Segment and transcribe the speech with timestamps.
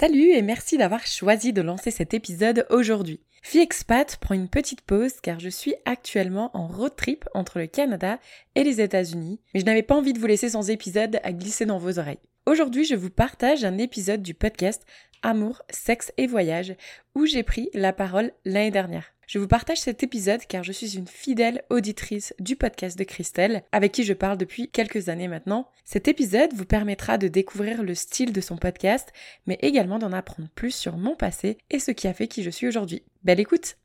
[0.00, 3.20] Salut et merci d'avoir choisi de lancer cet épisode aujourd'hui.
[3.42, 7.66] Fille expat prend une petite pause car je suis actuellement en road trip entre le
[7.66, 8.18] Canada
[8.54, 11.66] et les États-Unis, mais je n'avais pas envie de vous laisser sans épisode à glisser
[11.66, 12.16] dans vos oreilles.
[12.46, 14.86] Aujourd'hui, je vous partage un épisode du podcast
[15.22, 16.74] Amour, sexe et voyage
[17.14, 19.12] où j'ai pris la parole l'année dernière.
[19.26, 23.62] Je vous partage cet épisode car je suis une fidèle auditrice du podcast de Christelle,
[23.72, 25.68] avec qui je parle depuis quelques années maintenant.
[25.84, 29.12] Cet épisode vous permettra de découvrir le style de son podcast,
[29.46, 32.50] mais également d'en apprendre plus sur mon passé et ce qui a fait qui je
[32.50, 33.02] suis aujourd'hui.
[33.22, 33.76] Belle écoute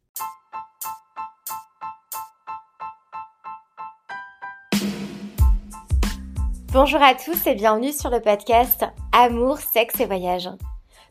[6.76, 8.84] Bonjour à tous et bienvenue sur le podcast
[9.14, 10.50] Amour, sexe et voyage.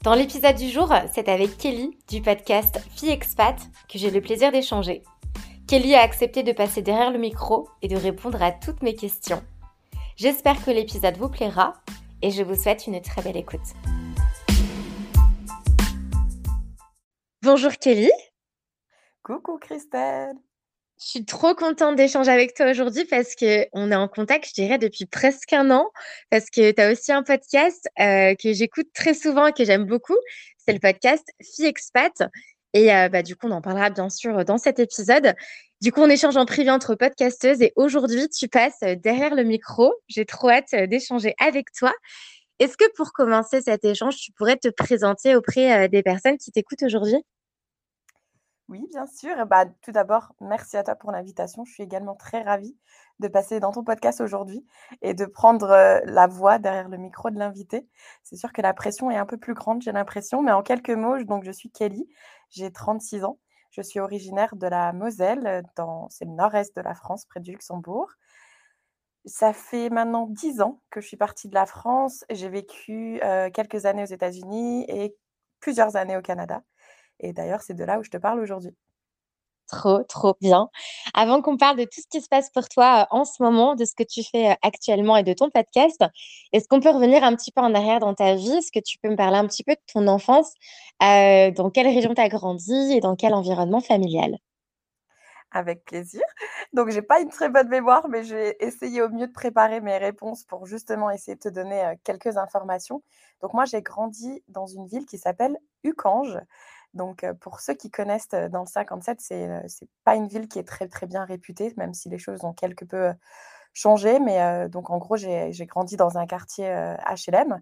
[0.02, 3.56] Dans l'épisode du jour, c'est avec Kelly du podcast Fille Expat
[3.88, 5.02] que j'ai le plaisir d'échanger.
[5.66, 9.42] Kelly a accepté de passer derrière le micro et de répondre à toutes mes questions.
[10.16, 11.72] J'espère que l'épisode vous plaira
[12.20, 13.72] et je vous souhaite une très belle écoute.
[17.40, 18.10] Bonjour Kelly.
[19.22, 20.36] Coucou Christelle.
[21.00, 24.78] Je suis trop contente d'échanger avec toi aujourd'hui parce qu'on est en contact, je dirais,
[24.78, 25.90] depuis presque un an,
[26.30, 29.84] parce que tu as aussi un podcast euh, que j'écoute très souvent et que j'aime
[29.84, 30.16] beaucoup.
[30.58, 32.22] C'est le podcast Fille Expat.
[32.74, 35.34] Et euh, bah, du coup, on en parlera bien sûr dans cet épisode.
[35.80, 39.92] Du coup, on échange en privé entre podcasteuses et aujourd'hui, tu passes derrière le micro.
[40.08, 41.92] J'ai trop hâte d'échanger avec toi.
[42.60, 46.52] Est-ce que pour commencer cet échange, tu pourrais te présenter auprès euh, des personnes qui
[46.52, 47.18] t'écoutent aujourd'hui?
[48.68, 49.46] Oui, bien sûr.
[49.46, 51.64] Bah, tout d'abord, merci à toi pour l'invitation.
[51.64, 52.76] Je suis également très ravie
[53.20, 54.66] de passer dans ton podcast aujourd'hui
[55.02, 55.68] et de prendre
[56.04, 57.86] la voix derrière le micro de l'invité.
[58.22, 60.90] C'est sûr que la pression est un peu plus grande, j'ai l'impression, mais en quelques
[60.90, 62.08] mots, donc je suis Kelly,
[62.50, 63.38] j'ai 36 ans.
[63.70, 67.52] Je suis originaire de la Moselle, dans, c'est le nord-est de la France, près du
[67.52, 68.08] Luxembourg.
[69.26, 72.24] Ça fait maintenant 10 ans que je suis partie de la France.
[72.30, 73.20] J'ai vécu
[73.52, 75.16] quelques années aux États-Unis et
[75.60, 76.62] plusieurs années au Canada.
[77.20, 78.76] Et d'ailleurs, c'est de là où je te parle aujourd'hui.
[79.68, 80.68] Trop, trop bien.
[81.14, 83.84] Avant qu'on parle de tout ce qui se passe pour toi en ce moment, de
[83.86, 86.04] ce que tu fais actuellement et de ton podcast,
[86.52, 88.52] est-ce qu'on peut revenir un petit peu en arrière dans ta vie?
[88.52, 90.52] Est-ce que tu peux me parler un petit peu de ton enfance
[91.00, 94.36] Dans quelle région tu as grandi et dans quel environnement familial?
[95.50, 96.22] Avec plaisir.
[96.72, 99.98] Donc, j'ai pas une très bonne mémoire, mais j'ai essayé au mieux de préparer mes
[99.98, 103.04] réponses pour justement essayer de te donner quelques informations.
[103.40, 106.38] Donc, moi, j'ai grandi dans une ville qui s'appelle Ucange.
[106.94, 110.66] Donc, pour ceux qui connaissent dans le 57, c'est n'est pas une ville qui est
[110.66, 113.12] très, très bien réputée, même si les choses ont quelque peu
[113.72, 114.20] changé.
[114.20, 117.60] Mais donc, en gros, j'ai grandi dans un quartier HLM.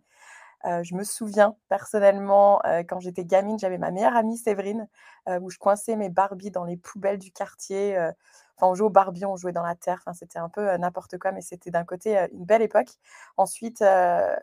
[0.64, 4.88] je me souviens personnellement, quand j'étais gamine, j'avais ma meilleure amie Séverine,
[5.40, 7.98] où je coinçais mes Barbies dans les poubelles du quartier.
[8.62, 10.02] On jouait au Barbie, on jouait dans la terre.
[10.14, 12.88] C'était un peu n'importe quoi, mais c'était d'un côté une belle époque.
[13.36, 13.84] Ensuite,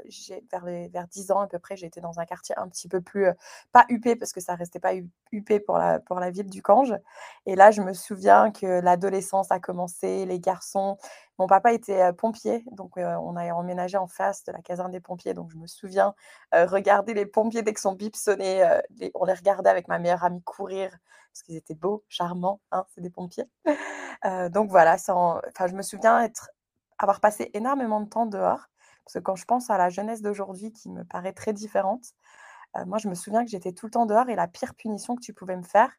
[0.06, 2.88] j'ai, vers, les, vers 10 ans à peu près, j'étais dans un quartier un petit
[2.88, 3.28] peu plus,
[3.72, 4.94] pas huppé, parce que ça restait pas
[5.32, 6.94] huppé pour la, pour la ville du Cange.
[7.46, 10.98] Et là, je me souviens que l'adolescence a commencé, les garçons.
[11.38, 15.34] Mon papa était pompier, donc on a emménagé en face de la caserne des pompiers.
[15.34, 16.14] Donc je me souviens
[16.52, 18.82] regarder les pompiers dès que son bip sonnait.
[19.14, 20.92] on les regardait avec ma meilleure amie courir
[21.40, 23.46] parce qu'ils étaient beaux, charmants, hein, c'est des pompiers.
[24.50, 26.50] donc voilà, enfin, je me souviens être,
[26.98, 28.68] avoir passé énormément de temps dehors,
[29.06, 32.14] parce que quand je pense à la jeunesse d'aujourd'hui qui me paraît très différente,
[32.86, 35.22] moi je me souviens que j'étais tout le temps dehors et la pire punition que
[35.22, 35.92] tu pouvais me faire,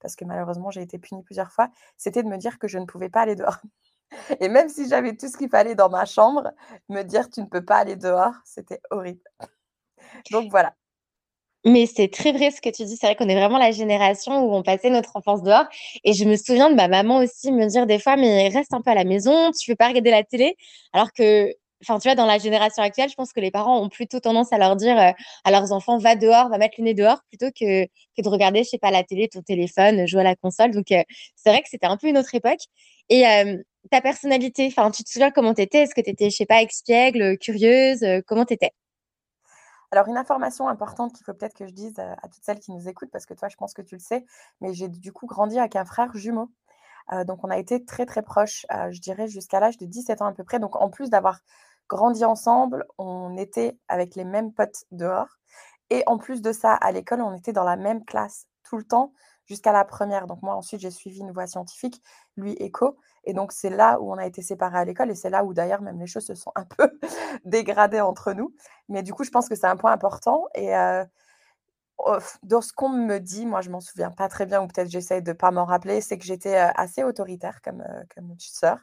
[0.00, 1.68] parce que malheureusement j'ai été punie plusieurs fois,
[1.98, 3.58] c'était de me dire que je ne pouvais pas aller dehors.
[4.40, 6.52] Et même si j'avais tout ce qu'il fallait dans ma chambre,
[6.88, 9.20] me dire tu ne peux pas aller dehors, c'était horrible.
[10.30, 10.74] Donc voilà,
[11.66, 12.96] mais c'est très vrai ce que tu dis.
[12.96, 15.64] C'est vrai qu'on est vraiment la génération où on passait notre enfance dehors.
[16.04, 18.80] Et je me souviens de ma maman aussi me dire des fois, mais reste un
[18.82, 20.56] peu à la maison, tu veux pas regarder la télé?
[20.92, 23.88] Alors que, enfin, tu vois, dans la génération actuelle, je pense que les parents ont
[23.88, 25.10] plutôt tendance à leur dire euh,
[25.44, 28.68] à leurs enfants, va dehors, va mettre le nez dehors, plutôt que, de regarder, je
[28.70, 30.70] sais pas, la télé, ton téléphone, jouer à la console.
[30.70, 31.02] Donc, euh,
[31.34, 32.60] c'est vrai que c'était un peu une autre époque.
[33.08, 33.56] Et euh,
[33.90, 36.46] ta personnalité, enfin, tu te souviens comment tu étais Est-ce que tu étais, je sais
[36.46, 38.70] pas, expiègle, curieuse Comment tu étais
[39.92, 42.88] alors, une information importante qu'il faut peut-être que je dise à, toutes celles qui nous
[42.88, 44.24] écoutent, parce que toi, je pense que tu le sais,
[44.60, 46.50] mais j'ai du coup grandi avec un frère jumeau.
[47.24, 50.32] donc, on a été très, très proches, je dirais, jusqu'à l'âge de 17 ans à
[50.32, 50.58] peu près.
[50.58, 51.40] Donc, en plus d'avoir
[51.88, 55.38] grandi ensemble, on était avec les mêmes potes dehors.
[55.90, 58.84] Et en plus de ça, à l'école, on était dans la même classe tout le
[58.84, 59.12] temps
[59.46, 60.26] jusqu'à la première.
[60.26, 62.02] Donc moi, ensuite, j'ai suivi une voie scientifique,
[62.36, 62.96] lui, éco.
[63.24, 65.54] Et donc, c'est là où on a été séparés à l'école et c'est là où
[65.54, 66.98] d'ailleurs même les choses se sont un peu
[67.44, 68.54] dégradées entre nous.
[68.88, 70.46] Mais du coup, je pense que c'est un point important.
[70.54, 71.04] Et euh,
[72.42, 75.22] dans ce qu'on me dit, moi, je m'en souviens pas très bien ou peut-être j'essaie
[75.22, 77.84] de pas m'en rappeler, c'est que j'étais assez autoritaire comme,
[78.14, 78.78] comme sœur.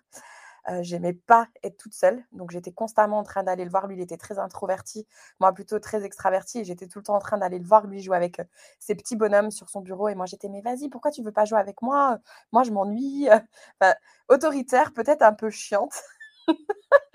[0.81, 3.87] J'aimais pas être toute seule, donc j'étais constamment en train d'aller le voir.
[3.87, 5.07] Lui, il était très introverti,
[5.39, 7.85] moi plutôt très extraverti, et j'étais tout le temps en train d'aller le voir.
[7.87, 8.41] Lui jouer avec
[8.79, 11.45] ses petits bonhommes sur son bureau, et moi j'étais mais vas-y, pourquoi tu veux pas
[11.45, 12.19] jouer avec moi?
[12.51, 13.27] Moi, je m'ennuie.
[14.29, 16.01] autoritaire, peut-être un peu chiante,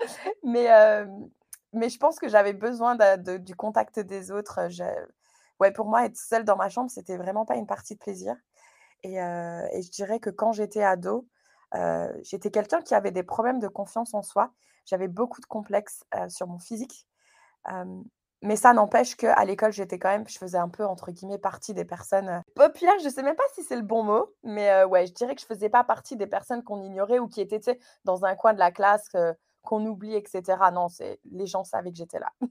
[0.43, 0.67] mais
[1.73, 4.59] mais je pense que j'avais besoin du contact des autres.
[5.59, 8.35] Ouais, pour moi, être seule dans ma chambre, c'était vraiment pas une partie de plaisir.
[9.03, 11.27] Et, et je dirais que quand j'étais ado,
[12.23, 14.51] j'étais quelqu'un qui avait des problèmes de confiance en soi.
[14.85, 17.05] J'avais beaucoup de complexes sur mon physique.
[18.41, 21.73] mais ça n'empêche qu'à l'école, j'étais quand même, je faisais un peu, entre guillemets, partie
[21.73, 22.97] des personnes populaires.
[22.99, 25.41] Je ne sais même pas si c'est le bon mot, mais ouais, je dirais que
[25.41, 28.53] je ne faisais pas partie des personnes qu'on ignorait ou qui étaient dans un coin
[28.53, 29.09] de la classe,
[29.61, 30.57] qu'on oublie, etc.
[30.73, 30.87] Non,
[31.31, 32.31] les gens savaient que j'étais là.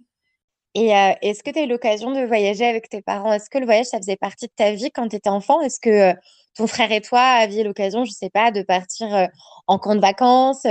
[0.74, 0.90] Et
[1.22, 3.32] est-ce que tu as eu l'occasion de voyager avec tes parents?
[3.32, 5.60] Est-ce que le voyage, ça faisait partie de ta vie quand tu étais enfant?
[5.60, 6.14] Est-ce que
[6.58, 9.28] ton frère et toi aviez l'occasion, je ne sais pas, de partir
[9.66, 10.66] en camp de vacances,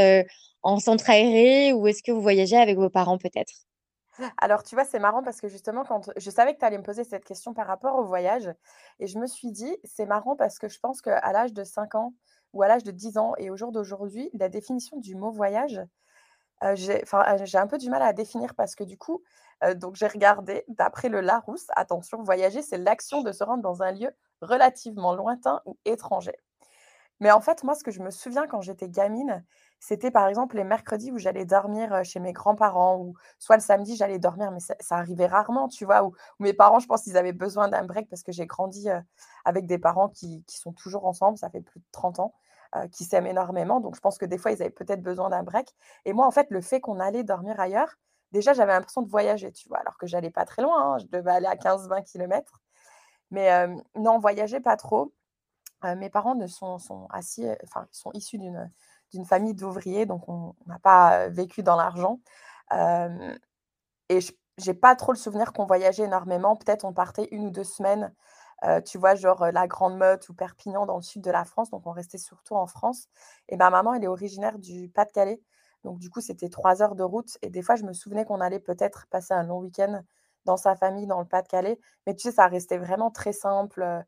[0.61, 3.53] en centre aéré, ou est-ce que vous voyagez avec vos parents peut-être?
[4.39, 6.83] Alors, tu vois, c'est marrant parce que justement, quand je savais que tu allais me
[6.83, 8.51] poser cette question par rapport au voyage,
[8.99, 11.95] et je me suis dit, c'est marrant parce que je pense qu'à l'âge de 5
[11.95, 12.13] ans
[12.53, 15.81] ou à l'âge de 10 ans et au jour d'aujourd'hui, la définition du mot voyage,
[16.75, 19.23] j'ai un peu du mal à définir parce que du coup,
[19.75, 23.91] donc j'ai regardé d'après le Larousse, attention, voyager, c'est l'action de se rendre dans un
[23.91, 24.11] lieu
[24.41, 26.35] relativement lointain ou étranger.
[27.19, 29.43] Mais en fait, moi, ce que je me souviens quand j'étais gamine,
[29.79, 33.95] c'était par exemple les mercredis où j'allais dormir chez mes grands-parents, ou soit le samedi,
[33.95, 37.33] j'allais dormir, mais ça, arrivait rarement, tu vois, où, mes parents, je pense qu'ils avaient
[37.33, 38.87] besoin d'un break parce que j'ai grandi
[39.45, 42.33] avec des parents qui, qui, sont toujours ensemble, ça fait plus de 30 ans,
[42.91, 43.79] qui s'aiment énormément.
[43.79, 45.73] Donc, je pense que des fois, ils avaient peut-être besoin d'un break.
[46.05, 47.95] Et moi, en fait, le fait qu'on allait dormir ailleurs,
[48.31, 51.05] déjà, j'avais l'impression de voyager, tu vois, alors que j'allais pas très loin, hein, je
[51.07, 52.61] devais aller à 15-20 km.
[53.31, 55.13] Mais non, voyager pas trop.
[55.83, 56.77] mes parents sont,
[57.11, 58.71] enfin, sont issus d'une,
[59.11, 62.19] d'une famille d'ouvriers, donc on n'a pas vécu dans l'argent.
[62.71, 64.31] et je
[64.65, 66.55] n'ai pas trop le souvenir qu'on voyageait énormément.
[66.55, 68.13] Peut-être on partait une ou deux semaines,
[68.85, 71.69] tu vois, genre la Grande Motte ou Perpignan dans le sud de la France.
[71.69, 73.07] Donc on restait surtout en France.
[73.49, 75.41] Et ma maman, elle est originaire du Pas-de-Calais.
[75.83, 77.37] Donc, du coup, c'était trois heures de route.
[77.41, 80.03] Et des fois, je me souvenais qu'on allait peut-être passer un long week-end
[80.45, 81.79] dans sa famille, dans le Pas-de-Calais.
[82.05, 84.03] Mais tu sais, ça restait vraiment très simple.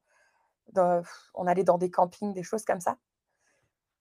[0.75, 2.98] on allait dans des campings, des choses comme ça.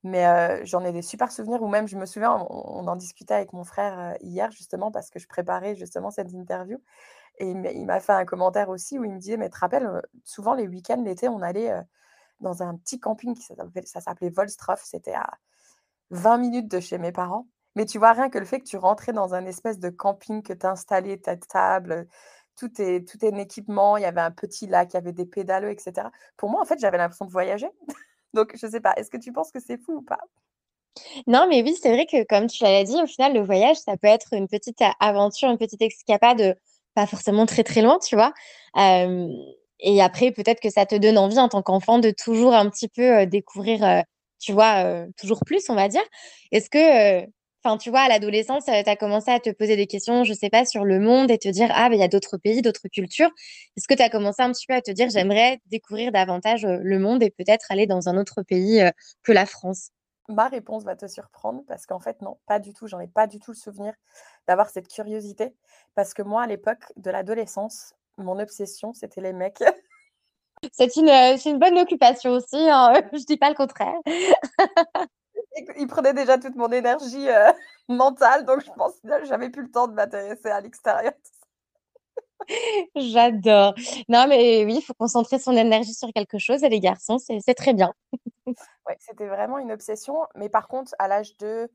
[0.05, 3.53] Mais j'en ai des super souvenirs, ou même, je me souviens, on, en discutait avec
[3.53, 6.79] mon frère hier, justement, parce que je préparais justement cette interview.
[7.38, 10.02] Et il m'a fait un commentaire aussi où il me disait, mais tu te rappelles,
[10.25, 11.73] souvent les week-ends, l'été, on allait
[12.40, 15.31] dans un petit camping, qui ça s'appelait Volstroff, c'était à
[16.11, 17.46] 20 minutes de chez mes parents.
[17.75, 20.43] Mais tu vois, rien que le fait que tu rentrais dans un espèce de camping,
[20.43, 22.08] que tu installé ta table,
[22.56, 25.12] tout est, tout est un équipement, il y avait un petit lac, il y avait
[25.12, 26.08] des pédalos, etc.
[26.37, 27.69] Pour moi, en fait, j'avais l'impression de voyager.
[28.35, 30.20] Donc, je ne sais pas, est-ce que tu penses que c'est fou ou pas?
[31.26, 33.96] Non, mais oui, c'est vrai que comme tu l'as dit, au final, le voyage, ça
[33.96, 36.58] peut être une petite aventure, une petite escapade,
[36.99, 38.33] pas forcément très très loin, tu vois.
[38.75, 42.89] et après, peut-être que ça te donne envie en tant qu'enfant de toujours un petit
[42.89, 44.03] peu découvrir,
[44.41, 46.03] tu vois, toujours plus, on va dire.
[46.50, 47.25] Est-ce que
[47.65, 50.49] Enfin, tu vois, à l'adolescence, tu as commencé à te poser des questions, je sais
[50.49, 52.89] pas, sur le monde et te dire, ah, ben, il y a d'autres pays, d'autres
[52.89, 53.31] cultures.
[53.77, 56.99] Est-ce que tu as commencé un petit peu à te dire, j'aimerais découvrir davantage le
[57.00, 58.83] monde et peut-être aller dans un autre pays
[59.25, 59.91] que la France
[60.29, 62.87] Ma réponse va te surprendre parce qu'en fait, non, pas du tout.
[62.87, 63.93] J'en ai pas du tout le souvenir
[64.49, 65.55] d'avoir cette curiosité.
[65.95, 69.62] Parce que moi, à l'époque de l'adolescence, mon obsession, c'était les mecs.
[70.73, 72.93] C'est une, une bonne occupation aussi, hein.
[73.12, 73.95] je dis pas le contraire.
[75.76, 77.52] il prenait déjà toute mon énergie euh,
[77.88, 81.12] mentale, donc je pense que j'avais plus le temps de m'intéresser à l'extérieur.
[82.97, 83.75] J'adore.
[84.09, 87.55] Non, mais oui, il faut concentrer son énergie sur quelque chose et les garçons, c'est
[87.55, 87.95] très bien.
[88.47, 90.26] ouais, c'était vraiment une obsession.
[90.35, 91.71] Mais par contre, à l'âge de,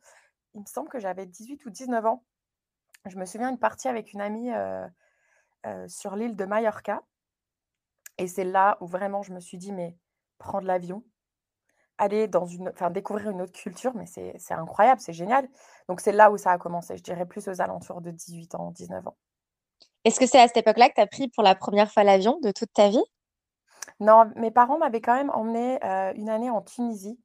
[0.56, 2.24] il me semble que j'avais 18 ou 19 ans,
[3.10, 4.88] je me souviens une partie avec une amie euh,
[5.66, 7.02] euh, sur l'île de Mallorca.
[8.18, 9.98] Et c'est là où vraiment je me suis dit, mais
[10.38, 11.04] prendre l'avion,
[11.98, 15.48] aller dans une, enfin découvrir une autre culture, mais c'est incroyable, c'est génial.
[15.90, 18.72] Donc c'est là où ça a commencé, je dirais plus aux alentours de 18 ans,
[18.72, 19.18] 19 ans.
[20.06, 22.40] Est-ce que c'est à cette époque-là que tu as pris pour la première fois l'avion
[22.42, 23.04] de toute ta vie?
[24.00, 25.80] Non, mes parents m'avaient quand même emmené
[26.16, 27.20] une année en Tunisie.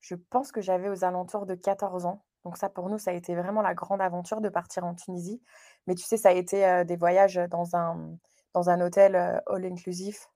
[0.00, 2.24] Je pense que j'avais aux alentours de 14 ans.
[2.44, 5.42] Donc ça, pour nous, ça a été vraiment la grande aventure de partir en Tunisie.
[5.86, 8.16] Mais tu sais, ça a été des voyages dans un,
[8.54, 10.30] dans un hôtel all inclusif.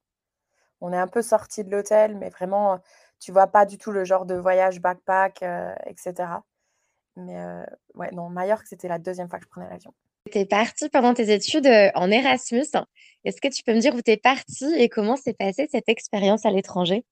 [0.81, 2.81] On est un peu sorti de l'hôtel, mais vraiment
[3.21, 5.45] tu vois pas du tout le genre de voyage backpack,
[5.87, 6.15] etc.
[7.17, 7.39] Mais
[7.95, 9.95] ouais, non, Majorque, c'était la deuxième fois que je prenais l'avion.
[10.31, 12.67] Tu es partie pendant tes études en Erasmus.
[13.25, 15.89] Est-ce que tu peux me dire où tu es partie et comment s'est passée cette
[15.89, 17.05] expérience à l'étranger?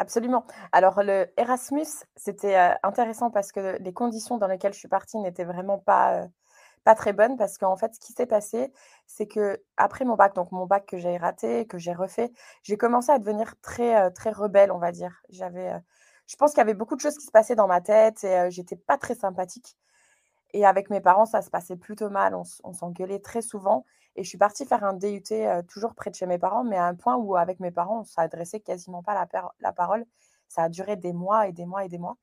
[0.00, 0.46] Absolument.
[0.72, 1.84] Alors le Erasmus,
[2.16, 6.22] c'était, heu, intéressant parce que les conditions dans lesquelles je suis partie n'étaient vraiment pas,
[6.24, 6.28] heu,
[6.84, 8.72] pas très bonnes parce qu'en fait, ce qui s'est passé,
[9.06, 12.30] c'est qu'après mon bac, donc mon bac que j'ai raté, que j'ai refait,
[12.62, 15.22] j'ai commencé à devenir très, heu, très rebelle, on va dire.
[15.30, 15.72] J'avais,
[16.28, 18.50] je pense qu'il y avait beaucoup de choses qui se passaient dans ma tête et
[18.52, 19.76] j'étais pas très sympathique
[20.52, 22.34] et avec mes parents, ça se passait plutôt mal.
[22.34, 23.84] On on s'engueulait très souvent
[24.16, 26.76] et je suis partie faire un DUT, heu, toujours près de chez mes parents, mais
[26.76, 29.28] à un point où avec mes parents, on s'adressait quasiment pas la
[29.60, 30.06] la parole.
[30.48, 32.16] Ça a duré des mois et des mois et des mois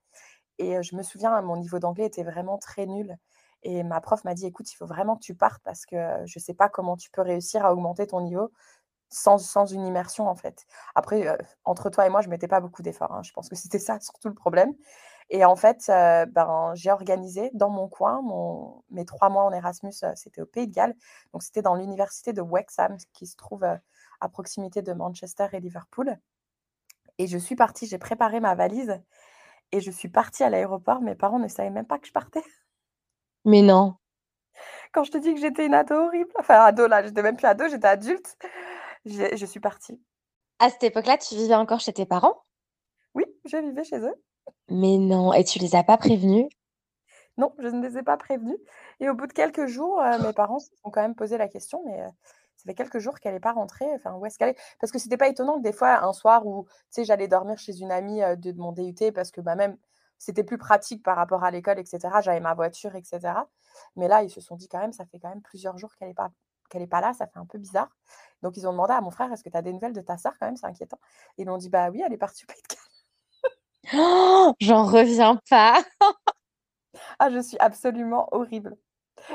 [0.60, 3.18] et heu, je me souviens, mon niveau d'anglais était vraiment très nul
[3.64, 6.26] et ma prof m'a dit: «Écoute, il faut vraiment que tu partes parce que, heu,
[6.26, 8.52] je sais pas comment tu peux réussir à augmenter ton niveau
[9.10, 10.66] sans une immersion, en fait».
[10.96, 11.28] Après,
[11.66, 13.24] entre toi et moi, je mettais pas beaucoup d'efforts, hein.
[13.24, 14.74] Je pense que c'était ça surtout le problème
[15.30, 19.52] et en fait, heu, ben, j'ai organisé dans mon coin mon mes 3 mois en
[19.54, 20.96] Erasmus, heu, c'était au Pays de Galles.
[21.34, 23.78] Donc c'était dans l'université de Wexham qui se trouve, heu,
[24.22, 26.18] à proximité de Manchester et Liverpool
[27.20, 29.00] et je suis partie, j'ai préparé ma valise
[29.72, 31.02] et je suis partie à l'aéroport.
[31.02, 32.44] Mes parents ne savaient même pas que je partais.
[33.46, 33.96] Mais non.
[34.94, 37.48] Quand je te dis que j'étais une ado horrible, enfin ado là, j'étais même plus
[37.48, 38.38] ado, j'étais adulte.
[39.06, 40.02] Je suis partie.
[40.60, 42.44] À cette époque-là, tu vivais encore chez tes parents?
[43.16, 44.16] Oui, je vivais chez eux.
[44.70, 46.48] Mais non et tu les as pas prévenus?
[47.38, 48.58] Non, je ne les ai pas prévenus
[49.00, 51.48] et au bout de quelques jours, heu, mes parents se sont quand même posé la
[51.48, 52.08] question, mais heu,
[52.56, 54.58] ça fait quelques jours qu'elle est pas rentrée, enfin où est-ce qu'elle est?
[54.80, 57.80] Parce que c'était pas étonnant que des fois, un soir où, tu j'allais dormir chez
[57.80, 59.78] une amie, heu, de mon DUT parce que, bah, même
[60.20, 62.22] c'était plus pratique par rapport à l'école et cetera.
[62.22, 63.48] J'avais ma voiture et cetera.
[63.96, 66.10] Mais là, ils se sont dit quand même: «Ça fait quand même plusieurs jours qu'elle
[66.10, 67.90] est pas là, ça fait un peu bizarre».
[68.42, 70.18] Donc ils ont demandé à mon frère: «Est-ce que tu as des nouvelles de ta
[70.18, 70.56] sœur quand même?
[70.58, 70.98] C'est inquiétant».
[71.38, 72.46] Ils m'ont dit: «Bah oui, elle est partie
[73.92, 74.54] Galles».
[74.60, 75.84] J'en reviens pas.
[77.20, 78.78] Ah, je suis absolument horrible.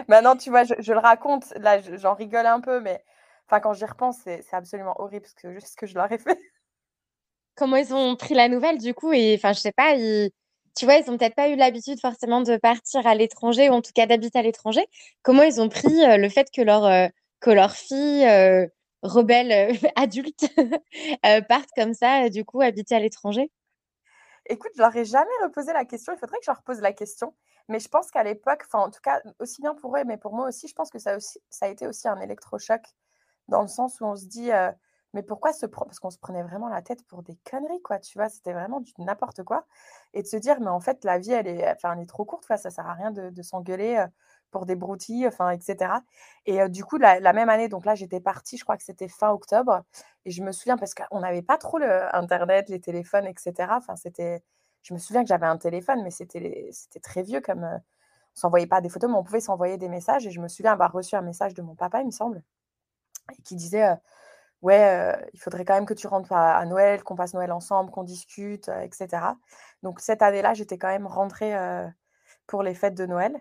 [0.09, 3.05] Maintenant, tu vois, je je le raconte, là, je j'en rigole un peu, mais
[3.49, 6.39] enfin, quand j'y repense, c'est absolument horrible ce que ce que je leur ai fait.
[7.57, 9.13] Comment ils ont pris la nouvelle du coup?
[9.13, 10.31] Et enfin, je sais pas, ils
[10.77, 13.83] tu vois, ils ont peut-être pas eu l'habitude forcément de partir à l'étranger ou en
[13.83, 14.87] tout cas d'habiter à l'étranger.
[15.23, 17.09] Comment ils ont pris, heu, le fait que leur, heu,
[17.41, 18.71] que leur fille, heu,
[19.03, 20.45] rebelle, adulte,
[21.27, 23.51] heu, parte comme ça, du coup habiter à l'étranger?
[24.47, 26.93] Écoute, je leur ai jamais reposé la question, il faudrait que je leur repose la
[26.93, 27.35] question,
[27.69, 30.35] mais je pense qu'à l'époque, enfin, en tout cas, aussi bien pour eux, mais pour
[30.35, 31.17] moi aussi, je pense que ça
[31.61, 32.83] a été aussi un électrochoc
[33.49, 34.51] dans le sens où on se dit,
[35.15, 37.99] «Mais pourquoi se prend» parce qu'on se prenait vraiment la tête pour des conneries, quoi,
[38.01, 38.29] tu vois?
[38.31, 39.67] C'était vraiment du n'importe quoi
[40.15, 42.25] et de se dire: «Mais en fait, la vie, elle est enfin, elle est trop
[42.25, 44.05] courte, quoi, ça sert à rien de s'engueuler,
[44.53, 46.03] pour des broutilles», enfin et cetera
[46.47, 49.31] et du coup, la même année, donc là, j'étais partie, je crois que c'était fin
[49.33, 49.83] octobre
[50.27, 53.79] et je me souviens parce qu'on n'avait pas trop le internet, les téléphones et cetera.
[53.79, 54.43] Enfin, c'était
[54.83, 58.67] je me souviens que j'avais un téléphone, mais c'était très vieux comme, heu, on s'envoyait
[58.69, 61.17] pas des photos, mais on pouvait s'envoyer des messages et je me souviens avoir reçu
[61.17, 62.43] un message de mon papa, il me semble
[63.45, 63.89] qui disait,
[64.63, 68.05] «Ouais, il faudrait quand même que tu rentres à Noël, qu'on passe Noël ensemble, qu'on
[68.05, 69.37] discute, heu» et cetera.
[69.85, 71.55] Donc cette année-là, j'étais quand même rentrée,
[72.47, 73.41] pour les fêtes de Noël.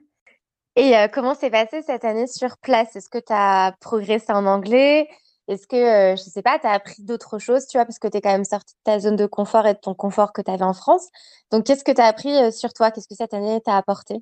[0.78, 2.96] Et heu, comment s'est passée cette année sur place?
[2.96, 5.10] Est-ce que tu as progressé en anglais?
[5.50, 7.86] Est-ce que, heu, je sais pas, tu as appris d'autres choses, tu vois?
[7.86, 9.94] Parce que tu es quand même sortie de ta zone de confort et de ton
[9.96, 11.10] confort que tu avais en France.
[11.52, 12.90] Donc qu'est-ce que tu as appris, heu, sur toi?
[12.92, 14.22] Qu'est-ce que cette année t'a apporté?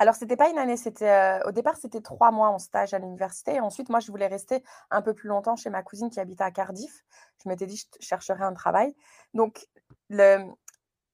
[0.00, 3.58] Alors c'était pas une année, c'était, au départ, c'était 3 mois en stage à l'université
[3.60, 6.52] ensuite moi, je voulais rester un peu plus longtemps chez ma cousine qui habitait à
[6.52, 7.04] Cardiff.
[7.42, 8.94] Je m'étais dit: «Je chercherai un travail».
[9.34, 9.66] Donc
[10.08, 10.38] le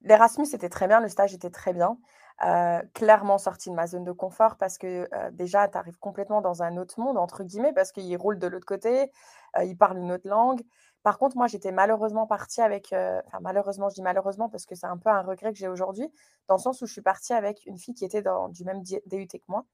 [0.02, 1.98] l'Erasmus, était très bien, le stage était très bien.
[2.42, 6.40] Heu, clairement sortie de ma zone de confort parce que, heu, déjà, tu arrives complètement
[6.40, 9.10] dans un «autre monde» entre guillemets parce qu'ils roulent de l'autre côté,
[9.58, 10.62] heu, ils parlent une autre langue.
[11.04, 14.86] Par contre, moi, j'étais malheureusement partie avec, enfin malheureusement, je dis malheureusement parce que c'est
[14.86, 16.10] un peu un regret que j'ai aujourd'hui,
[16.48, 18.82] dans le sens où je suis partie avec une fille qui était dans du même
[18.82, 19.64] DUT que moi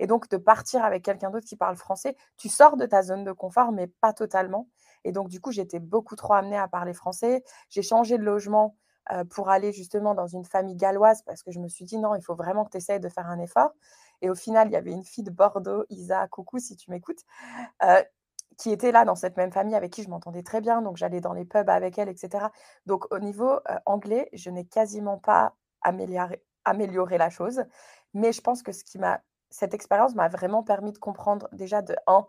[0.00, 3.24] et donc de partir avec quelqu'un d'autre qui parle français, tu sors de ta zone
[3.24, 4.68] de confort, mais pas totalement
[5.04, 7.42] et donc du coup, j'étais beaucoup trop amenée à parler français.
[7.70, 8.76] J'ai changé de logement,
[9.12, 12.14] heu, pour aller justement dans une famille galloise parce que je me suis dit: «Non,
[12.14, 13.72] il faut vraiment que tu essayes de faire un effort»
[14.22, 17.20] et au final, il y avait une fille de Bordeaux, Isa, coucou si tu m'écoutes,
[17.84, 18.04] heu,
[18.58, 21.20] qui était là dans cette même famille avec qui je m'entendais très bien, donc j'allais
[21.20, 22.52] dans les pubs avec elle et cetera.
[22.86, 25.54] Donc au niveau, heu, anglais, je n'ai quasiment pas
[26.64, 27.64] amélioré la chose,
[28.14, 29.20] mais je pense que ce qui m'a
[29.52, 32.26] cette expérience m'a vraiment permis de comprendre déjà de 1,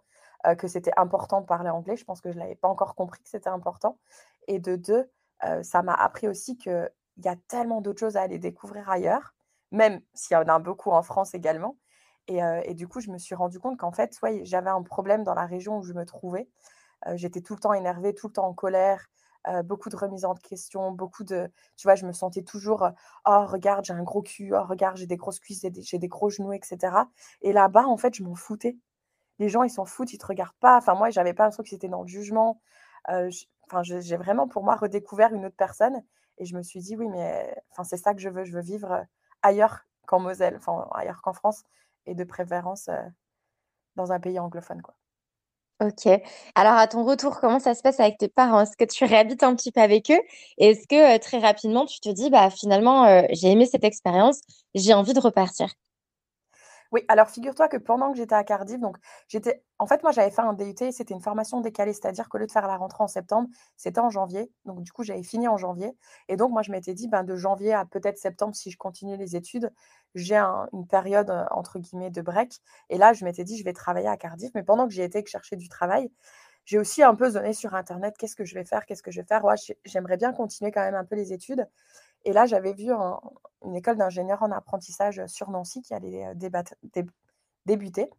[0.47, 1.95] heu, que c'était important de parler anglais.
[1.97, 3.99] Je pense que je l'avais pas encore compris que c'était important
[4.47, 5.09] et de 2,
[5.63, 6.89] ça m'a appris aussi qu'il
[7.23, 9.33] y a tellement d'autres choses à aller découvrir ailleurs,
[9.71, 11.77] même s'il y en a beaucoup en France également
[12.27, 15.33] et du coup, je me suis rendu compte qu'en fait, ouais, j'avais un problème dans
[15.33, 16.47] la région où je me trouvais.
[17.15, 19.07] J'étais tout le temps énervée, tout le temps en colère,
[19.65, 22.87] beaucoup de remises en question, beaucoup de tu vois, je me sentais toujours,
[23.25, 24.53] «Oh regarde, j'ai un gros cul.
[24.55, 27.09] Oh regarde, j'ai des grosses cuisses, j'ai des gros genoux» et cetera
[27.41, 28.77] et là-bas, en fait, je m'en foutais.
[29.39, 30.77] Les gens, ils s'en foutent, ils te regardent pas.
[30.77, 32.61] Enfin moi, j'avais pas l'impression qu'ils étaient dans le jugement.
[33.71, 36.03] Enfin, j'ai vraiment pour moi redécouvert une autre personne
[36.37, 38.61] et je me suis dit: «Oui, mais enfin, c'est ça que je veux, je veux
[38.61, 39.05] vivre,
[39.43, 41.63] ailleurs qu'en Moselle, enfin ailleurs qu'en France
[42.05, 42.89] et de préférence,
[43.95, 44.95] dans un pays anglophone, quoi».
[45.81, 46.07] OK.
[46.53, 48.61] Alors à ton retour, comment ça se passe avec tes parents?
[48.61, 50.19] Est-ce que tu réhabites un petit peu avec eux?
[50.59, 54.41] Est-ce que, heu, très rapidement, tu te dis: «Bah, finalement, j'ai aimé cette expérience,
[54.75, 55.69] j'ai envie de repartir»?
[56.91, 58.97] Oui, alors figure-toi que pendant que j'étais à Cardiff, donc
[59.29, 62.45] j'étais en fait, moi, j'avais fait un DUT, c'était une formation décalée, c'est-à-dire qu'au lieu
[62.47, 64.51] de faire la rentrée en septembre, c'était en janvier.
[64.65, 65.95] Donc du coup, j'avais fini en janvier
[66.27, 69.15] et donc moi, je m'étais dit, ben, de janvier à peut-être septembre, si je continue
[69.17, 69.71] les études,
[70.15, 73.63] j'ai un une période, heu, entre guillemets «de break» et là, je m'étais dit: «Je
[73.63, 74.51] vais travailler à Cardiff».
[74.53, 76.11] Mais pendant que j'y étais, que je cherchais du travail,
[76.65, 78.85] j'ai aussi un peu zoné sur internet: «Qu'est-ce que je vais faire?
[78.85, 79.43] Qu'est-ce que je vais faire?»
[79.85, 81.65] j'aimerais bien continuer quand même un peu les études
[82.25, 83.19] et là, j'avais vu un
[83.63, 86.49] une école d'ingénieur en apprentissage, sur Nancy qui allait, dé
[87.65, 88.09] débuter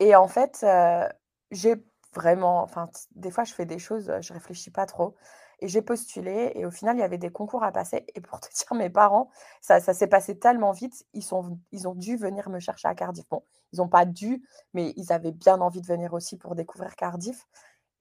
[0.00, 1.08] et en fait, heu,
[1.50, 1.76] j'ai
[2.14, 5.14] vraiment enfin, des fois, je fais des choses, je réfléchis pas trop
[5.60, 8.40] et j'ai postulé et au final, il y avait des concours à passer et pour
[8.40, 9.30] te dire, mes parents,
[9.62, 12.94] ça ça s'est passé tellement vite, ils sont ils ont dû venir me chercher à
[12.94, 13.26] Cardiff.
[13.30, 13.42] Bon,
[13.72, 17.46] ils ont pas dû, mais ils avaient bien envie de venir aussi pour découvrir Cardiff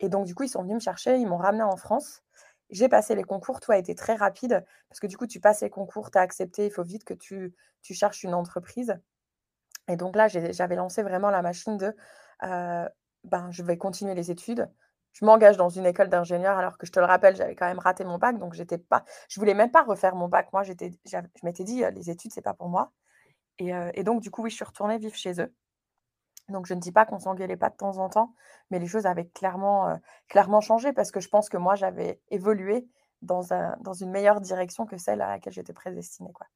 [0.01, 2.24] et donc du coup, ils sont venus me chercher, ils m'ont ramenée en France.
[2.69, 5.62] J'ai passé les concours, tout a été très rapide parce que du coup, tu passes
[5.62, 7.53] les concours, tu as accepté, il faut vite que tu
[7.84, 8.98] cherches une entreprise
[9.89, 11.93] et donc là, j'avais lancé vraiment la machine de,
[13.24, 14.69] ben, je vais continuer les études.
[15.13, 17.79] Je m'engage dans une école d'ingénieur alors que je te le rappelle, j'avais quand même
[17.79, 20.50] raté mon bac, donc j'étais pas je voulais même pas refaire mon bac.
[20.53, 22.91] Moi, j'étais je m'étais dit: «Heu, les études, c'est pas pour moi»
[23.60, 25.53] et et donc du coup, oui, je suis retournée vivre chez eux.
[26.50, 28.34] Donc je ne dis pas qu'on s'engueulait pas de temps en temps,
[28.70, 32.88] mais les choses avaient clairement, clairement changé parce que je pense que moi, j'avais évolué
[33.22, 36.48] dans un une meilleure direction que celle à laquelle j'étais prédestinée, quoi.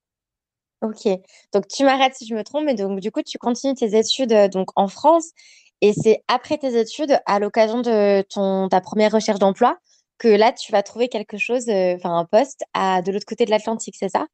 [0.81, 1.08] OK.
[1.53, 4.31] Donc tu m'arrêtes si je me trompe, mais donc du coup, tu continues tes études,
[4.31, 5.31] heu, donc en France
[5.81, 9.77] et c'est après tes études, à l'occasion de ton ta première recherche d'emploi,
[10.17, 13.50] que là, tu vas trouver quelque chose, enfin un poste à de l'autre côté de
[13.51, 14.27] l'Atlantique, c'est ça?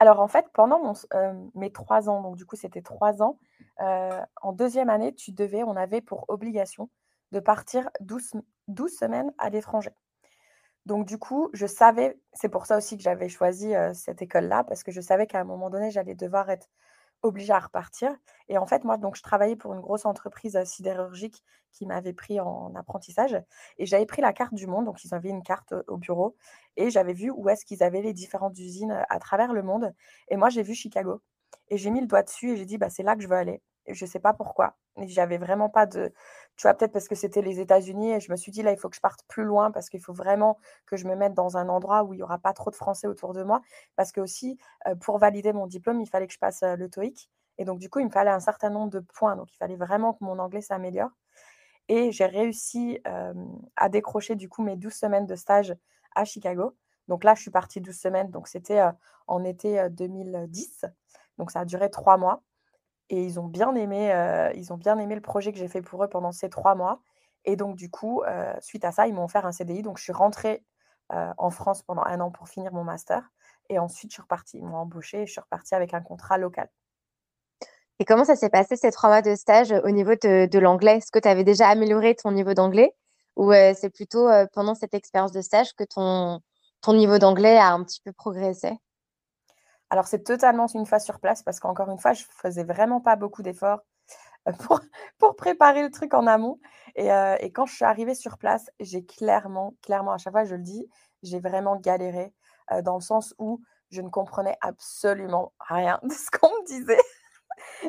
[0.00, 3.38] Alors en fait, pendant hem, mes 3 ans, donc du coup, c'était 3 ans,
[3.80, 4.10] heu,
[4.42, 6.88] en deuxième année, tu devais on avait pour obligation
[7.32, 9.90] de partir 12 sem 12 semaines à l'étranger.
[10.86, 14.64] Donc du coup, je savais c'est pour ça aussi que j'avais choisi, heu, cette école-là,
[14.64, 16.68] parce que je savais qu'à un moment donné, j'allais devoir être
[17.22, 18.14] obligée à repartir
[18.48, 22.12] et en fait, moi, donc je travaillais pour une grosse entreprise, heu, sidérurgique qui m'avait
[22.14, 23.36] pris en apprentissage
[23.78, 26.36] et j'avais pris la carte du monde, donc ils avaient une carte, au bureau
[26.76, 29.92] et j'avais vu où est-ce qu'ils avaient les différentes usines, à travers le monde
[30.28, 31.22] et moi, j'ai vu Chicago
[31.68, 33.36] et j'ai mis le doigt dessus et j'ai dit: «Bah, c'est là que je veux
[33.36, 34.76] aller» et je sais pas pourquoi
[35.06, 36.12] j'avais vraiment pas de
[36.58, 38.78] tu vois, peut-être parce que c'était les États-Unis et je me suis dit: «Là, il
[38.78, 41.56] faut que je parte plus loin parce qu'il faut vraiment que je me mette dans
[41.58, 43.62] un endroit où il y aura pas trop de Français autour de moi».
[43.96, 47.30] Parce qu'aussi, heu, pour valider mon diplôme, il fallait que je passe, heu, le TOEIC
[47.60, 49.76] et donc du coup, il me fallait un certain nombre de points, donc il fallait
[49.76, 51.10] vraiment que mon anglais s'améliore.
[51.88, 53.00] Et j'ai réussi,
[53.76, 55.74] à décrocher du coup mes 12 semaines de stage
[56.14, 56.74] à Chicago.
[57.08, 58.90] Donc là, je suis partie 12 semaines, donc c'était, heu,
[59.26, 60.84] en été, heu, 2010,
[61.38, 62.42] donc ça a duré 3 mois
[63.10, 65.82] et ils ont bien aimé, heu, ils ont bien aimé le projet que j'ai fait
[65.82, 67.00] pour eux pendant ces 3 mois
[67.44, 70.02] et donc du coup, heu, suite à ça, ils m'ont offert un CDI, donc je
[70.04, 70.64] suis rentrée,
[71.12, 73.30] heu, en France pendant un an pour finir mon master
[73.70, 74.58] et ensuite je suis repartie.
[74.58, 76.68] Ils m'ont embauchée et je suis repartie avec un contrat local.
[78.00, 80.98] Et comment ça s'est passé ces 3 mois de stage, au niveau de l'anglais?
[80.98, 82.94] Est-ce que tu avais déjà amélioré ton niveau d'anglais?
[83.36, 86.40] Ou, c'est plutôt, pendant cette expérience de stage que ton
[86.80, 88.78] ton niveau d'anglais a un petit peu progressé?
[89.90, 93.16] Alors c'est totalement une fois sur place parce qu'encore une fois, je faisais vraiment pas
[93.16, 93.80] beaucoup d'efforts,
[94.48, 94.52] heu,
[95.18, 96.60] pour préparer le truc en amont
[96.96, 100.44] et heu et quand je suis arrivée sur place, j'ai clairement, clairement, à chaque fois
[100.44, 100.88] je le dis,
[101.22, 102.34] j'ai vraiment galéré,
[102.72, 107.00] heu, dans le sens où je ne comprenais absolument rien de ce qu'on me disait.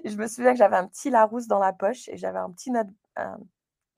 [0.06, 2.72] Je me souviens que j'avais un petit Larousse dans la poche et j'avais un petit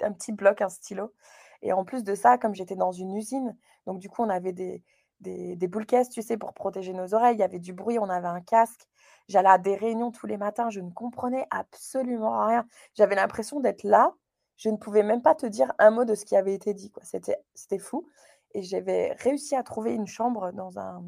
[0.02, 1.14] un petit bloc, un stylo
[1.62, 4.52] et en plus de ça, comme j'étais dans une usine, donc du coup, on avait
[4.54, 4.84] des
[5.22, 7.36] des des boules caisses, tu sais, pour protéger nos oreilles.
[7.38, 8.88] Il y avait du bruit, on avait un casque.
[9.28, 12.66] J'allais à des réunions tous les matins, je ne comprenais absolument rien.
[12.96, 14.14] J'avais l'impression d'être là,
[14.58, 16.92] je ne pouvais même pas te dire un mot de ce qui avait été dit,
[16.92, 17.04] quoi.
[17.06, 18.08] C'était fou
[18.54, 21.04] et j'avais réussi à trouver une chambre dans un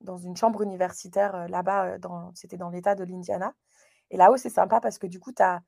[0.00, 3.54] dans une chambre universitaire, heu, là-bas, heu, dans c'était dans l'État de l'Indiana
[4.10, 5.62] et là-haut, c'est sympa parce que du coup, tu as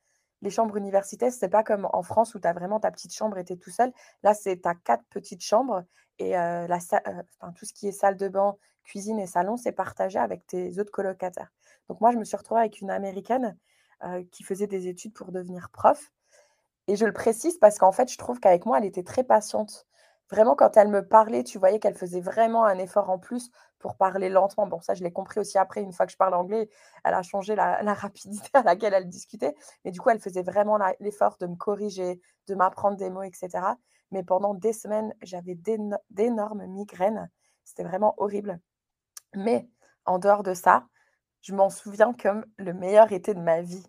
[0.45, 3.39] les chambres universitaires, c'est pas comme en France où tu as vraiment ta petite chambre
[3.39, 3.93] et tu es tout seul.
[4.23, 5.85] Là, c'est tu 4 petites chambres
[6.21, 9.73] et heu, la enfin, tout ce qui est salle de bain, cuisine et salon, c'est
[9.73, 11.53] partagé avec tes autres colocataires.
[11.89, 13.59] Donc moi, je me suis retrouvée avec une américaine,
[14.05, 16.13] heu, qui faisait des études pour devenir prof
[16.89, 19.87] et je le précise parce qu'en fait, je trouve qu'avec moi, elle était très patiente.
[20.31, 23.97] Vraiment, quand elle me parlait, tu voyais qu'elle faisait vraiment un effort en plus pour
[23.97, 24.67] parler lentement.
[24.67, 26.69] Bon, ça, je l'ai compris aussi après, une fois que je parle anglais,
[27.05, 29.55] elle a changé la, rapidité à laquelle elle discutait.
[29.85, 33.51] Mais du coup, elle faisait vraiment l'effort de me corriger, de m'apprendre des mots, etc.
[34.11, 35.57] Mais pendant des semaines, j'avais
[36.11, 37.31] d'énormes migraines.
[37.65, 38.61] C'était vraiment horrible.
[39.35, 39.69] Mais
[40.05, 40.87] en dehors de ça,
[41.43, 43.85] je m'en souviens comme le meilleur été de ma vie.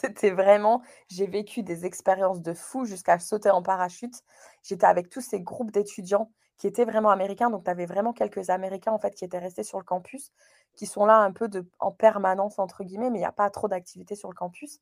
[0.00, 4.22] C'était vraiment, j'ai vécu des expériences de fou jusqu'à sauter en parachute.
[4.62, 7.50] J'étais avec tous ces groupes d'étudiants qui étaient vraiment américains.
[7.50, 10.32] Donc, tu avais vraiment quelques Américains en fait qui étaient restés sur le campus,
[10.74, 11.48] qui sont là un peu
[11.80, 14.80] en permanence, entre guillemets, mais il n'y a pas trop d'activité sur le campus.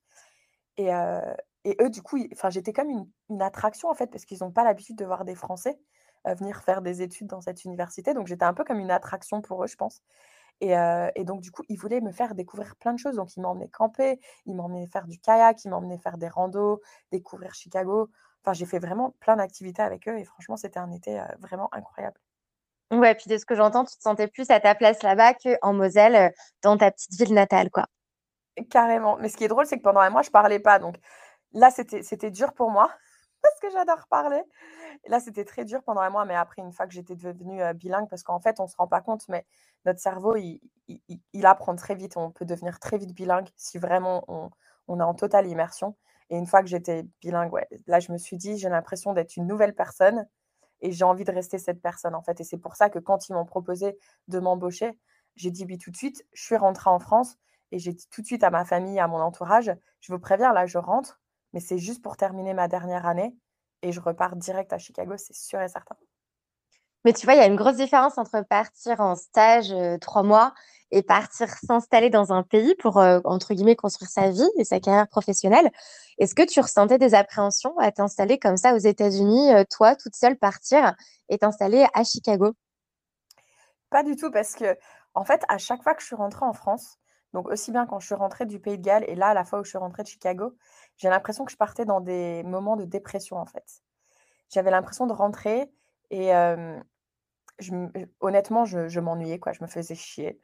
[0.76, 1.20] Et, euh,
[1.80, 4.64] eux, du coup, enfin, j'étais comme une, une, attraction en fait, parce qu'ils n'ont pas
[4.64, 5.78] l'habitude de voir des Français
[6.26, 8.12] euh, venir faire des études dans cette université.
[8.12, 10.02] Donc, j'étais un peu comme une attraction pour eux, je pense.
[10.60, 13.16] Et, euh, et, donc, du coup, ils voulaient me faire découvrir plein de choses.
[13.16, 16.80] Donc, ils m'emmenaient camper, ils m'emmenaient faire du kayak, ils m'emmenaient faire des randos,
[17.12, 18.10] découvrir Chicago.
[18.42, 22.18] Enfin, j'ai fait vraiment plein d'activités avec eux et franchement, c'était un été vraiment incroyable.
[22.90, 25.72] Ouais, puis de ce que j'entends, tu te sentais plus à ta place là-bas qu'en
[25.72, 27.86] Moselle, dans ta petite ville natale, quoi.
[28.68, 29.16] Carrément.
[29.18, 30.78] Mais ce qui est drôle, c'est que pendant un mois, je parlais pas.
[30.78, 30.96] Donc
[31.52, 32.90] là, c'était dur pour moi
[33.50, 34.42] parce que j'adore parler.
[35.08, 38.08] là, c'était très dur pendant un mois, mais après, une fois que j'étais devenue bilingue,
[38.08, 39.46] parce qu'en fait, on ne se rend pas compte, mais
[39.84, 42.16] notre cerveau, il, apprend très vite.
[42.16, 44.50] On peut devenir très vite bilingue si vraiment on,
[44.88, 45.96] on est en totale immersion.
[46.30, 47.52] Et une fois que j'étais bilingue,
[47.86, 50.26] là, je me suis dit, j'ai l'impression d'être une nouvelle personne
[50.80, 52.40] et j'ai envie de rester cette personne, en fait.
[52.40, 54.98] Et c'est pour ça que quand ils m'ont proposé de m'embaucher,
[55.36, 56.24] j'ai dit oui tout de suite.
[56.32, 57.36] Je suis rentrée en France
[57.72, 60.52] et j'ai dit tout de suite à ma famille, à mon entourage, je vous préviens,
[60.52, 61.20] là, je rentre,
[61.52, 63.34] mais c'est juste pour terminer ma dernière année
[63.82, 65.96] et je repars direct à Chicago, c'est sûr et certain.
[67.04, 70.22] Mais tu vois, il y a une grosse différence entre partir en stage euh, trois
[70.22, 70.52] mois
[70.90, 74.80] et partir s'installer dans un pays pour, euh, entre guillemets, construire sa vie et sa
[74.80, 75.70] carrière professionnelle.
[76.18, 80.14] Est-ce que tu ressentais des appréhensions à t'installer comme ça aux États-Unis, euh, toi, toute
[80.14, 80.94] seule, partir
[81.30, 82.52] et t'installer à Chicago?
[83.88, 84.76] Pas du tout, parce que,
[85.14, 86.98] en fait, à chaque fois que je suis rentrée en France,
[87.32, 89.44] donc aussi bien quand je suis rentrée du Pays de Galles et là, à la
[89.44, 90.54] fois où je suis rentrée de Chicago,
[90.96, 93.82] j'ai l'impression que je partais dans des moments de dépression, en fait.
[94.48, 95.70] J'avais l'impression de rentrer
[96.10, 96.32] et
[98.20, 99.52] honnêtement, je, m'ennuyais, quoi.
[99.52, 100.40] Je me faisais chier.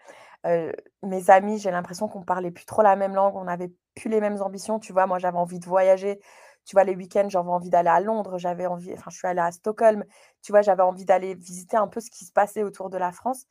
[1.03, 4.21] mes amis, j'ai l'impression qu'on parlait plus trop la même langue, on n'avait plus les
[4.21, 4.79] mêmes ambitions.
[4.79, 6.21] Tu vois, moi, j'avais envie de voyager.
[6.65, 9.41] Tu vois, les week-ends, j'avais envie d'aller à Londres, j'avais envie, enfin, je suis allée
[9.41, 10.05] à Stockholm.
[10.43, 13.13] Tu vois, j'avais envie d'aller visiter un peu ce qui se passait autour de la
[13.13, 13.47] France.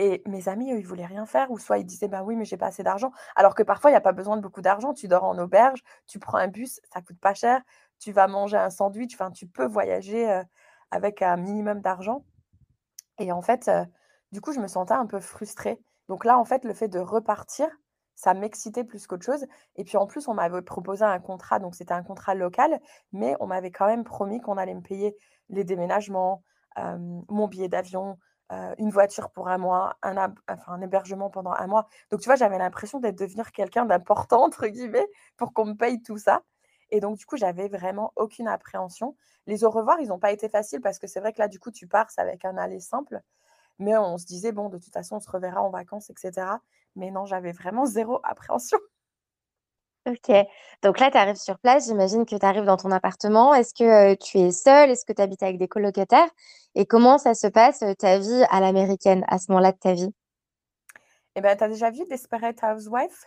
[0.00, 2.44] Et mes amis, eux, ils voulaient rien faire, ou soit ils disaient, bah oui, mais
[2.44, 3.10] j'ai pas assez d'argent.
[3.34, 4.94] Alors que parfois, il n'y a pas besoin de beaucoup d'argent.
[4.94, 7.60] Tu dors en auberge, tu prends un bus, ça coûte pas cher.
[7.98, 10.42] Tu vas manger un sandwich, enfin, tu peux voyager
[10.92, 12.24] avec un minimum d'argent.
[13.18, 13.68] Et en fait,
[14.30, 15.80] du coup, je me sentais un peu frustrée.
[16.08, 17.68] Donc là, en fait, le fait de repartir,
[18.14, 19.46] ça m'excitait plus qu'autre chose.
[19.74, 22.80] Et puis en plus, on m'avait proposé un contrat, donc c'était un contrat local,
[23.12, 25.16] mais on m'avait quand même promis qu'on allait me payer
[25.48, 26.42] les déménagements,
[26.76, 28.16] mon billet d'avion,
[28.50, 30.16] une voiture pour un mois, un,
[30.48, 31.86] enfin, un hébergement pendant un mois.
[32.10, 35.06] Donc tu vois, j'avais l'impression d'être devenir quelqu'un d'important, entre guillemets,
[35.36, 36.42] pour qu'on me paye tout ça.
[36.90, 39.16] Et donc, du coup, j'avais vraiment aucune appréhension.
[39.46, 41.58] Les au revoir, ils n'ont pas été faciles parce que c'est vrai que là, du
[41.58, 43.20] coup, tu pars, avec un aller simple.
[43.78, 46.46] Mais on se disait, bon, de toute façon, on se reverra en vacances, etc.
[46.96, 48.78] Mais non, j'avais vraiment zéro appréhension.
[50.06, 50.34] Ok.
[50.82, 51.86] Donc là, tu arrives sur place.
[51.86, 53.54] J'imagine que tu arrives dans ton appartement.
[53.54, 54.90] Est-ce que tu es seule?
[54.90, 56.28] Est-ce que tu habites avec des colocataires?
[56.74, 60.14] Et comment ça se passe, ta vie à l'américaine, à ce moment-là de ta vie?
[61.34, 63.26] Eh bien, tu as déjà vu Desperate Housewives?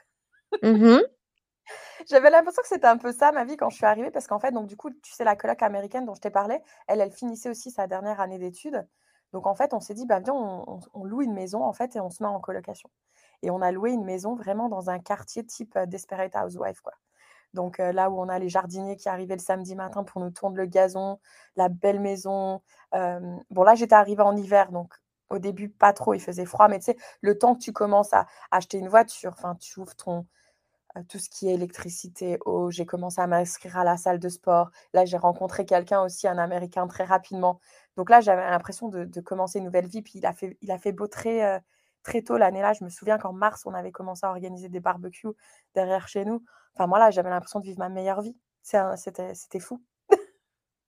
[0.62, 1.00] Mmh
[2.10, 4.40] j'avais l'impression que c'était un peu ça ma vie quand je suis arrivée parce qu'en
[4.40, 7.12] fait, donc du coup, tu sais, la coloc américaine dont je t'ai parlé, elle, elle
[7.12, 8.86] finissait aussi sa dernière année d'études.
[9.34, 12.02] Donc en fait, on s'est dit, bah viens, on, loue une maison en fait et
[12.02, 12.90] on se met en colocation.
[13.42, 16.94] Et on a loué une maison vraiment dans un quartier type Desperate Housewife, quoi.
[17.54, 20.30] Donc euh, là où on a les jardiniers qui arrivaient le samedi matin pour nous
[20.30, 21.20] tourner le gazon,
[21.58, 22.62] la belle maison.
[22.94, 24.94] bon là, j'étais arrivée en hiver, donc
[25.30, 28.14] au début, pas trop, il faisait froid, mais tu sais, le temps que tu commences
[28.14, 30.26] à acheter une voiture, enfin, tu ouvres ton,
[31.08, 32.70] tout ce qui est électricité, eau.
[32.72, 34.72] J'ai commencé à m'inscrire à la salle de sport.
[34.94, 37.60] Là, j'ai rencontré quelqu'un aussi, un Américain, très rapidement.
[37.98, 40.02] Donc là, j'avais l'impression de, commencer une nouvelle vie.
[40.02, 41.62] Puis il a fait, il a fait beau très,
[42.04, 42.74] très tôt l'année-là.
[42.74, 45.30] Je me souviens qu'en mars, on avait commencé à organiser des barbecues
[45.76, 46.44] derrière chez nous.
[46.76, 48.36] Enfin, moi, là, j'avais l'impression de vivre ma meilleure vie.
[48.64, 49.82] C'était fou.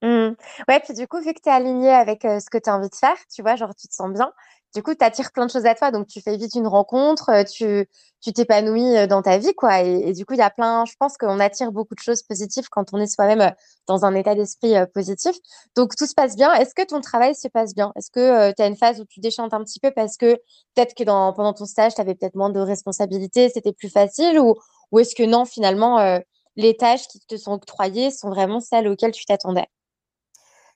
[0.02, 0.36] Mmh.
[0.67, 2.89] Ouais, puis du coup, vu que tu es aligné avec ce que tu as envie
[2.89, 4.34] de faire, tu vois, genre tu te sens bien,
[4.74, 5.92] du coup, tu attires plein de choses à toi.
[5.92, 7.88] Donc, tu fais vite une rencontre, tu
[8.22, 9.82] tu t'épanouis dans ta vie, quoi.
[9.82, 12.70] Et, du coup, il y a plein, je pense qu'on attire beaucoup de choses positives
[12.70, 13.54] quand on est soi-même
[13.86, 15.36] dans un état d'esprit positif.
[15.76, 16.54] Donc, tout se passe bien.
[16.54, 17.92] Est-ce que ton travail se passe bien?
[17.98, 20.36] Est-ce que tu as une phase où tu déchantes un petit peu parce que
[20.74, 24.40] peut-être que dans, pendant ton stage, tu avais peut-être moins de responsabilités, c'était plus facile?
[24.40, 24.56] Ou,
[24.92, 26.20] ou est-ce que non, finalement,
[26.56, 29.68] les tâches qui te sont octroyées sont vraiment celles auxquelles tu t'attendais?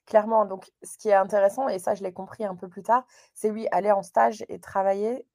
[0.08, 3.06] Clairement, donc ce qui est intéressant, et ça je l'ai compris un peu plus tard,
[3.34, 5.28] c'est oui, aller en stage et travailler.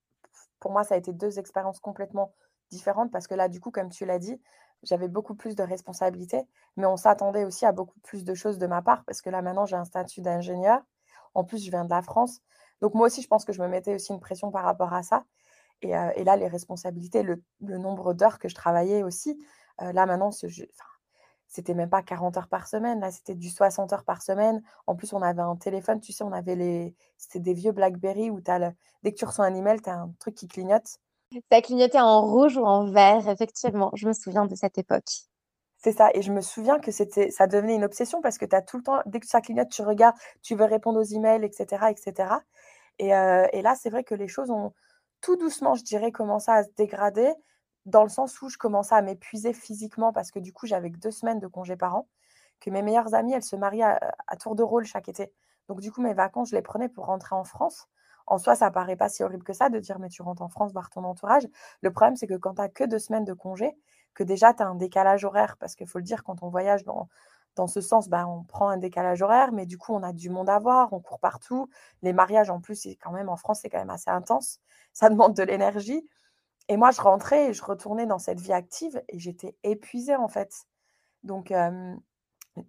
[0.60, 2.34] Pour moi, ça a été deux expériences complètement
[2.70, 4.40] différentes parce que là, du coup, comme tu l'as dit,
[4.82, 6.42] j'avais beaucoup plus de responsabilités,
[6.76, 9.42] mais on s'attendait aussi à beaucoup plus de choses de ma part parce que là,
[9.42, 10.80] maintenant, j'ai un statut d'ingénieur.
[11.34, 12.40] En plus, je viens de la France.
[12.80, 15.02] Donc moi aussi, je pense que je me mettais aussi une pression par rapport à
[15.02, 15.24] ça.
[15.82, 19.38] Et, euh, là, les responsabilités, le, nombre d'heures que je travaillais aussi.
[19.82, 20.46] Euh, là, maintenant, ce,
[21.52, 24.62] c'était même pas 40 heures par semaine, là, c'était du 60 heures par semaine.
[24.86, 26.94] En plus, on avait un téléphone, tu sais, on avait les.
[27.18, 28.70] C'était des vieux Blackberry où as le...
[29.02, 30.98] dès que tu reçois un email, tu as un truc qui clignote.
[31.50, 33.90] Ça clignotait en rouge ou en vert, effectivement.
[33.92, 35.10] Je me souviens de cette époque.
[35.76, 36.08] C'est ça.
[36.14, 38.78] Et je me souviens que c'était, ça devenait une obsession parce que tu as tout
[38.78, 41.84] le temps, dès que ça clignote, tu regardes, tu veux répondre aux emails, etc.
[41.90, 42.34] etc.
[42.98, 44.72] Et, euh, et là, c'est vrai que les choses ont
[45.20, 47.30] tout doucement, je dirais, commencé à se dégrader
[47.86, 51.10] dans le sens où je commençais à m'épuiser physiquement parce que du coup, j'avais deux
[51.10, 52.08] semaines de congés par an,
[52.60, 55.32] que mes meilleures amies, elles se mariaient à, tour de rôle chaque été.
[55.68, 57.88] Donc du coup, mes vacances, je les prenais pour rentrer en France.
[58.26, 60.48] En soi, ça paraît pas si horrible que ça de dire mais tu rentres en
[60.48, 61.46] France voir ton entourage.
[61.80, 63.76] Le problème, c'est que quand tu que deux semaines de congés,
[64.14, 66.84] que déjà tu as un décalage horaire, parce qu'il faut le dire, quand on voyage
[66.84, 67.08] dans,
[67.56, 70.30] dans ce sens, bah, on prend un décalage horaire, mais du coup, on a du
[70.30, 71.68] monde à voir, on court partout.
[72.02, 74.60] Les mariages, en plus, quand même en France, c'est quand même assez intense.
[74.92, 76.06] Ça demande de l'énergie.
[76.68, 80.28] Et moi, je rentrais et je retournais dans cette vie active et j'étais épuisée en
[80.28, 80.66] fait.
[81.22, 81.52] Donc,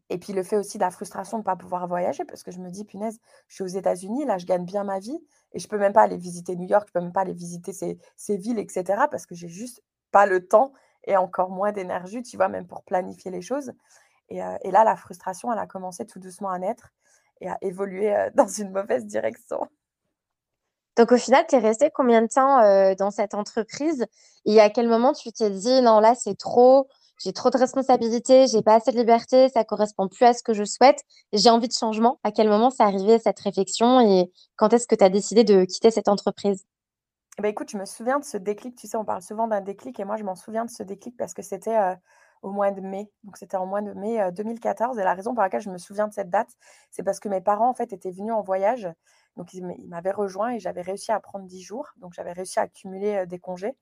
[0.09, 2.51] et puis le fait aussi de la frustration de ne pas pouvoir voyager parce que
[2.51, 5.19] je me dis, punaise, je suis aux États-Unis, là, je gagne bien ma vie
[5.51, 7.73] et je peux même pas aller visiter New York, je peux même pas aller visiter
[7.73, 9.07] ces, ces villes, etc.
[9.11, 10.73] parce que j'ai juste pas le temps
[11.05, 13.73] et encore moins d'énergie, tu vois, même pour planifier les choses.
[14.29, 16.93] Et, là, la frustration, elle a commencé tout doucement à naître
[17.41, 19.67] et à évoluer dans une mauvaise direction.
[20.97, 24.05] Donc au final, tu es resté combien de temps euh, dans cette entreprise
[24.45, 26.87] et à quel moment tu t'es dit non là c'est trop,
[27.23, 30.53] j'ai trop de responsabilités, j'ai pas assez de liberté, ça correspond plus à ce que
[30.53, 31.01] je souhaite,
[31.31, 32.19] j'ai envie de changement.
[32.23, 35.65] À quel moment c'est arrivé cette réflexion et quand est-ce que tu as décidé de
[35.65, 36.65] quitter cette entreprise?
[37.39, 39.99] Ben, écoute, je me souviens de ce déclic, tu sais, on parle souvent d'un déclic
[39.99, 41.95] et moi je m'en souviens de ce déclic parce que c'était euh,
[42.43, 43.09] au mois de mai.
[43.23, 45.79] Donc c'était en mois de mai 2014 euh, et la raison pour laquelle je me
[45.79, 46.49] souviens de cette date,
[46.91, 48.87] c'est parce que mes parents en fait étaient venus en voyage
[49.37, 51.89] donc, ils m'avaient rejoint et j'avais réussi à prendre 10 jours.
[51.97, 53.75] Donc, j'avais réussi à accumuler des congés.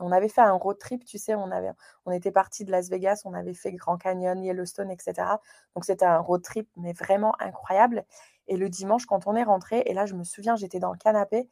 [0.00, 1.70] on avait fait un road trip, tu sais, on, avait,
[2.06, 5.40] on était parti de Las Vegas, on avait fait Grand Canyon, Yellowstone, etc.
[5.74, 8.04] Donc, c'était un road trip, mais vraiment incroyable.
[8.48, 10.98] Et le dimanche, quand on est rentré, et là, je me souviens, j'étais dans le
[10.98, 11.48] canapé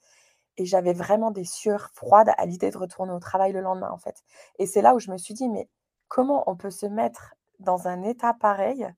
[0.56, 3.98] et j'avais vraiment des sueurs froides à l'idée de retourner au travail le lendemain, en
[3.98, 4.22] fait.
[4.58, 5.68] Et c'est là où je me suis dit, mais
[6.08, 8.88] comment on peut se mettre dans un état pareil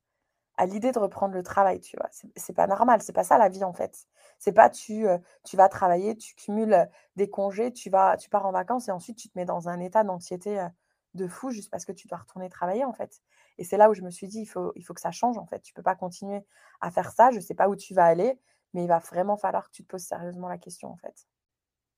[0.57, 2.09] à l'idée de reprendre le travail, tu vois?
[2.37, 4.07] C'est pas normal, c'est pas ça la vie en fait.
[4.39, 5.07] C'est pas tu,
[5.45, 9.17] tu vas travailler, tu cumules des congés, tu vas, tu pars en vacances et ensuite
[9.17, 10.67] tu te mets dans un état d'anxiété
[11.15, 13.21] de fou juste parce que tu dois retourner travailler en fait.
[13.59, 15.61] Et c'est là où je me suis dit, il faut, que ça change en fait.
[15.61, 16.45] Tu peux pas continuer
[16.81, 17.31] à faire ça.
[17.31, 18.39] Je sais pas où tu vas aller,
[18.75, 21.27] mais il va vraiment falloir que tu te poses sérieusement la question en fait.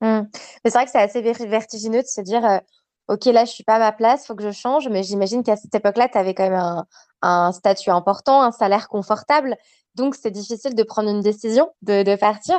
[0.01, 0.29] Mmh.
[0.63, 2.61] Mais c'est vrai que c'est assez vertigineux de se dire,
[3.09, 4.87] ok, là, je suis pas à ma place, il faut que je change.
[4.87, 6.85] Mais j'imagine qu'à cette époque-là, tu avais quand même
[7.21, 9.57] un, statut important, un salaire confortable.
[9.99, 12.57] Donc, c'est difficile de prendre une décision de, partir.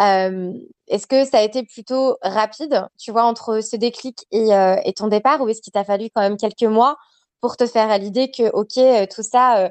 [0.00, 0.52] Euh,
[0.86, 4.94] est-ce que ça a été plutôt rapide, tu vois, entre ce déclic et, euh, et
[4.94, 6.96] ton départ, ou est-ce qu'il t'a fallu quand même quelques mois
[7.42, 9.70] pour te faire l'idée que, ok, euh, tout ça,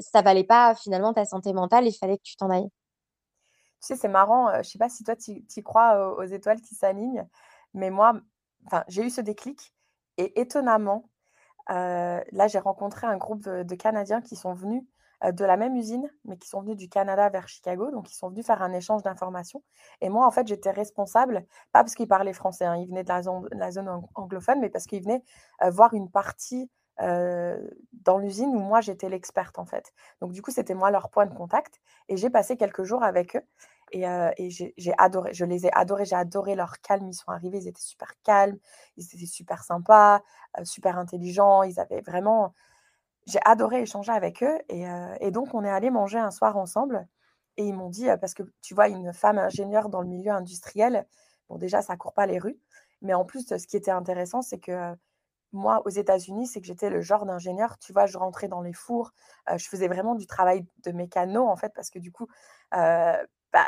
[0.00, 2.68] ça valait pas finalement ta santé mentale, il fallait que tu t'en ailles?
[3.80, 6.74] Tu sais, c'est marrant, je sais pas si toi, tu y crois aux étoiles qui
[6.74, 7.26] s'alignent,
[7.72, 8.20] mais moi,
[8.88, 9.72] j'ai eu ce déclic
[10.18, 11.08] et étonnamment,
[11.70, 14.86] euh, là, j'ai rencontré un groupe de, Canadiens qui sont venus euh,
[15.22, 17.90] de la même usine, mais qui sont venus du Canada vers Chicago.
[17.90, 19.62] Donc, ils sont venus faire un échange d'informations.
[20.00, 23.08] Et moi, en fait, j'étais responsable, pas parce qu'ils parlaient français, hein, ils venaient de
[23.08, 23.22] la
[23.70, 25.22] zone, anglophone, mais parce qu'ils venaient
[25.62, 29.94] euh, voir une partie dans l'usine où moi, j'étais l'experte, en fait.
[30.20, 31.80] Donc, du coup, c'était moi leur point de contact.
[32.08, 33.42] Et j'ai passé quelques jours avec eux.
[33.92, 37.08] Et, j'ai adoré, je les ai adorés, j'ai adoré leur calme.
[37.08, 38.58] Ils sont arrivés, ils étaient super calmes,
[38.98, 40.20] ils étaient super sympas,
[40.64, 41.62] super intelligents.
[41.62, 42.54] Ils avaient vraiment.
[43.30, 44.58] J'ai adoré échanger avec eux.
[44.68, 47.06] Et, donc, on est allé manger un soir ensemble.
[47.56, 51.06] Et ils m'ont dit, parce que tu vois, une femme ingénieure dans le milieu industriel,
[51.48, 52.58] bon, déjà, ça court pas les rues.
[53.02, 54.94] Mais en plus, ce qui était intéressant, c'est que
[55.52, 58.72] moi, aux États-Unis, c'est que j'étais le genre d'ingénieur, tu vois, je rentrais dans les
[58.72, 59.12] fours,
[59.56, 62.28] je faisais vraiment du travail de mécano, en fait, parce que du coup,
[63.52, 63.64] bah,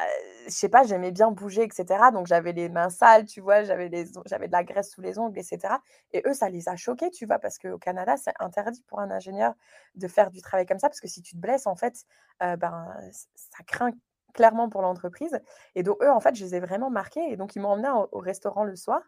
[0.46, 2.10] je sais pas, j'aimais bien bouger, etc.
[2.12, 5.74] Donc j'avais les mains sales, tu vois, j'avais de la graisse sous les ongles, etc.
[6.12, 9.10] Et eux, ça les a choqués, tu vois, parce qu'au Canada, c'est interdit pour un
[9.10, 9.54] ingénieur
[9.94, 12.04] de faire du travail comme ça, parce que si tu te blesses, en fait,
[12.42, 13.90] euh, ben, ça craint
[14.34, 15.38] clairement pour l'entreprise.
[15.74, 17.30] Et donc eux, en fait, je les ai vraiment marqués.
[17.30, 19.02] Et donc ils m'ont emmené au, restaurant le soir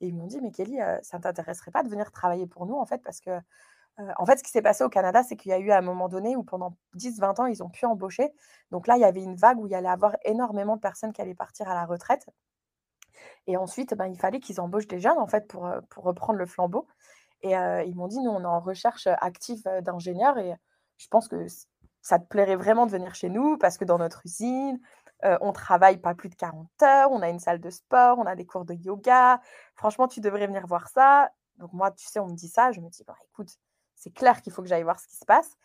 [0.00, 2.66] et ils m'ont dit, mais Kelly, euh, ça ne t'intéresserait pas de venir travailler pour
[2.66, 3.30] nous, en fait, parce que
[3.98, 6.08] en fait, ce qui s'est passé au Canada, c'est qu'il y a eu un moment
[6.08, 8.32] donné où pendant 10-20 ans, ils ont pu embaucher.
[8.70, 11.12] Donc là, il y avait une vague où il y allait avoir énormément de personnes
[11.12, 12.26] qui allaient partir à la retraite.
[13.46, 16.46] Et ensuite, ben, il fallait qu'ils embauchent des jeunes, en fait, pour, pour reprendre le
[16.46, 16.86] flambeau.
[17.42, 20.54] Et ils m'ont dit, nous, on est en recherche active d'ingénieurs et
[20.98, 21.46] je pense que
[22.02, 24.80] ça te plairait vraiment de venir chez nous parce que dans notre usine,
[25.22, 28.34] on travaille pas plus de 40 heures, on a une salle de sport, on a
[28.34, 29.40] des cours de yoga.
[29.74, 31.30] Franchement, tu devrais venir voir ça.
[31.58, 33.56] Donc moi, tu sais, on me dit ça, je me dis, écoute,
[33.96, 35.56] c'est clair qu'il faut que j'aille voir ce qui se passe.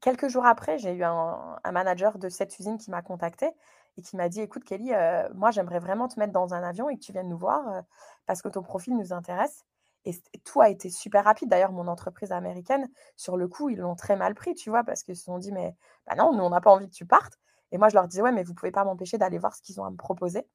[0.00, 3.50] Quelques jours après, j'ai eu un, manager de cette usine qui m'a contacté
[3.96, 4.92] et qui m'a dit, écoute Kelly,
[5.34, 7.82] moi j'aimerais vraiment te mettre dans un avion et que tu viennes nous voir
[8.26, 9.64] parce que ton profil nous intéresse.
[10.04, 11.48] Et tout a été super rapide.
[11.48, 15.04] D'ailleurs, mon entreprise américaine, sur le coup, ils l'ont très mal pris, tu vois, parce
[15.04, 17.38] qu'ils se sont dit, mais bah non, nous, on n'a pas envie que tu partes.
[17.70, 19.62] Et moi, je leur disais, ouais, mais vous ne pouvez pas m'empêcher d'aller voir ce
[19.62, 20.46] qu'ils ont à me proposer.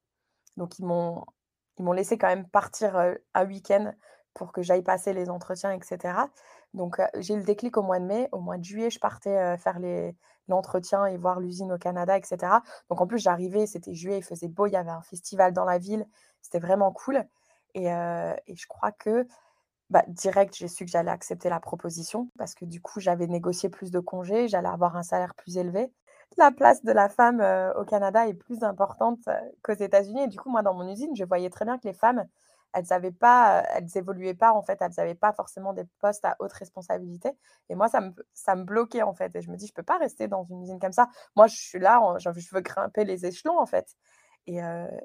[0.58, 1.24] Donc, ils m'ont,
[1.78, 2.96] ils m'ont laissé quand même partir
[3.34, 3.92] un week-end
[4.34, 6.14] pour que j'aille passer les entretiens, etc.
[6.74, 8.28] Donc, j'ai eu le déclic au mois de mai.
[8.32, 9.78] Au mois de juillet, je partais faire
[10.48, 12.38] l'entretien et voir l'usine au Canada, etc.
[12.90, 15.64] Donc, en plus, j'arrivais, c'était juillet, il faisait beau, il y avait un festival dans
[15.64, 16.06] la ville.
[16.42, 17.24] C'était vraiment cool.
[17.74, 19.26] Et, je crois que
[19.90, 23.70] bah, direct, j'ai su que j'allais accepter la proposition parce que du coup, j'avais négocié
[23.70, 25.90] plus de congés, j'allais avoir un salaire plus élevé.
[26.36, 27.40] La place de la femme
[27.76, 29.20] au Canada est plus importante
[29.62, 30.24] qu'aux États-Unis.
[30.24, 32.26] Et du coup, moi, dans mon usine, je voyais très bien que les femmes,
[32.72, 33.86] elles n'avaient pas, elles
[34.36, 37.30] pas en fait, elles n'avaient pas forcément des postes à haute responsabilité.
[37.68, 39.34] Et moi, ça me, bloquait en fait.
[39.36, 41.08] Et je me dis, je peux pas rester dans une usine comme ça.
[41.36, 43.96] Moi, je suis là, je veux grimper les échelons en fait.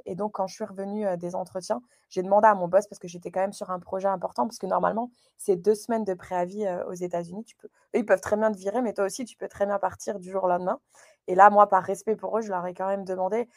[0.05, 3.09] Et, donc, quand je suis revenue des entretiens, j'ai demandé à mon boss, parce que
[3.09, 6.65] j'étais quand même sur un projet important, parce que normalement, c'est deux semaines de préavis
[6.87, 7.43] aux États-Unis.
[7.43, 7.57] Tu
[7.93, 10.31] ils peuvent très bien te virer, mais toi aussi, tu peux très bien partir du
[10.31, 10.79] jour au lendemain.
[11.27, 13.49] Et là, moi, par respect pour eux, je leur ai quand même demandé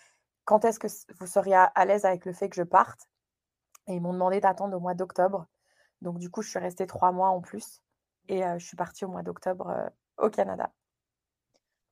[0.44, 0.88] quand est-ce que
[1.20, 3.08] vous seriez à, l'aise avec le fait que je parte.
[3.88, 5.46] Et ils m'ont demandé d'attendre au mois d'octobre.
[6.03, 7.81] Donc, du coup, je suis restée trois mois en plus.
[8.29, 9.72] Et je suis partie au mois d'octobre
[10.18, 10.70] au Canada.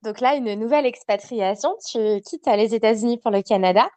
[0.01, 3.89] Donc là, une nouvelle expatriation, tu quittes les États-Unis pour le Canada.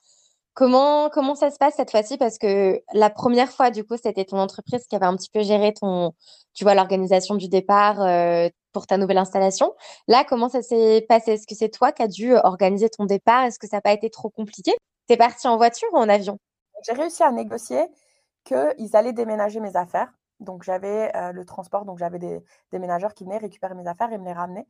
[0.55, 2.17] Comment, comment ça se passe cette fois-ci?
[2.17, 5.43] Parce que la première fois, du coup, c'était ton entreprise qui avait un petit peu
[5.43, 6.15] géré ton,
[6.55, 9.75] tu vois, l'organisation du départ euh, pour ta nouvelle installation.
[10.09, 11.33] Là, comment ça s'est passé?
[11.33, 13.45] Est-ce que c'est toi qui as dû organiser ton départ?
[13.45, 14.73] Est-ce que ça n'a pas été trop compliqué?
[15.09, 16.39] Tu es parti en voiture ou en avion?
[16.83, 17.89] J'ai réussi à négocier
[18.45, 20.13] qu'ils allaient déménager mes affaires.
[20.41, 24.19] Donc, j'avais euh, le transport, donc j'avais des déménageurs qui venaient récupérer mes affaires et
[24.19, 24.67] me les ramener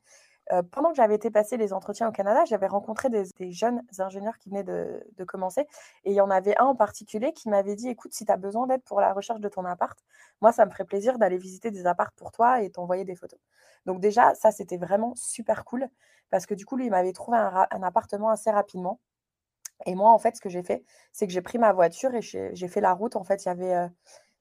[0.70, 4.48] pendant que j'avais été passer les entretiens au Canada, j'avais rencontré des, jeunes ingénieurs qui
[4.48, 5.62] venaient de, commencer.
[6.04, 8.36] Et il y en avait un en particulier qui m'avait dit Écoute, si tu as
[8.36, 9.98] besoin d'aide pour la recherche de ton appart,
[10.40, 13.38] moi, ça me ferait plaisir d'aller visiter des apparts pour toi et t'envoyer des photos.
[13.86, 15.88] Donc, déjà, ça, c'était vraiment super cool
[16.30, 19.00] parce que du coup, lui, il m'avait trouvé un, appartement assez rapidement.
[19.86, 22.22] Et moi, en fait, ce que j'ai fait, c'est que j'ai pris ma voiture et
[22.22, 23.16] j'ai fait la route.
[23.16, 23.88] En fait, il y avait,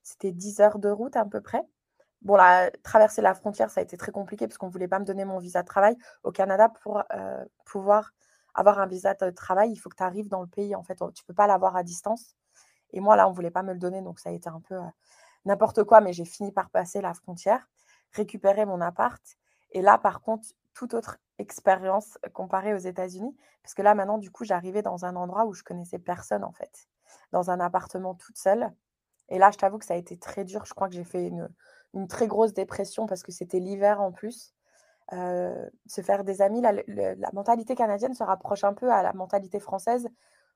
[0.02, 1.62] c'était 10 heures de route à peu près.
[2.22, 4.98] Bon, la, traverser la frontière, ça a été très compliqué parce qu'on ne voulait pas
[4.98, 5.96] me donner mon visa de travail.
[6.24, 8.12] Au Canada, pour euh, pouvoir
[8.54, 10.74] avoir un visa de travail, il faut que tu arrives dans le pays.
[10.74, 12.34] En fait, tu ne peux pas l'avoir à distance.
[12.92, 14.60] Et moi, là, on ne voulait pas me le donner, donc ça a été un
[14.60, 14.88] peu euh,
[15.44, 17.68] n'importe quoi, mais j'ai fini par passer la frontière,
[18.12, 19.22] récupérer mon appart.
[19.72, 24.30] Et là, par contre, toute autre expérience comparée aux États-Unis, parce que là, maintenant, du
[24.30, 26.88] coup, j'arrivais dans un endroit où je connaissais personne, en fait,
[27.32, 28.72] dans un appartement toute seule.
[29.28, 30.64] Et là, je t'avoue que ça a été très dur.
[30.66, 31.48] Je crois que j'ai fait une,
[32.08, 34.54] très grosse dépression parce que c'était l'hiver en plus.
[35.10, 40.08] se faire des amis, la, mentalité canadienne se rapproche un peu à la mentalité française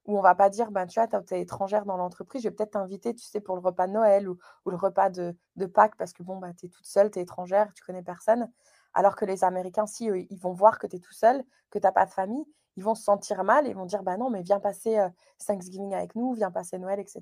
[0.06, 2.54] où on va pas dire, ben, tu vois, tu es étrangère dans l'entreprise, je vais
[2.54, 5.34] peut-être t'inviter, tu sais, pour le repas de Noël ou, le repas de,
[5.66, 8.50] Pâques parce que bon, bah, tu es toute seule, tu es étrangère, tu connais personne.
[8.94, 11.84] Alors que les Américains, si ils vont voir que tu es tout seul, que tu
[11.84, 12.44] n'as pas de famille,
[12.76, 14.98] ils vont se sentir mal et vont dire, bah non, mais viens passer
[15.46, 17.20] Thanksgiving avec nous, viens passer Noël, etc.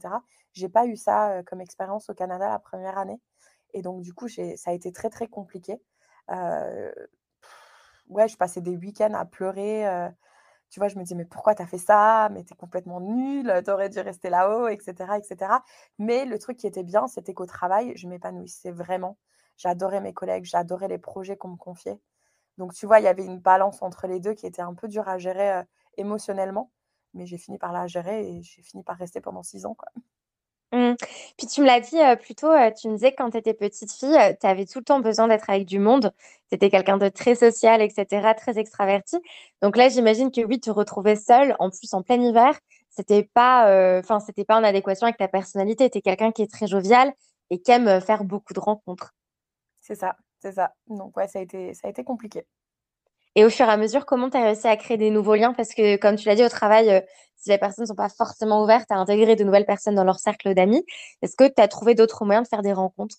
[0.53, 3.21] J'ai pas eu ça comme expérience au Canada la première année.
[3.75, 5.81] Et donc, du coup, ça a été très, très compliqué.
[8.09, 10.11] ouais, je passais des week-ends à pleurer.
[10.71, 12.29] tu vois, je me disais, mais pourquoi tu as fait ça?
[12.33, 15.53] Mais tu es complètement nul, tu aurais dû rester là-haut, etc., etc.
[15.99, 19.19] Mais le truc qui était bien, c'était qu'au travail, je m'épanouissais vraiment.
[19.61, 22.01] J'adorais mes collègues, j'adorais les projets qu'on me confiait.
[22.57, 24.89] Donc, tu vois, il y avait une balance entre les deux qui était un peu
[24.89, 25.65] dure à gérer
[25.99, 26.71] émotionnellement.
[27.13, 29.77] Mais j'ai fini par la gérer et j'ai fini par rester pendant six ans.
[30.73, 30.95] Mmh.
[31.37, 33.39] Puis tu me l'as dit euh, plus tôt, euh, tu me disais que quand tu
[33.39, 36.13] étais petite fille, euh, tu avais tout le temps besoin d'être avec du monde.
[36.49, 39.17] Tu étais quelqu'un de très social, etc., très extraverti.
[39.63, 42.57] Donc là, j'imagine que oui, te retrouver seule, en plus en plein hiver,
[42.89, 43.65] c'était pas,
[43.99, 45.91] enfin, pas en adéquation avec ta personnalité.
[45.91, 47.13] Tu es quelqu'un qui est très jovial
[47.51, 49.13] et qui aime faire beaucoup de rencontres.
[49.91, 50.73] C'est ça, c'est ça.
[50.87, 52.47] Donc ouais, ça a été, ça a été compliqué.
[53.35, 55.53] Et au fur et à mesure, comment tu as réussi à créer des nouveaux liens?
[55.53, 57.01] Parce que, comme tu l'as dit, au travail, euh,
[57.35, 60.21] si les personnes ne sont pas forcément ouvertes à intégrer de nouvelles personnes dans leur
[60.21, 60.85] cercle d'amis,
[61.23, 63.17] est-ce que tu as trouvé d'autres moyens de faire des rencontres?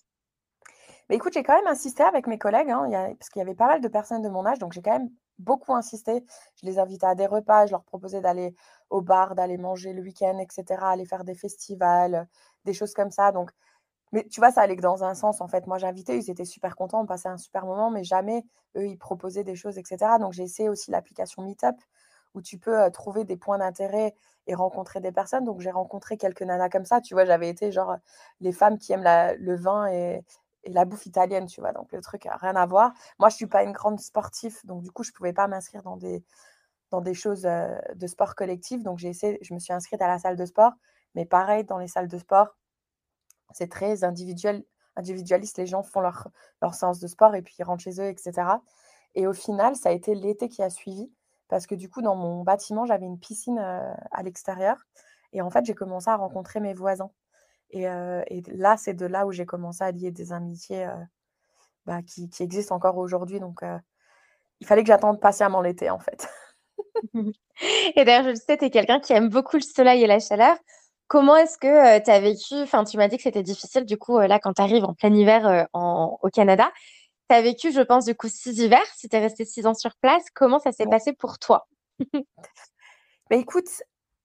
[1.09, 2.87] Mais écoute, j'ai quand même insisté avec mes collègues, hein,
[3.19, 5.09] parce qu'il y avait pas mal de personnes de mon âge, donc j'ai quand même
[5.39, 6.23] beaucoup insisté.
[6.61, 8.55] Je les invitais à des repas, je leur proposais d'aller
[8.89, 12.29] au bar, d'aller manger le week-end, etc., aller faire des festivals,
[12.63, 13.33] des choses comme ça.
[13.33, 13.51] Donc,
[14.11, 15.67] mais tu vois, ça allait que dans un sens, en fait.
[15.67, 18.43] Moi, j'invitais, ils étaient super contents, on passait un super moment, mais jamais,
[18.75, 20.19] eux, ils proposaient des choses, etc.
[20.19, 21.75] Donc, j'ai essayé aussi l'application Meetup,
[22.33, 24.13] où tu peux trouver des points d'intérêt
[24.47, 25.45] et rencontrer des personnes.
[25.45, 27.01] Donc, j'ai rencontré quelques nanas comme ça.
[27.01, 27.95] Tu vois, j'avais été genre
[28.41, 29.07] les femmes qui aiment
[29.39, 30.23] le vin et,
[30.67, 31.71] la bouffe italienne, tu vois.
[31.73, 32.91] Donc, le truc n'a rien à voir.
[33.19, 35.47] Moi, je ne suis pas une grande sportive, donc du coup, je ne pouvais pas
[35.47, 36.23] m'inscrire dans des,
[36.91, 38.83] dans des choses de sport collectif.
[38.83, 40.73] Donc, j'ai essayé, je me suis inscrite à la salle de sport.
[41.15, 42.55] Mais pareil, dans les salles de sport,
[43.53, 44.63] c'est très individuel,
[44.95, 45.57] individualiste.
[45.57, 46.29] Les gens font leur,
[46.61, 48.33] leur séance de sport et puis ils rentrent chez eux, etc.
[49.15, 51.11] Et au final, ça a été l'été qui a suivi
[51.47, 54.77] parce que du coup, dans mon bâtiment, j'avais une piscine à l'extérieur.
[55.33, 57.11] Et en fait, j'ai commencé à rencontrer mes voisins.
[57.71, 57.83] Et,
[58.47, 60.87] là, c'est de là où j'ai commencé à lier des amitiés
[61.85, 63.41] bah, qui, existent encore aujourd'hui.
[63.41, 63.61] Donc,
[64.61, 66.29] il fallait que j'attende patiemment l'été, en fait.
[67.95, 70.19] et d'ailleurs, je le sais, tu es quelqu'un qui aime beaucoup le soleil et la
[70.19, 70.55] chaleur.
[71.11, 74.17] Comment est-ce que tu as vécu Enfin, tu m'as dit que c'était difficile, du coup,
[74.17, 76.71] là, quand tu arrives en plein hiver au Canada.
[77.29, 79.73] Tu as vécu, je pense, du coup, six hivers, si tu es resté six ans
[79.73, 80.23] sur place.
[80.33, 81.67] Comment ça s'est passé pour toi?
[83.29, 83.67] Bah, Écoute,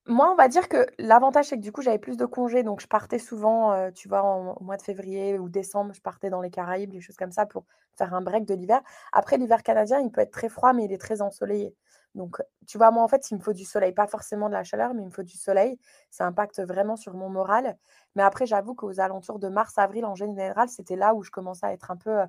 [0.07, 2.63] moi, on va dire que l'avantage, c'est que du coup, j'avais plus de congés.
[2.63, 6.31] Donc, je partais souvent, euh, tu vois, au mois de février ou décembre, je partais
[6.31, 7.65] dans les Caraïbes, des choses comme ça, pour
[7.97, 8.81] faire un break de l'hiver.
[9.13, 11.75] Après, l'hiver canadien, il peut être très froid, mais il est très ensoleillé.
[12.15, 13.93] Donc, tu vois, moi, en fait, il me faut du soleil.
[13.93, 15.79] Pas forcément de la chaleur, mais il me faut du soleil.
[16.11, 17.77] Ça impacte vraiment sur mon moral.
[18.15, 21.67] Mais après, j'avoue qu'aux alentours de mars, avril, en général, c'était là où je commençais
[21.67, 22.27] à être un peu euh,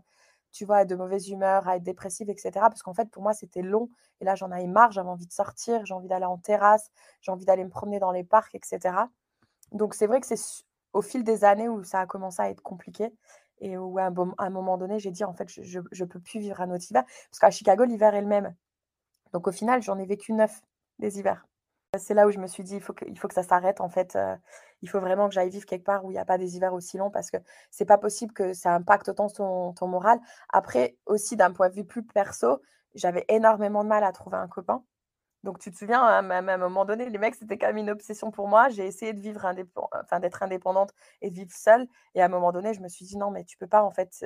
[0.52, 2.52] tu vois, de mauvaise humeur, à être dépressive, etc.
[2.54, 3.90] Parce qu'en fait, pour moi, c'était long.
[4.22, 6.90] Et là, j'en avais marre, j'avais envie de sortir, j'ai envie d'aller en terrasse,
[7.22, 8.96] j'ai envie d'aller me promener dans les parcs, etc.
[9.72, 12.62] Donc, c'est vrai que c'est au fil des années où ça a commencé à être
[12.62, 13.12] compliqué
[13.60, 16.62] et où à un, moment donné, j'ai dit, en fait, je ne peux plus vivre
[16.62, 17.04] un autre hiver.
[17.06, 18.56] Parce qu'à Chicago, l'hiver est le même.
[19.34, 20.62] Donc, au final, j'en ai vécu neuf
[21.00, 21.46] des hivers.
[21.98, 23.82] C'est là où je me suis dit, il faut que, il faut que ça s'arrête,
[23.82, 24.16] en fait.
[24.16, 24.36] Euh,
[24.82, 26.74] il faut vraiment que j'aille vivre quelque part où il n'y a pas des hivers
[26.74, 27.38] aussi longs parce que
[27.72, 30.20] c'est pas possible que ça impacte autant ton, ton moral.
[30.50, 32.62] Après, aussi d'un point de vue plus perso,
[32.96, 34.84] j'avais énormément de mal à trouver un copain.
[35.44, 38.32] Donc, tu te souviens, à un moment donné, les mecs, c'était quand même une obsession
[38.32, 38.70] pour moi.
[38.70, 39.46] J'ai essayé de vivre
[39.94, 41.88] enfin, d'être indépendante et de vivre seule.
[42.16, 43.92] Et à un moment donné, je me suis dit, non, mais tu peux pas, en
[43.92, 44.26] fait.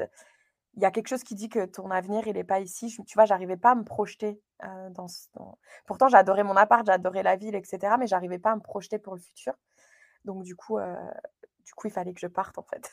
[0.76, 2.96] Il y a quelque chose qui dit que ton avenir, il n'est pas ici.
[3.06, 4.42] tu vois, j'arrivais pas à me projeter.
[4.62, 5.60] dans, dans...
[5.86, 7.96] Pourtant, j'adorais mon appart, j'adorais la ville, etc.
[8.00, 9.54] Mais j'arrivais pas à me projeter pour le futur.
[10.26, 10.78] Donc du coup,
[11.66, 12.90] du coup, il fallait que je parte en fait.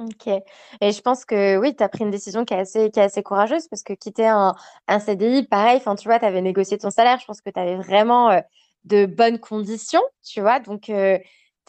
[0.00, 3.00] OK et je pense que oui, tu as pris une décision qui est assez qui
[3.00, 4.54] est assez courageuse parce que quitter un
[4.86, 7.18] un CDI, pareil, tu vois, tu avais négocié ton salaire.
[7.20, 8.40] Je pense que tu avais vraiment,
[8.84, 10.60] de bonnes conditions, tu vois?
[10.60, 10.92] Donc tu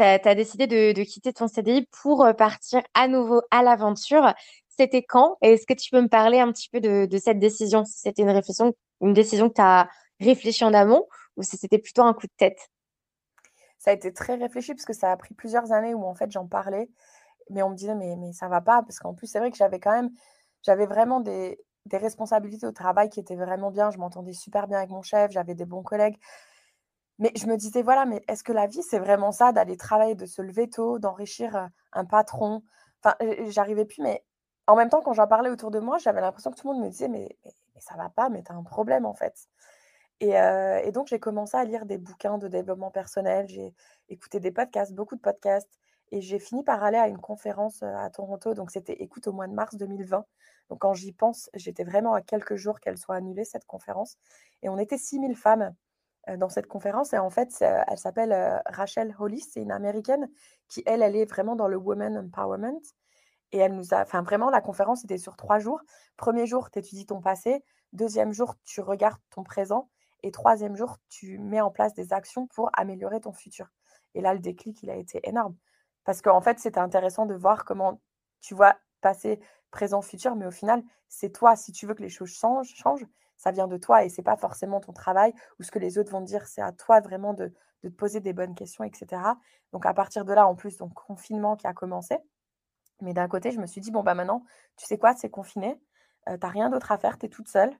[0.04, 4.34] as décidé de de quitter ton CDI pour, partir à nouveau à l'aventure.
[4.70, 5.38] C'était quand?
[5.42, 7.84] Est-ce que tu peux me parler un petit peu de de cette décision?
[7.86, 9.90] Si c'était une réflexion une décision que tu as
[10.20, 12.70] réfléchi en amont ou si c'était plutôt un coup de tête?
[13.80, 16.32] Ça a été très réfléchi parce que ça a pris plusieurs années où en fait
[16.32, 16.90] j'en parlais,
[17.50, 19.58] mais on me disait mais, mais ça va pas parce qu'en plus c'est vrai que
[19.58, 20.12] j'avais quand même,
[20.64, 21.60] j'avais vraiment des,
[21.92, 25.56] responsabilités au travail qui étaient vraiment bien, je m'entendais super bien avec mon chef, j'avais
[25.56, 26.20] des bons collègues.
[27.18, 30.16] Mais je me disais, voilà, mais est-ce que la vie, c'est vraiment ça, d'aller travailler,
[30.16, 32.62] de se lever tôt, d'enrichir un patron?
[33.04, 33.16] Enfin,
[33.50, 34.24] j'arrivais plus, mais
[34.68, 36.84] en même temps, quand j'en parlais autour de moi, j'avais l'impression que tout le monde
[36.86, 37.38] me disait, mais
[37.80, 39.48] ça va pas, mais tu as un problème en fait.
[40.22, 43.74] Et, donc, j'ai commencé à lire des bouquins de développement personnel, j'ai
[44.10, 45.80] écouté des podcasts, beaucoup de podcasts,
[46.12, 48.54] et j'ai fini par aller à une conférence à Toronto.
[48.54, 50.26] Donc, c'était Écoute au mois de mars 2020.
[50.70, 54.18] Donc, quand j'y pense, j'étais vraiment à quelques jours qu'elle soit annulée, cette conférence.
[54.62, 55.74] Et on était 6000 femmes
[56.38, 57.14] dans cette conférence.
[57.14, 60.30] Et en fait, elle s'appelle Rachel Hollis, c'est une américaine
[60.68, 62.82] qui, elle, elle est vraiment dans le Women Empowerment.
[63.52, 65.82] Et elle nous a, enfin, vraiment, la conférence était sur trois jours.
[66.18, 67.64] Premier jour, tu étudies ton passé.
[67.94, 69.90] Deuxième jour, tu regardes ton présent.
[70.24, 73.68] Et troisième jour, tu mets en place des actions pour améliorer ton futur.
[74.16, 75.56] Et là, le déclic, il a été énorme.
[76.04, 78.02] Parce qu'en fait, c'était intéressant de voir comment
[78.42, 79.40] tu vois passer
[79.72, 81.56] présent, futur, mais au final, c'est toi.
[81.56, 83.06] Si tu veux que les choses changent,
[83.38, 86.12] ça vient de toi et c'est pas forcément ton travail ou ce que les autres
[86.12, 86.46] vont dire.
[86.48, 89.22] C'est à toi vraiment de, te poser des bonnes questions, etc.
[89.72, 92.18] Donc à partir de là, en plus, donc confinement qui a commencé.
[93.02, 94.44] Mais d'un côté, je me suis dit, bon, bah maintenant,
[94.76, 95.80] tu sais quoi, c'est confiné,
[96.28, 97.72] euh, tu n'as rien d'autre à faire, tu es toute seule.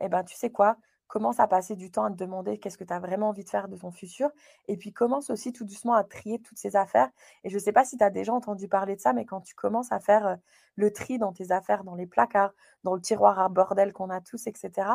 [0.00, 0.76] Et eh ben, tu sais quoi,
[1.08, 3.48] commence à passer du temps à te demander qu'est-ce que tu as vraiment envie de
[3.48, 4.30] faire de ton futur.
[4.68, 7.08] Et puis commence aussi tout doucement à trier toutes ces affaires.
[7.44, 9.40] Et je ne sais pas si tu as déjà entendu parler de ça, mais quand
[9.40, 10.36] tu commences à faire
[10.76, 12.52] le tri dans tes affaires, dans les placards,
[12.84, 14.90] dans le tiroir à bordel qu'on a tous, etc.,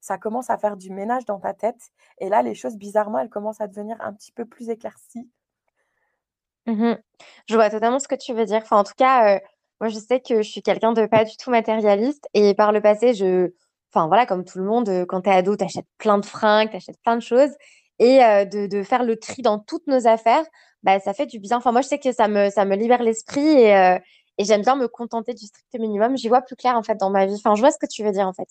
[0.00, 1.90] ça commence à faire du ménage dans ta tête.
[2.18, 5.28] Et là, les choses, bizarrement, elles commencent à devenir un petit peu plus éclaircies.
[6.66, 6.94] Mmh
[7.48, 8.60] je vois totalement ce que tu veux dire.
[8.62, 9.40] Enfin, en tout cas,
[9.80, 12.80] Moi, je sais que je suis quelqu'un de pas du tout matérialiste et par le
[12.80, 13.52] passé, je
[13.96, 16.26] enfin voilà, comme tout le monde, heu, quand tu es ado, tu achètes plein de
[16.26, 17.50] fringues, tu achètes plein de choses
[17.98, 20.44] et heu, de faire le tri dans toutes nos affaires,
[20.82, 21.56] bah, ça fait du bien.
[21.58, 23.98] Enfin moi, je sais que ça me libère l'esprit et heu
[24.38, 26.16] et j'aime bien me contenter du strict minimum.
[26.16, 27.34] J'y vois plus clair, en fait, dans ma vie.
[27.36, 28.48] Enfin, je vois ce que tu veux dire, en fait.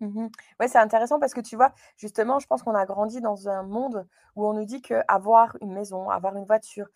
[0.00, 0.28] Mmh
[0.60, 3.62] Ouais, c'est intéressant parce que tu vois, justement, je pense qu'on a grandi dans un
[3.62, 6.88] monde où on nous dit qu'avoir une maison, avoir une voiture,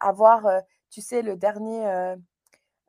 [0.00, 0.46] avoir,
[0.90, 2.14] tu sais, le dernier,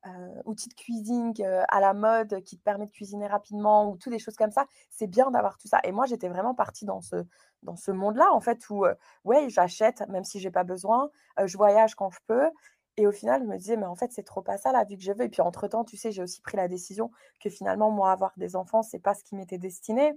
[0.06, 3.98] heu, outil de cuisine, heu, à la mode qui te permet de cuisiner rapidement ou
[3.98, 5.80] tout des choses comme ça, c'est bien d'avoir tout ça.
[5.84, 7.16] Et moi, j'étais vraiment partie dans ce
[7.64, 8.96] dans ce monde-là, en fait, où, heu,
[9.26, 11.10] ouais, j'achète même si j'ai pas besoin,
[11.44, 12.50] je voyage quand je peux.
[12.98, 14.98] Et au final, je me disais: «Mais en fait, c'est trop pas ça la vie
[14.98, 17.92] que je veux» et puis entre-temps, tu sais, j'ai aussi pris la décision que finalement,
[17.92, 20.14] moi, avoir des enfants, c'est pas ce qui m'était destiné.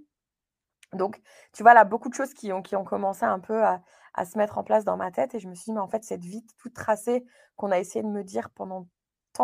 [0.93, 1.21] Donc,
[1.53, 3.83] tu vois, là, beaucoup de choses qui ont qui ont commencé un peu à
[4.15, 5.35] à se mettre en place dans ma tête.
[5.37, 7.25] Et je me suis dit: «Mais en fait, cette vie toute tracée
[7.57, 8.89] qu'on a essayé de me dire pendant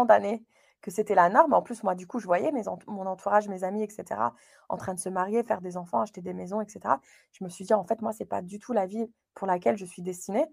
[0.05, 0.44] d'années
[0.82, 1.55] que c'était la norme».
[1.55, 2.53] En plus, moi, du coup, je voyais
[2.86, 4.34] mon entourage, mes amis et cetera,
[4.68, 7.01] en train de se marier, faire des enfants, acheter des maisons et cetera.
[7.32, 9.76] Je me suis dit: «En fait, moi, c'est pas du tout la vie pour laquelle
[9.76, 10.47] je suis destinée».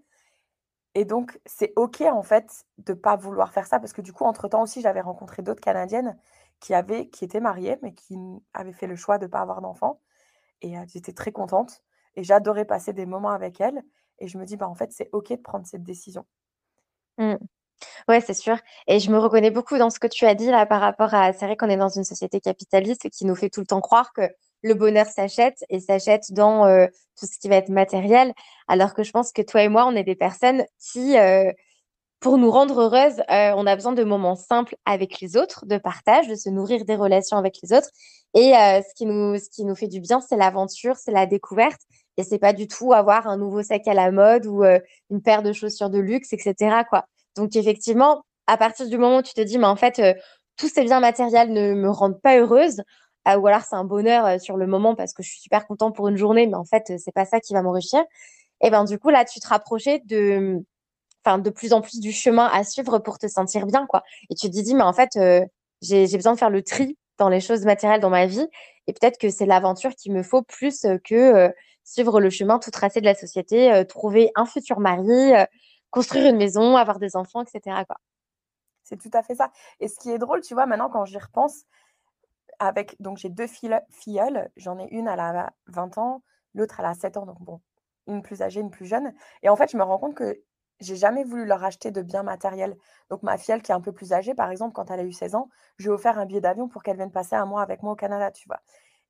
[0.94, 4.24] Et donc, c'est OK, en fait, de pas vouloir faire ça parce que du coup,
[4.24, 6.16] entre-temps aussi, j'avais rencontré d'autres Canadiennes
[6.60, 8.16] qui avaient qui étaient mariées, mais qui
[8.54, 10.00] avaient fait le choix de pas avoir d'enfants
[10.62, 11.82] et heu, j'étais très contente
[12.16, 13.82] et j'adorais passer des moments avec elles
[14.20, 16.26] et je me dis: «Bah, en fait, c'est OK de prendre cette décision».
[17.18, 17.38] Mmh.
[18.08, 18.56] Ouais, c'est sûr
[18.86, 21.32] et je me reconnais beaucoup dans ce que tu as dit là par rapport à
[21.32, 24.12] c'est vrai qu'on est dans une société capitaliste qui nous fait tout le temps croire
[24.12, 24.22] que
[24.62, 28.32] le bonheur s'achète et s'achète dans, heu, tout ce qui va être matériel.
[28.68, 31.52] Alors que je pense que toi et moi, on est des personnes qui, heu,
[32.20, 35.78] pour nous rendre heureuses, heu, on a besoin de moments simples avec les autres, de
[35.78, 37.90] partage, de se nourrir des relations avec les autres
[38.34, 41.80] et ce qui nous ce qui nous fait du bien, c'est l'aventure, c'est la découverte
[42.18, 44.64] et c'est pas du tout avoir un nouveau sac à la mode ou,
[45.10, 47.06] une paire de chaussures de luxe et cetera, quoi.
[47.36, 50.14] Donc effectivement, à partir du moment où tu te dis: «Mais en fait, heu,
[50.56, 52.82] tous ces biens matériels ne me rendent pas heureuse»,
[53.28, 55.66] heu, ou alors c'est un bonheur, heu, sur le moment parce que je suis super
[55.66, 58.02] content pour une journée, mais en fait, heu, c'est pas ça qui va m'enrichir
[58.62, 60.60] et ben, du coup, là, tu te rapprochais de,
[61.24, 64.02] enfin, de plus en plus du chemin à suivre pour te sentir bien, quoi.
[64.30, 65.10] Et tu te dis: «Mais en fait,
[65.82, 68.46] j'ai besoin de faire le tri dans les choses matérielles dans ma vie
[68.88, 71.52] et peut-être que c'est l'aventure qu'il me faut plus, que,
[71.84, 75.32] suivre le chemin tout tracé de la société, trouver un futur mari,
[75.94, 77.96] construire une maison, avoir des enfants et cetera, quoi».
[78.84, 81.18] C'est tout à fait ça et ce qui est drôle, tu vois, maintenant quand j'y
[81.18, 81.64] repense,
[82.60, 86.22] avec donc j'ai 2 fille filleules, j'en ai une, elle a 20 ans,
[86.54, 87.60] l'autre, elle a 7 ans, donc bon,
[88.08, 90.40] une plus âgée, une plus jeune et en fait, je me rends compte que
[90.80, 92.76] j'ai jamais voulu leur acheter de biens matériels.
[93.10, 95.12] Donc ma filleule qui est un peu plus âgée, par exemple, quand elle a eu
[95.12, 97.62] 16 ans, je lui ai offert un billet d'avion pour qu'elle vienne passer un mois
[97.62, 98.60] avec moi au Canada, tu vois?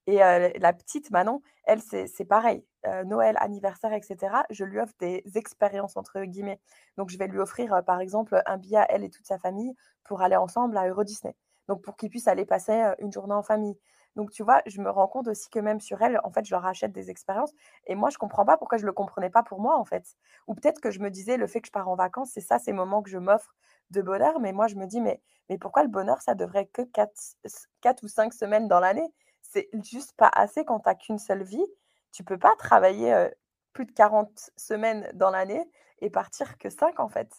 [0.07, 2.65] Et la petite Manon, elle, c'est pareil,
[3.07, 6.61] Noël, anniversaire et cetera, je lui offre des «expériences» entre guillemets.
[6.99, 9.75] Donc je vais lui offrir, par exemple, un billet à elle et toute sa famille
[10.05, 11.35] pour aller ensemble à Euro Disney.
[11.69, 13.79] Donc pour qu'ils puissent aller passer, une journée en famille.
[14.17, 16.51] Donc tu vois, je me rends compte aussi que même sur elle, en fait, je
[16.55, 17.51] leur achète des expériences
[17.87, 20.05] et moi je comprends pas pourquoi je le comprenais pas pour moi, en fait.
[20.47, 22.59] Ou peut-être que je me disais: «Le fait que je pars en vacances, c'est ça,
[22.59, 23.55] ces moments que je m'offre
[23.91, 26.83] de bonheur», mais moi je me dis: «Mais mais pourquoi le bonheur, ça devrait que
[26.83, 27.13] 4
[27.45, 29.13] s 4 ou 5 semaines dans l'année?»
[29.45, 31.65] C'est juste pas assez quand tu as qu'une seule vie.
[32.13, 33.29] Tu peux pas travailler,
[33.73, 35.63] plus de 40 semaines dans l'année
[36.01, 37.31] et partir que 5 en fait.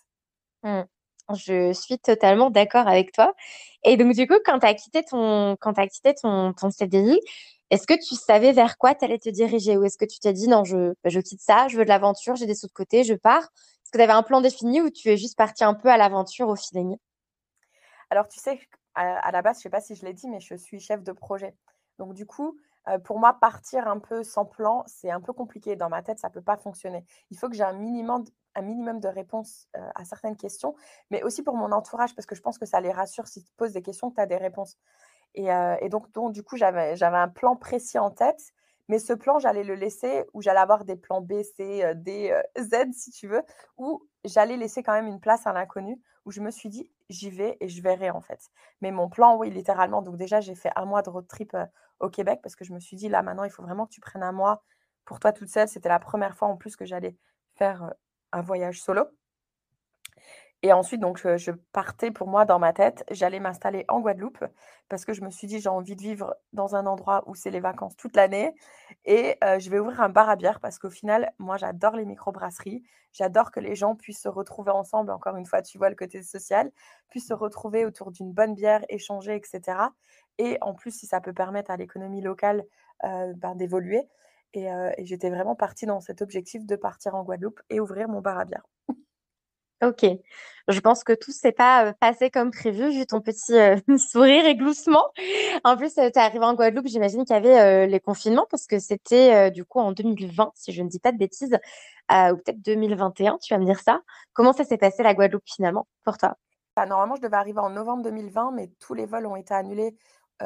[0.64, 0.84] Mmh.
[1.36, 3.34] Je suis totalement d'accord avec toi
[3.84, 7.20] et donc du coup, quand tu as quitté ton quand quitté ton ton CDI,
[7.72, 9.76] est-ce que tu savais vers quoi tu allais te diriger?
[9.78, 11.90] Ou est-ce que tu t'es dit: «Non, je bah, je quitte ça, je veux de
[11.90, 13.42] l'aventure, j'ai des sous de côté, je pars»?
[13.44, 15.98] Est-ce que tu avais un plan défini ou tu es juste parti un peu à
[15.98, 16.98] l'aventure au feeling?
[18.10, 18.60] Alors tu sais,
[18.94, 21.04] à à la base, je sais pas si je l'ai dit, mais je suis chef
[21.04, 21.56] de projet.
[21.98, 22.58] Donc du coup,
[23.04, 25.76] pour moi, partir un peu sans plan, c'est un peu compliqué.
[25.76, 27.06] Dans ma tête, ça peut pas fonctionner.
[27.32, 30.76] Il faut que j'ai un minimum d un de réponses, à certaines questions,
[31.12, 33.52] mais aussi pour mon entourage, parce que je pense que ça les rassure s'ils te
[33.58, 34.78] posent des questions, que tu as des réponses.
[35.34, 35.50] Et
[35.90, 38.42] donc donc du coup, j'avais un plan précis en tête,
[38.88, 42.94] mais ce plan, j'allais le laisser ou j'allais avoir des plans B, C, D, Z
[42.94, 43.44] si tu veux,
[43.78, 47.30] où j'allais laisser quand même une place à l'inconnu, où je me suis dit: «J'y
[47.30, 48.40] vais et je verrai, en fait».
[48.82, 51.58] Mais mon plan, oui, littéralement, donc déjà, j'ai fait un mois de road trip,
[52.00, 54.02] au Québec parce que je me suis dit: «Là, maintenant, il faut vraiment que tu
[54.02, 54.64] prennes un mois
[55.06, 55.68] pour toi toute seule».
[55.68, 57.16] C'était la première fois en plus que j'allais
[57.56, 57.94] faire,
[58.32, 59.06] un voyage solo.
[60.64, 64.44] Et ensuite, donc, je partais pour moi dans ma tête, j'allais m'installer en Guadeloupe
[64.90, 67.52] parce que je me suis dit: «J'ai envie de vivre dans un endroit où c'est
[67.52, 68.56] les vacances toute l'année
[69.04, 72.84] et je vais ouvrir un bar à bière» parce qu'au final, moi, j'adore les microbrasseries.
[73.14, 76.24] J'adore que les gens puissent se retrouver ensemble, encore une fois, tu vois le côté
[76.24, 76.72] social,
[77.10, 79.94] puissent se retrouver autour d'une bonne bière, échanger et cetera
[80.38, 82.64] et en plus, si ça peut permettre à l'économie locale,
[83.04, 84.08] ben, d'évoluer
[84.54, 88.40] et j'étais vraiment partie dans cet objectif de partir en Guadeloupe et ouvrir mon bar
[88.40, 88.64] à bière.
[89.84, 90.06] OK.
[90.68, 93.54] Je pense que tout s'est pas, passé comme prévu vu ton petit,
[94.00, 95.06] sourire et gloussement.
[95.64, 98.80] En plus, tu es arrivée en Guadeloupe, j'imagine qu'il y avait, les confinements parce que
[98.80, 101.58] c'était, du coup en 2020 si je ne dis pas de bêtises,
[102.10, 104.02] ou peut-être 2021, tu vas me dire ça.
[104.34, 106.38] Comment ça s'est passé la Guadeloupe finalement pour toi?
[106.76, 109.96] Bah, normalement, je devais arriver en novembre 2020, mais tous les vols ont été annulés,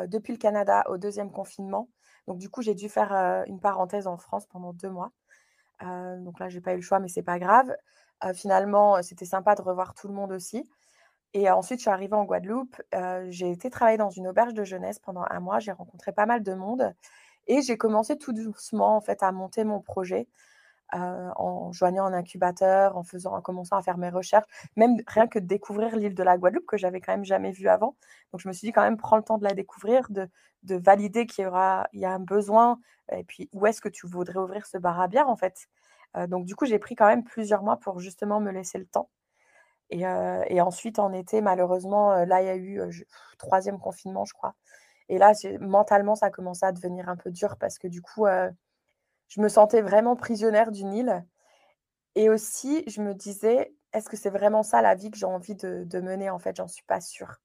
[0.08, 1.90] depuis le Canada au deuxième confinement.
[2.28, 5.12] Donc du coup, j'ai dû faire, heu, une parenthèse en France pendant 2 mois.
[5.84, 7.76] Heu, donc là, j'ai pas eu le choix, mais c'est pas grave.
[8.36, 10.64] Finalement, c'était sympa de revoir tout le monde aussi
[11.34, 12.82] et ensuite je suis arrivée en Guadeloupe.
[13.30, 15.60] J'ai été travailler dans une auberge de jeunesse pendant un mois.
[15.60, 16.94] J'ai rencontré pas mal de monde
[17.48, 20.28] et j'ai commencé tout doucement, en fait, à monter mon projet,
[20.96, 25.28] heu, en joignant un incubateur, en faisant en commençant à faire mes recherches, même rien
[25.28, 27.96] que de découvrir l'île de la Guadeloupe que j'avais quand même jamais vue avant.
[28.32, 30.28] Donc je me suis dit: «Quand même, prends le temps de la découvrir, de
[30.64, 32.80] de valider qu'il y aura il y a un besoin
[33.14, 35.68] et puis où est-ce que tu voudrais ouvrir ce bar à bière, en fait?»
[36.18, 38.86] heu, donc du coup, j'ai pris quand même plusieurs mois pour justement me laisser le
[38.86, 39.10] temps
[39.90, 43.04] et heu et ensuite en été, malheureusement, heu, là, il y a eu, je
[43.40, 44.56] 3e confinement, je crois
[45.10, 48.28] et là, mentalement, ça a commencé à devenir un peu dur parce que du coup,
[49.30, 51.26] je me sentais vraiment prisonnière d'une île
[52.16, 55.56] et aussi je me disais: «Est-ce que c'est vraiment ça la vie que j'ai envie
[55.56, 57.42] de mener?» en fait, j'en suis pas sûre.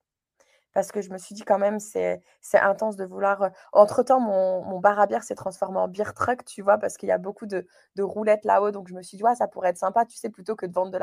[0.74, 2.22] Parce que je me suis dit quand même c'est
[2.54, 6.62] intense de vouloir, heu entre-temps mon bar à bière s'est transformé en beer truck, tu
[6.62, 6.78] vois?
[6.78, 7.66] Parce qu'il y a beaucoup de
[8.00, 10.30] roulettes là-haut, donc je me suis dit: «Ouais, ça pourrait être sympa», tu sais?
[10.30, 10.98] Plutôt que de vendre de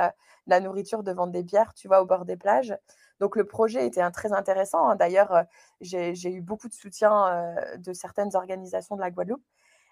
[0.48, 2.02] la nourriture, de vendre des bières, tu vois?
[2.02, 2.76] Au bord des plages.
[3.20, 4.96] Donc le projet était, hein, très intéressant, hein.
[4.98, 5.44] D'ailleurs, heu,
[5.82, 9.44] j'ai eu beaucoup de soutien, heu, de certaines organisations de la Guadeloupe.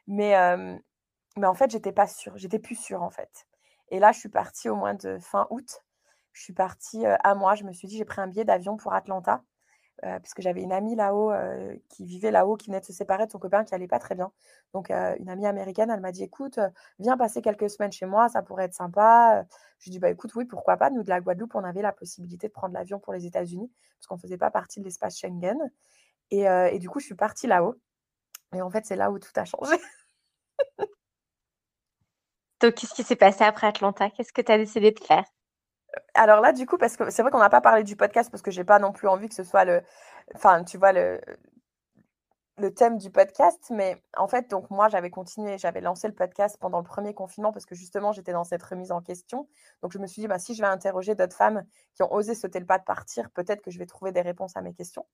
[0.10, 0.36] Mais,
[1.38, 3.47] mais en fait, j'étais pas sûre, j'étais plus sûre, en fait
[3.91, 5.84] et là, je suis partie au mois de fin août.
[6.34, 8.93] Je suis partie, 1 mois, je me suis dit: «J'ai pris un billet d'avion pour
[8.93, 9.43] Atlanta»,
[10.05, 11.32] heu, parce que j'avais une amie là-haut,
[11.89, 14.16] qui vivait là-haut, qui venait de se séparer de son copain qui allait pas très
[14.16, 14.32] bien.
[14.74, 16.60] Donc, une amie américaine, elle m'a dit: «Écoute,
[16.99, 19.45] viens passer quelques semaines chez moi, ça pourrait être sympa»,
[19.80, 21.82] je lui ai dit: «Bah, écoute, oui, pourquoi pas?» nous, de la Guadeloupe, on avait
[21.84, 25.18] la possibilité de prendre l'avion pour les États-Unis, parce qu'on faisait pas partie de l'espace
[25.20, 25.57] Schengen
[26.32, 27.76] et et du coup, je suis partie là-haut
[28.55, 29.78] et en fait, c'est là où tout a changé.
[32.62, 34.10] Donc qu'est-ce qui s'est passé après Atlanta?
[34.10, 35.26] Qu'est-ce que tu as décidé de faire?
[36.14, 38.43] Alors là, du coup, parce que c'est vrai qu'on n'a pas parlé du podcast parce
[38.43, 39.82] que j'ai pas non plus envie que ce soit le
[40.36, 41.20] enfin, tu vois, le
[42.57, 43.60] le thème du podcast.
[43.72, 47.51] Mais en fait, donc moi, j'avais continué, j'avais lancé le podcast pendant le 1er confinement
[47.51, 49.47] parce que justement, j'étais dans cette remise en question.
[49.82, 52.36] Donc je me suis dit: «Bah, si je vais interroger d'autres femmes qui ont osé
[52.36, 55.05] sauter le pas de partir, peut-être que je vais trouver des réponses à mes questions»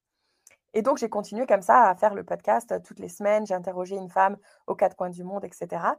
[0.75, 3.47] et donc j'ai continué comme ça à faire le podcast, toutes les semaines.
[3.47, 5.97] J'ai interrogé une femme aux 4 coins du monde et cetera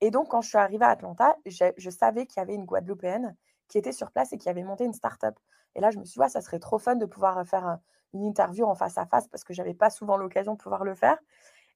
[0.00, 3.36] et donc quand je suis arrivée à Atlanta, je savais qu'il y avait une Guadeloupéenne
[3.66, 5.36] qui était sur place et qui avait monté une start-up
[5.74, 7.78] et là, je me suis dit: «Ouais, ça serait trop fun de pouvoir, faire,
[8.14, 10.94] une interview en face à face» parce que j'avais pas souvent l'occasion de pouvoir le
[10.94, 11.18] faire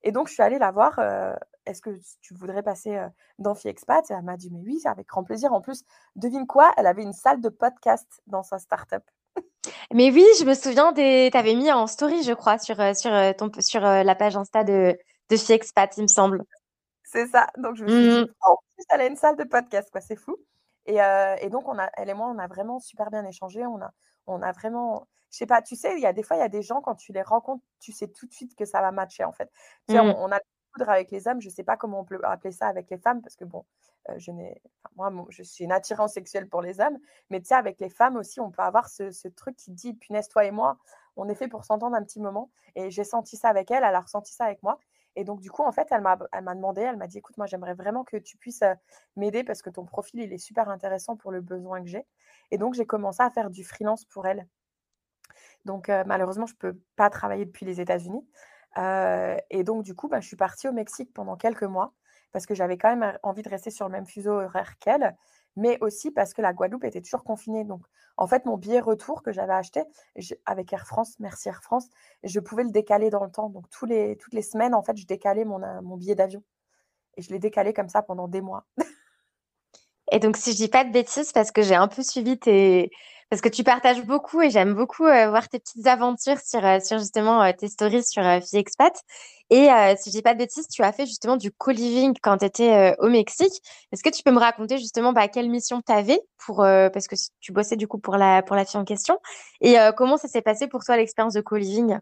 [0.02, 0.98] et donc je suis allée la voir,
[1.64, 1.90] «Est-ce que
[2.20, 3.00] tu voudrais passer,
[3.38, 5.52] dans FeExpat?» et elle m'a dit: «Mais oui, avec grand plaisir».
[5.52, 5.84] En plus,
[6.16, 6.72] devine quoi?
[6.76, 9.04] Elle avait une salle de podcast dans sa start-up.
[9.92, 12.76] Mais oui, je me souviens des tu avais mis en story, je crois, sur,
[13.36, 14.96] ton p sur, heu, la page Insta de
[15.30, 15.36] de
[15.96, 16.42] il me semble.
[17.04, 18.32] C'est ça, donc je me suis Mmh dit: mh.
[18.40, 20.36] «En plus, elle a une salle de podcast, quoi, c'est fou»
[20.86, 23.64] et donc on a elle et moi, on a vraiment super bien échangé.
[23.66, 23.92] On a
[24.26, 26.42] on a vraiment je sais pas, tu sais, il y a des fois, il y
[26.42, 28.90] a des gens, quand tu les rencontres, tu sais tout de suite que ça va
[28.92, 29.50] matcher, en fait.
[29.88, 30.00] Tu sais, Mmh.
[30.00, 30.42] on on a le
[30.74, 33.22] foudre avec les hommes, je sais pas comment on peut appeler ça avec les femmes
[33.22, 33.64] parce que bon,
[34.10, 34.60] heu, je n'ai
[34.96, 36.98] moi, je suis une attirance sexuelle pour les hommes,
[37.30, 40.28] mais tu sais, avec les femmes aussi, on peut avoir ce truc qui dit: «Punaise,
[40.28, 40.78] toi et moi,
[41.16, 43.94] on est fait pour s'entendre un petit moment» et j'ai senti ça avec elle, elle
[43.94, 44.78] a ressenti ça avec moi.
[45.16, 46.16] Et donc du coup, en fait, elle m'a
[46.54, 48.74] demandé, elle m'a dit: «Écoute, moi, j'aimerais vraiment que tu puisses, heu,
[49.16, 52.06] m'aider parce que ton profil, il est super intéressant pour le besoin que j'ai»
[52.50, 54.46] et donc j'ai commencé à faire du freelance pour elle.
[55.64, 58.26] Donc heu, malheureusement, je peux pas travailler depuis les États-Unis,
[59.50, 61.92] et donc du coup, bah, je suis partie au Mexique pendant quelques mois
[62.32, 65.16] parce que j'avais quand même, envie de rester sur le même fuseau horaire qu'elle,
[65.56, 67.64] mais aussi parce que la Guadeloupe était toujours confinée.
[67.64, 67.82] Donc
[68.16, 69.82] en fait, mon billet retour que j'avais acheté,
[70.46, 71.88] avec Air France, merci Air France,
[72.24, 73.48] je pouvais le décaler dans le temps.
[73.48, 76.42] Donc toutes les semaines, en fait, je décalais mon billet d'avion
[77.16, 78.64] et je l'ai décalé comme ça pendant des mois.
[80.10, 82.90] Et donc si je dis pas de bêtises, parce que j'ai un peu suivi tes
[83.32, 86.98] parce que tu partages beaucoup et j'aime beaucoup, heu, voir tes petites aventures sur, sur
[86.98, 88.92] justement, heu, tes stories sur, heu, FeExpat
[89.48, 92.44] et si je dis pas de bêtises, tu as fait justement du co-living quand tu
[92.44, 93.62] étais, au Mexique.
[93.90, 97.16] Est-ce que tu peux me raconter justement, bah, quelle mission tu avais pour, parce que
[97.40, 99.18] tu bossais du coup pour la pour fille en question
[99.62, 101.98] et comment ça s'est passé pour toi l'expérience de co-living?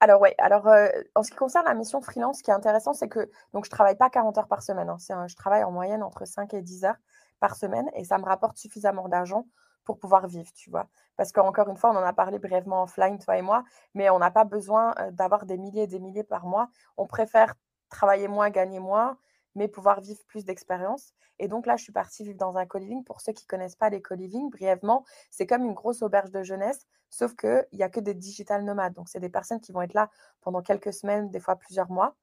[0.00, 0.66] Alors ouais, alors,
[1.14, 3.70] en ce qui concerne la mission freelance, ce qui est intéressant, c'est que donc je
[3.70, 5.26] travaille pas 40 heures par semaine, hein.
[5.28, 6.98] Je travaille en moyenne entre 5 et 10 heures
[7.38, 9.46] par semaine et ça me rapporte suffisamment d'argent
[9.90, 10.88] pour pouvoir vivre, tu vois?
[11.16, 13.64] Parce qu'encore une fois, on en a parlé brièvement offline, toi et moi,
[13.94, 16.68] mais on n'a pas besoin, heu, d'avoir des milliers et des milliers par mois.
[16.96, 17.54] On préfère
[17.88, 19.18] travailler moins, gagner moins,
[19.56, 21.12] mais pouvoir vivre plus d'expériences.
[21.40, 23.02] Et donc là, je suis partie vivre dans un co-living.
[23.04, 26.42] Pour ceux qui ne connaissent pas les co-living, brièvement, c'est comme une grosse auberge de
[26.44, 28.92] jeunesse, sauf qu'il n'y a que des digital nomades.
[28.94, 30.08] Donc, c'est des personnes qui vont être là
[30.40, 32.14] pendant quelques semaines, des fois plusieurs mois.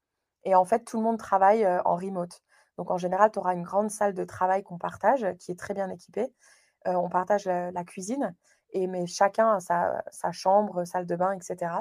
[0.44, 2.42] Et en fait, tout le monde travaille en remote.
[2.78, 5.74] Donc, en général, tu auras une grande salle de travail qu'on partage, qui est très
[5.74, 6.32] bien équipée.
[6.96, 8.36] On partage la, cuisine,
[8.72, 11.72] et, mais chacun a sa, chambre, salle de bain, etc.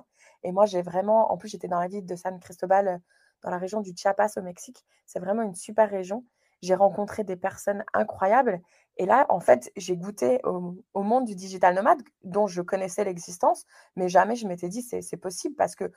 [0.42, 3.00] Et moi, j'ai vraiment, en plus, j'étais dans la ville de San Cristobal,
[3.42, 4.84] dans la région du Chiapas au Mexique.
[5.07, 6.24] C'est vraiment une super région.
[6.62, 8.61] J'ai rencontré des personnes incroyables.
[8.96, 13.64] Et là, en fait, j'ai goûté au, monde du digital nomade dont je connaissais l'existence,
[13.94, 15.92] mais jamais je m'étais dit c'est possible parce que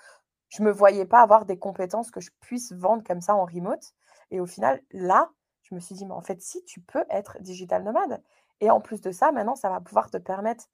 [0.50, 3.46] je ne me voyais pas avoir des compétences que je puisse vendre comme ça en
[3.46, 3.94] remote.
[4.32, 5.32] Et au final, là,
[5.64, 8.22] je me suis dit, mais en fait, si tu peux être digital nomade.
[8.62, 10.66] Et en plus de ça, maintenant, ça va pouvoir te permettre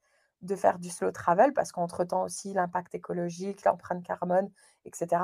[0.42, 4.50] de faire du slow travel parce qu'entre-temps aussi, l'impact écologique, l'empreinte carbone,
[4.84, 5.22] etc.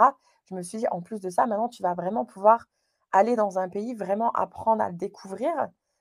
[0.48, 2.66] Je me suis dit, en plus de ça, maintenant, tu vas vraiment pouvoir
[3.12, 5.52] aller dans un pays, vraiment apprendre à le découvrir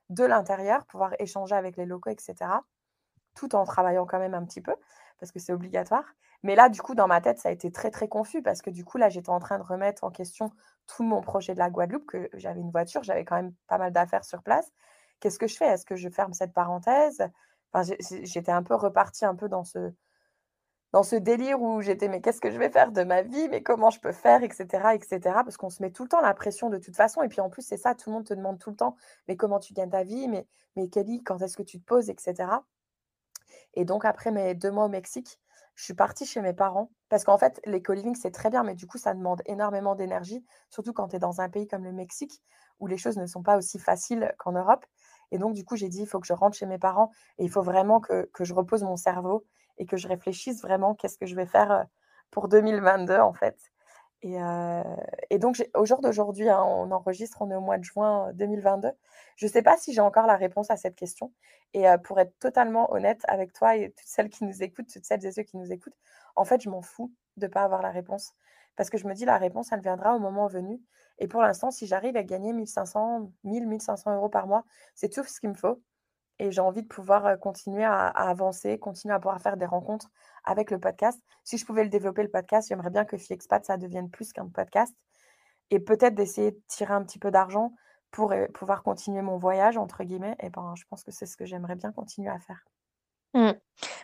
[0.09, 2.35] de l'intérieur, pouvoir échanger avec les locaux, etc.
[3.35, 4.75] Tout en travaillant quand même un petit peu,
[5.19, 6.05] parce que c'est obligatoire.
[6.43, 8.69] Mais là, du coup, dans ma tête, ça a été très, très confus, parce que
[8.69, 10.51] du coup, là, j'étais en train de remettre en question
[10.87, 13.91] tout mon projet de la Guadeloupe, que j'avais une voiture, j'avais quand même pas mal
[13.93, 14.71] d'affaires sur place.
[15.21, 15.67] Qu'est-ce que je fais?
[15.67, 17.21] Est-ce que je ferme cette parenthèse?
[17.71, 19.93] Enfin, J'étais un peu repartie un peu dans ce,
[20.91, 23.63] dans ce délire où j'étais, mais qu'est-ce que je vais faire de ma vie, mais
[23.63, 26.69] comment je peux faire, etc., etc., parce qu'on se met tout le temps la pression
[26.69, 27.21] de toute façon.
[27.21, 28.97] Et puis en plus, c'est ça, tout le monde te demande tout le temps,
[29.27, 30.45] mais comment tu gagnes ta vie, mais,
[30.75, 32.49] mais Kelly, quand est-ce que tu te poses, etc.
[33.73, 35.39] Et donc après mes deux mois au Mexique,
[35.75, 38.75] je suis partie chez mes parents, parce qu'en fait, les co-living, c'est très bien, mais
[38.75, 41.93] du coup, ça demande énormément d'énergie, surtout quand tu es dans un pays comme le
[41.93, 42.41] Mexique,
[42.79, 44.85] où les choses ne sont pas aussi faciles qu'en Europe.
[45.31, 47.43] Et donc, du coup, j'ai dit, il faut que je rentre chez mes parents et
[47.43, 49.45] il faut vraiment que, que je repose mon cerveau
[49.77, 51.85] et que je réfléchisse vraiment qu'est-ce que je vais faire
[52.29, 53.57] pour 2022 en fait.
[54.23, 54.37] Et,
[55.31, 58.91] et donc au jour d'aujourd'hui, hein, on enregistre, on est au mois de juin 2022.
[59.35, 61.33] Je ne sais pas si j'ai encore la réponse à cette question.
[61.73, 65.25] Et pour être totalement honnête avec toi et toutes celles qui nous écoutent, toutes celles
[65.25, 65.97] et ceux qui nous écoutent,
[66.35, 68.33] en fait, je m'en fous de ne pas avoir la réponse.
[68.75, 70.81] Parce que je me dis, la réponse, elle viendra au moment venu.
[71.21, 74.65] Et pour l'instant, si j'arrive à gagner 1500, 1000, 1500 euros par mois,
[74.95, 75.81] c'est tout ce qu'il me faut
[76.39, 80.09] et j'ai envie de pouvoir continuer à, avancer, continuer à pouvoir faire des rencontres
[80.43, 81.21] avec le podcast.
[81.43, 84.47] Si je pouvais le développer, le podcast, j'aimerais bien que FiExpat, ça devienne plus qu'un
[84.47, 84.95] podcast
[85.69, 87.75] et peut-être d'essayer de tirer un petit peu d'argent
[88.09, 90.35] pour pouvoir continuer mon voyage, entre guillemets.
[90.39, 92.65] Et ben, je pense que c'est ce que j'aimerais bien continuer à faire.
[93.35, 93.51] Mmh.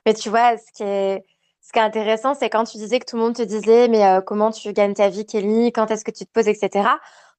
[0.05, 1.25] Mais tu vois, ce qui est,
[1.67, 4.21] ce qui est intéressant, c'est quand tu disais que tout le monde te disait, mais
[4.25, 6.87] comment tu gagnes ta vie, Kelly, quand est-ce que tu te poses, etc.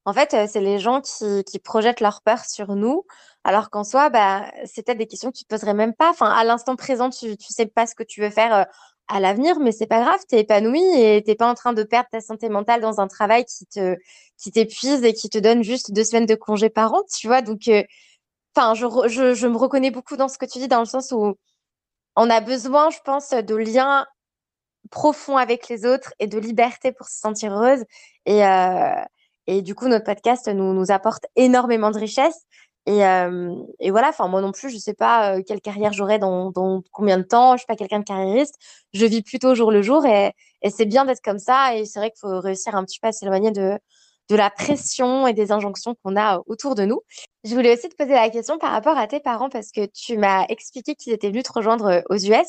[0.04, 3.04] En fait, c'est les gens qui, qui projettent leur peur sur nous
[3.48, 6.10] alors qu'en soi, bah, c'est peut-être des questions que tu te poserais même pas.
[6.10, 8.64] Enfin, à l'instant présent, tu ne sais pas ce que tu veux faire euh,
[9.08, 11.72] à l'avenir, mais c'est pas grave, tu es épanoui et tu n'es pas en train
[11.72, 15.92] de perdre ta santé mentale dans un travail qui t'épuise et qui te donne juste
[15.92, 17.40] deux semaines de congé par an, tu vois.
[17.40, 17.82] Donc, euh,
[18.54, 21.34] enfin, je, me reconnais beaucoup dans ce que tu dis, dans le sens où
[22.16, 24.06] on a besoin, je pense, de liens
[24.90, 27.84] profonds avec les autres et de liberté pour se sentir heureuse.
[28.26, 29.02] Et, euh,
[29.46, 32.44] et du coup, notre podcast nous, apporte énormément de richesse.
[32.86, 33.00] Et,
[33.80, 37.22] et voilà, moi non plus, je sais pas quelle carrière j'aurai dans, dans, combien de
[37.22, 37.52] temps.
[37.52, 38.54] Je suis pas quelqu'un de carriériste.
[38.94, 40.32] Je vis plutôt jour le jour et,
[40.62, 41.76] et c'est bien d'être comme ça.
[41.76, 43.78] Et c'est vrai qu'il faut réussir un petit peu à s'éloigner de,
[44.28, 47.00] de la pression et des injonctions qu'on a autour de nous.
[47.44, 50.18] Je voulais aussi te poser la question par rapport à tes parents parce que tu
[50.18, 52.48] m'as expliqué qu'ils étaient venus te rejoindre aux US.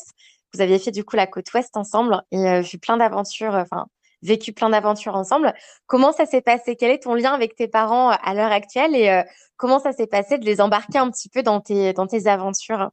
[0.54, 3.86] Vous aviez fait du coup la côte ouest ensemble et vu plein d'aventures, enfin
[4.22, 5.54] vécu plein d'aventures ensemble.
[5.86, 6.76] Comment ça s'est passé?
[6.76, 9.22] Quel est ton lien avec tes parents à l'heure actuelle et
[9.56, 12.90] comment ça s'est passé de les embarquer un petit peu dans tes, dans tes aventures?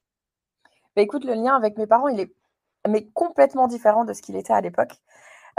[0.96, 2.32] Bah, Écoute, le lien avec mes parents, il est
[2.88, 4.96] mais complètement différent de ce qu'il était à l'époque.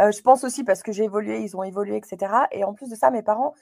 [0.01, 2.33] Euh, je pense aussi parce que j'ai évolué, ils ont évolué, etc.
[2.53, 3.55] Et en plus de ça, mes parents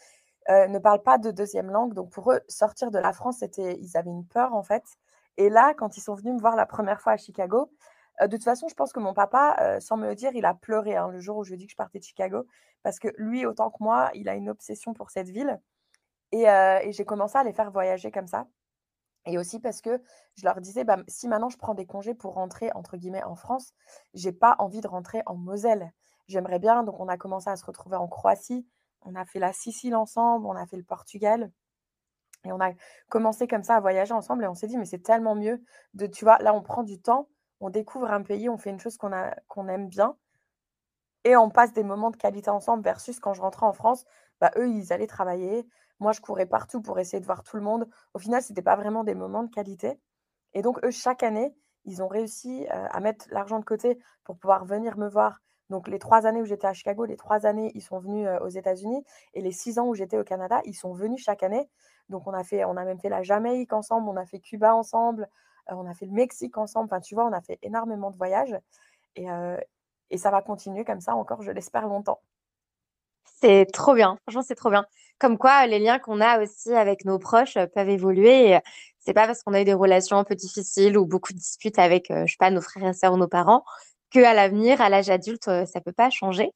[0.50, 1.94] euh, ne parlent pas de deuxième langue.
[1.94, 4.84] Donc pour eux, sortir de la France, c'était, ils avaient une peur en fait.
[5.38, 7.66] Et là, quand ils sont venus me voir la première fois à Chicago, euh,
[8.20, 10.96] de toute façon, je pense que mon papa, sans me le dire, il a pleuré
[10.96, 12.46] hein, le jour où je lui ai dit que je partais de Chicago.
[12.82, 15.60] Parce que lui, autant que moi, il a une obsession pour cette ville.
[16.32, 16.46] Et,
[16.92, 18.46] j'ai commencé à les faire voyager comme ça.
[19.26, 20.00] Et aussi parce que
[20.36, 23.34] je leur disais, bah, si maintenant je prends des congés pour rentrer, entre guillemets, en
[23.34, 23.74] France,
[24.14, 25.92] j'ai pas envie de rentrer en Moselle.
[26.28, 28.66] J'aimerais bien, donc on a commencé à se retrouver en Croatie,
[29.02, 31.50] on a fait la Sicile ensemble, on a fait le Portugal.
[32.44, 32.72] Et on a
[33.08, 35.62] commencé comme ça à voyager ensemble et on s'est dit, mais c'est tellement mieux
[35.94, 37.28] de, tu vois, là on prend du temps,
[37.60, 40.16] on découvre un pays, on fait une chose qu'on aime bien
[41.24, 44.04] et on passe des moments de qualité ensemble versus quand je rentrais en France,
[44.40, 45.66] bah, eux, ils allaient travailler,
[45.98, 47.88] moi, je courais partout pour essayer de voir tout le monde.
[48.14, 49.98] Au final, ce n'était pas vraiment des moments de qualité.
[50.52, 51.54] Et donc, eux, chaque année,
[51.84, 55.40] ils ont réussi à mettre l'argent de côté pour pouvoir venir me voir
[55.70, 58.48] Donc les trois années où j'étais à Chicago, les trois années, ils sont venus aux
[58.48, 59.04] États-Unis.
[59.34, 61.68] Et les six ans où j'étais au Canada, ils sont venus chaque année.
[62.08, 64.74] Donc on a, fait, on a même fait la Jamaïque ensemble, on a fait Cuba
[64.74, 65.28] ensemble,
[65.68, 66.86] on a fait le Mexique ensemble.
[66.86, 68.56] Enfin, tu vois, on a fait énormément de voyages.
[69.16, 69.26] Et,
[70.10, 72.20] et ça va continuer comme ça encore, je l'espère, longtemps.
[73.40, 74.18] C'est trop bien.
[74.22, 74.86] Franchement, c'est trop bien.
[75.18, 78.58] Comme quoi, les liens qu'on a aussi avec nos proches peuvent évoluer.
[78.98, 81.78] C'est pas parce qu'on a eu des relations un peu difficiles ou beaucoup de disputes
[81.78, 83.64] avec, je sais pas, nos frères et sœurs ou nos parents
[84.10, 86.52] qu'à l'avenir, à l'âge adulte, ça peut pas changer.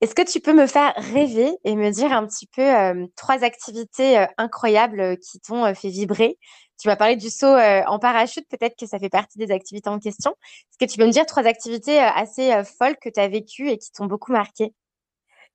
[0.00, 4.26] Est-ce que tu peux me faire rêver et me dire un petit peu trois activités
[4.38, 6.38] incroyables qui t'ont fait vibrer
[6.82, 10.00] Tu m'as parlé du saut en parachute, peut-être que ça fait partie des activités en
[10.00, 10.32] question.
[10.32, 13.78] Est-ce que tu peux me dire trois activités assez folles que tu as vécues et
[13.78, 14.74] qui t'ont beaucoup marqué?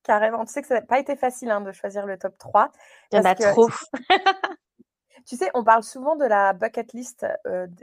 [0.03, 0.45] Carrément.
[0.45, 2.71] Tu sais que ça n'a pas été facile hein, de choisir le top 3.
[3.11, 3.67] Il y en a trop.
[5.27, 7.25] tu sais, on parle souvent de la bucket list,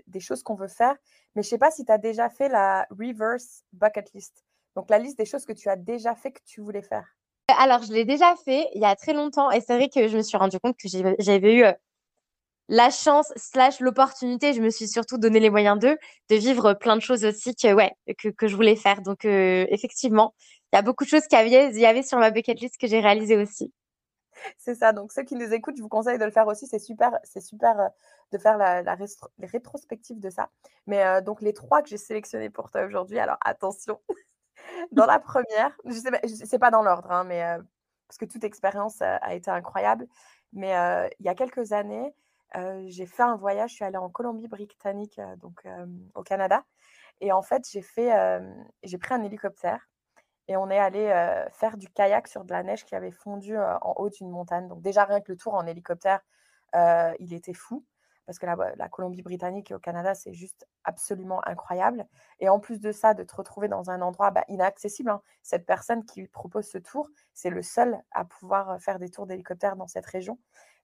[0.06, 0.96] des choses qu'on veut faire,
[1.34, 4.42] mais je ne sais pas si tu as déjà fait la reverse bucket list.
[4.74, 7.04] Donc, la liste des choses que tu as déjà fait que tu voulais faire.
[7.58, 10.16] Alors, je l'ai déjà fait il y a très longtemps et c'est vrai que je
[10.16, 11.64] me suis rendu compte que j'avais eu
[12.68, 15.96] la chance slash l'opportunité, je me suis surtout donné les moyens d'eux,
[16.30, 19.02] de vivre plein de choses aussi que, ouais, que, que je voulais faire.
[19.02, 20.34] Donc, effectivement,
[20.72, 22.98] il y a beaucoup de choses qu'il y avait, sur ma bucket list que j'ai
[22.98, 23.72] réalisées aussi.
[24.58, 24.92] C'est ça.
[24.92, 26.66] Donc, ceux qui nous écoutent, je vous conseille de le faire aussi.
[26.66, 27.88] C'est super, c'est super euh,
[28.32, 30.50] de faire la, les rétrospectives de ça.
[30.88, 34.00] Mais euh, donc, les trois que j'ai sélectionnés pour toi aujourd'hui, alors attention.
[34.92, 37.62] dans la première, je sais pas, sais pas dans l'ordre, hein, mais euh,
[38.08, 40.06] parce que toute expérience a été incroyable.
[40.52, 40.70] Mais
[41.18, 42.12] il y a quelques années,
[42.86, 43.70] j'ai fait un voyage.
[43.70, 45.66] Je suis allée en Colombie-Britannique, donc
[46.14, 46.64] au Canada.
[47.20, 48.12] Et en fait, j'ai fait,
[48.82, 49.88] j'ai pris un hélicoptère
[50.48, 51.06] et on est allé
[51.52, 54.68] faire du kayak sur de la neige qui avait fondu en haut d'une montagne.
[54.68, 56.20] Donc déjà, rien que le tour en hélicoptère,
[56.74, 57.84] il était fou.
[58.26, 62.06] Parce que la, Colombie-Britannique et au Canada, c'est juste absolument incroyable.
[62.40, 65.10] Et en plus de ça, de te retrouver dans un endroit bah, inaccessible.
[65.10, 65.20] Hein.
[65.42, 69.76] Cette personne qui propose ce tour, c'est le seul à pouvoir faire des tours d'hélicoptère
[69.76, 70.38] dans cette région.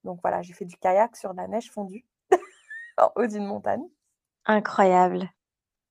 [0.04, 2.06] Donc voilà, j'ai fait du kayak sur de la neige fondue
[2.98, 3.84] en haut d'une montagne.
[4.46, 5.30] Incroyable.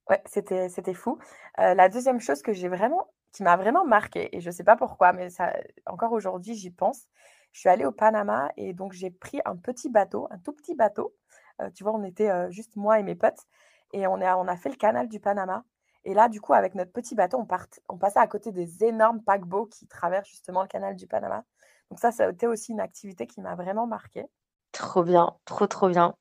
[0.10, 1.20] Ouais, c'était, c'était fou.
[1.58, 4.76] la deuxième chose que j'ai vraiment qui m'a vraiment marqué et je ne sais pas
[4.76, 5.54] pourquoi, mais ça,
[5.86, 7.08] encore aujourd'hui, j'y pense.
[7.52, 10.76] Je suis allée au Panama et donc j'ai pris un petit bateau, un tout petit
[10.76, 11.16] bateau.
[11.62, 13.48] Euh, tu vois, on était euh, juste moi et mes potes
[13.94, 15.64] et on, est, on a fait le canal du Panama.
[16.06, 18.84] Et là, du coup, avec notre petit bateau, on, part, on passait à côté des
[18.84, 21.44] énormes paquebots qui traversent justement le canal du Panama.
[21.90, 24.26] Donc ça, ça a été aussi une activité qui m'a vraiment marquée.
[24.72, 26.16] Trop bien, trop, trop bien.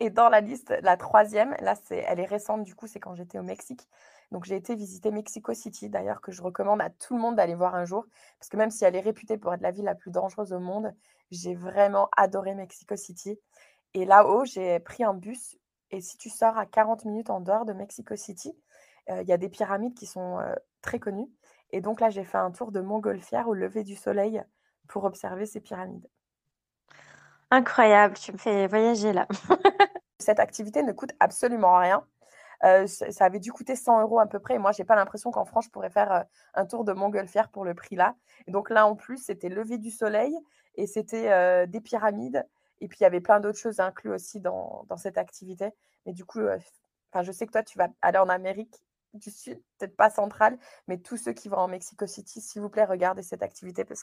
[0.00, 3.14] Et dans la liste, la troisième, là, c'est, elle est récente, du coup, c'est quand
[3.14, 3.86] j'étais au Mexique.
[4.32, 7.54] Donc j'ai été visiter Mexico City, d'ailleurs, que je recommande à tout le monde d'aller
[7.54, 8.06] voir un jour,
[8.38, 10.58] parce que même si elle est réputée pour être la ville la plus dangereuse au
[10.58, 10.94] monde,
[11.30, 13.38] j'ai vraiment adoré Mexico City.
[13.92, 15.56] Et là-haut, j'ai pris un bus,
[15.90, 18.56] et si tu sors à 40 minutes en dehors de Mexico City,
[19.10, 21.28] euh, il y a des pyramides qui sont euh, très connues.
[21.70, 24.42] Et donc là, j'ai fait un tour de Montgolfière au lever du soleil
[24.88, 26.08] pour observer ces pyramides.
[27.50, 29.28] Incroyable, tu me fais voyager là.
[30.18, 32.04] Cette activité ne coûte absolument rien.
[32.64, 34.54] Euh, ça avait dû coûter 100 euros à peu près.
[34.54, 36.22] Et moi, j'ai pas l'impression qu'en France, je pourrais faire euh,
[36.54, 38.16] un tour de Montgolfière pour le prix là.
[38.46, 40.34] Et donc là, en plus, c'était lever du soleil
[40.76, 42.46] et c'était euh, des pyramides.
[42.80, 45.70] Et puis, il y avait plein d'autres choses inclus aussi dans, dans cette activité.
[46.06, 46.40] Mais du coup,
[47.22, 50.58] je sais que toi, tu vas aller en Amérique du Sud, peut-être pas centrale,
[50.88, 54.02] mais tous ceux qui vont en Mexico City, s'il vous plaît, regardez cette activité parce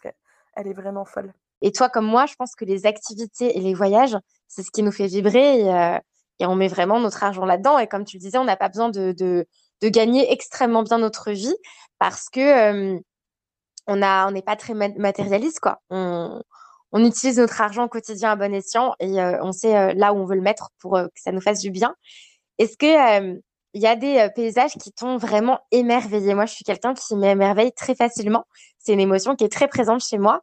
[0.56, 1.34] qu'elle est vraiment folle.
[1.62, 4.82] Et toi, comme moi, je pense que les activités et les voyages, c'est ce qui
[4.84, 5.62] nous fait vibrer.
[5.62, 6.00] Et,
[6.42, 7.78] et on met vraiment notre argent là-dedans.
[7.78, 9.46] Et comme tu le disais, on n'a pas besoin de,
[9.84, 11.56] gagner extrêmement bien notre vie
[12.00, 13.00] parce que euh,
[13.88, 15.82] on n'est pas très matérialiste quoi.
[15.92, 16.42] On,
[16.94, 20.18] utilise notre argent au quotidien à bon escient et euh, on sait euh, là où
[20.18, 21.96] on veut le mettre pour que ça nous fasse du bien.
[22.58, 23.40] Est-ce que
[23.74, 26.34] il y a des paysages qui t'ont vraiment émerveillé?
[26.34, 28.46] Moi, je suis quelqu'un qui m'émerveille très facilement.
[28.82, 30.42] C'est une émotion qui est très présente chez moi.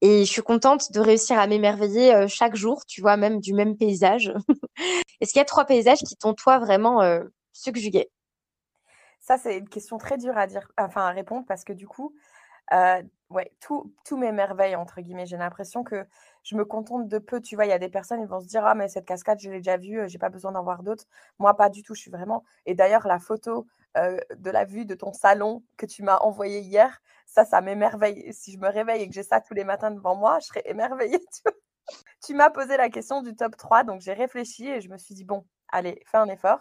[0.00, 3.54] Et je suis contente de réussir à m'émerveiller euh, chaque jour, tu vois, même du
[3.54, 4.32] même paysage.
[5.20, 8.10] Est-ce qu'il y a trois paysages qui t'ont, toi, vraiment euh, subjugué
[9.20, 12.14] Ça, c'est une question très dure à dire, enfin à répondre parce que du coup,
[12.72, 13.02] euh,
[13.60, 15.26] tout, m'émerveille, entre guillemets.
[15.26, 16.04] J'ai l'impression que
[16.42, 17.40] je me contente de peu.
[17.40, 19.40] Tu vois, il y a des personnes, ils vont se dire Ah, mais cette cascade,
[19.40, 21.04] je l'ai déjà vue, j'ai pas besoin d'en voir d'autres.
[21.38, 21.94] Moi, pas du tout.
[21.94, 22.44] Je suis vraiment.
[22.66, 23.66] Et d'ailleurs, la photo
[23.96, 28.32] de la vue de ton salon que tu m'as envoyée hier, ça, ça m'émerveille.
[28.32, 30.62] Si je me réveille et que j'ai ça tous les matins devant moi, je serais
[30.66, 31.24] émerveillée.
[32.24, 35.14] Tu, m'as posé la question du top 3, donc j'ai réfléchi et je me suis
[35.14, 36.60] dit, bon, allez, fais un effort.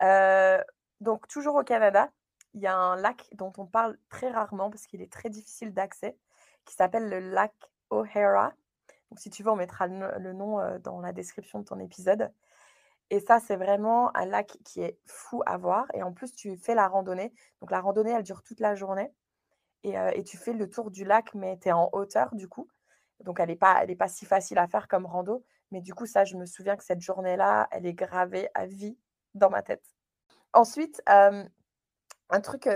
[0.00, 0.58] Euh,
[1.00, 2.10] donc, toujours au Canada,
[2.54, 5.74] il y a un lac dont on parle très rarement parce qu'il est très difficile
[5.74, 6.16] d'accès,
[6.64, 7.52] qui s'appelle le lac
[7.90, 8.54] O'Hara.
[9.10, 12.32] Donc, si tu veux, on mettra le, nom euh, dans la description de ton épisode.
[13.10, 15.86] Et ça, c'est vraiment un lac qui est fou à voir.
[15.94, 17.32] Et en plus, tu fais la randonnée.
[17.60, 19.12] Donc la randonnée, elle dure toute la journée.
[19.84, 22.68] Et, tu fais le tour du lac, mais tu es en hauteur du coup.
[23.20, 25.44] Donc elle n'est pas si facile à faire comme rando.
[25.70, 28.96] Mais du coup, ça, je me souviens que cette journée-là, elle est gravée à vie
[29.34, 29.84] dans ma tête.
[30.54, 32.68] Ensuite, un truc,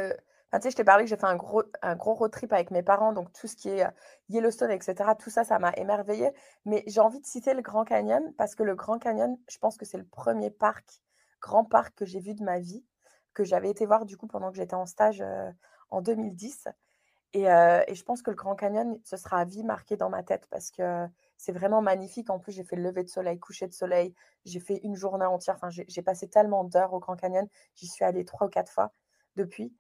[0.62, 2.82] sais, je t'ai parlé que j'ai fait un gros, un gros road trip avec mes
[2.82, 3.86] parents, donc tout ce qui est
[4.28, 6.32] Yellowstone, etc., tout ça, ça m'a émerveillée.
[6.64, 9.76] Mais j'ai envie de citer le Grand Canyon parce que le Grand Canyon, je pense
[9.76, 11.02] que c'est le premier parc,
[11.40, 12.84] grand parc que j'ai vu de ma vie,
[13.34, 15.22] que j'avais été voir du coup pendant que j'étais en stage
[15.90, 16.68] en 2010.
[17.34, 20.22] Et, et, je pense que le Grand Canyon, ce sera à vie marqué dans ma
[20.22, 22.30] tête parce que c'est vraiment magnifique.
[22.30, 24.14] En plus, j'ai fait le lever de soleil, coucher de soleil.
[24.46, 25.56] J'ai fait une journée entière.
[25.56, 27.46] Enfin, j'ai passé tellement d'heures au Grand Canyon.
[27.74, 28.92] J'y suis allée trois ou quatre fois
[29.38, 29.72] depuis.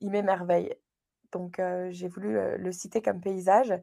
[0.00, 0.74] Il m'émerveille.
[1.32, 1.60] Donc,
[1.90, 3.74] j'ai voulu le, citer comme paysage.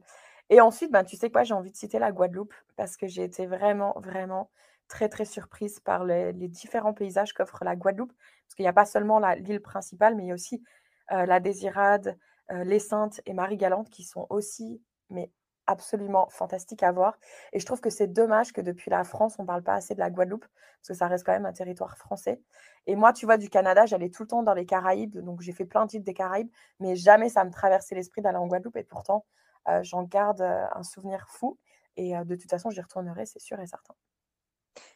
[0.48, 3.22] Et ensuite, ben, tu sais quoi, j'ai envie de citer la Guadeloupe parce que j'ai
[3.22, 4.50] été vraiment, vraiment
[4.88, 8.12] très, très surprise par les, différents paysages qu'offre la Guadeloupe.
[8.12, 10.62] Parce qu'il n'y a pas seulement l'île principale, mais il y a aussi
[11.10, 12.18] la Désirade,
[12.50, 15.30] les Saintes et Marie-Galante qui sont aussi mais
[15.70, 17.18] absolument fantastique à voir.
[17.52, 19.94] Et je trouve que c'est dommage que depuis la France, on ne parle pas assez
[19.94, 20.44] de la Guadeloupe,
[20.80, 22.40] parce que ça reste quand même un territoire français.
[22.86, 25.52] Et moi, tu vois, du Canada, j'allais tout le temps dans les Caraïbes, donc j'ai
[25.52, 28.76] fait plein de des Caraïbes, mais jamais ça me traversait l'esprit d'aller en Guadeloupe.
[28.76, 29.24] Et pourtant,
[29.68, 31.58] euh, j'en garde euh, un souvenir fou.
[31.96, 33.94] Et euh, de toute façon, j'y retournerai, c'est sûr et certain.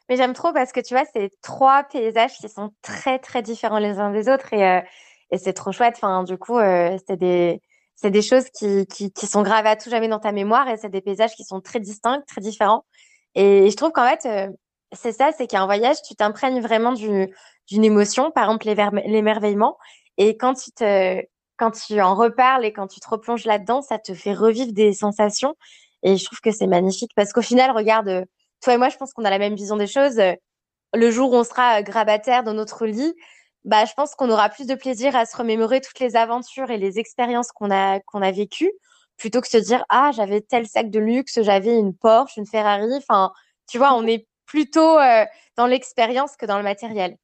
[0.09, 3.79] Mais j'aime trop parce que tu vois, c'est trois paysages qui sont très, très différents
[3.79, 4.53] les uns des autres.
[4.53, 4.83] Et,
[5.31, 5.95] et c'est trop chouette.
[5.97, 7.61] Enfin, du coup, c'est des
[7.95, 10.77] c'est des choses qui, qui, qui, sont gravées à tout jamais dans ta mémoire et
[10.77, 12.85] c'est des paysages qui sont très distincts, très différents.
[13.35, 14.51] Et je trouve qu'en fait, euh,
[14.91, 17.29] c'est ça, c'est qu'un voyage, tu t'imprègnes vraiment d'une
[17.71, 18.67] émotion, par exemple
[19.05, 19.77] l'émerveillement.
[20.17, 21.21] Et quand tu, te,
[21.57, 24.93] quand tu en reparles et quand tu te replonges là-dedans, ça te fait revivre des
[24.93, 25.55] sensations.
[26.03, 28.25] Et je trouve que c'est magnifique parce qu'au final, regarde,
[28.61, 30.21] toi et moi, je pense qu'on a la même vision des choses.
[30.93, 33.13] Le jour où on sera grabataire dans notre lit,
[33.65, 36.77] bah, je pense qu'on aura plus de plaisir à se remémorer toutes les aventures et
[36.77, 38.71] les expériences qu'on a, qu'on a vécues,
[39.17, 42.93] plutôt que se dire Ah, j'avais tel sac de luxe, j'avais une Porsche, une Ferrari.
[42.95, 43.31] Enfin,
[43.67, 45.25] tu vois, on est plutôt euh,
[45.57, 47.17] dans l'expérience que dans le matériel.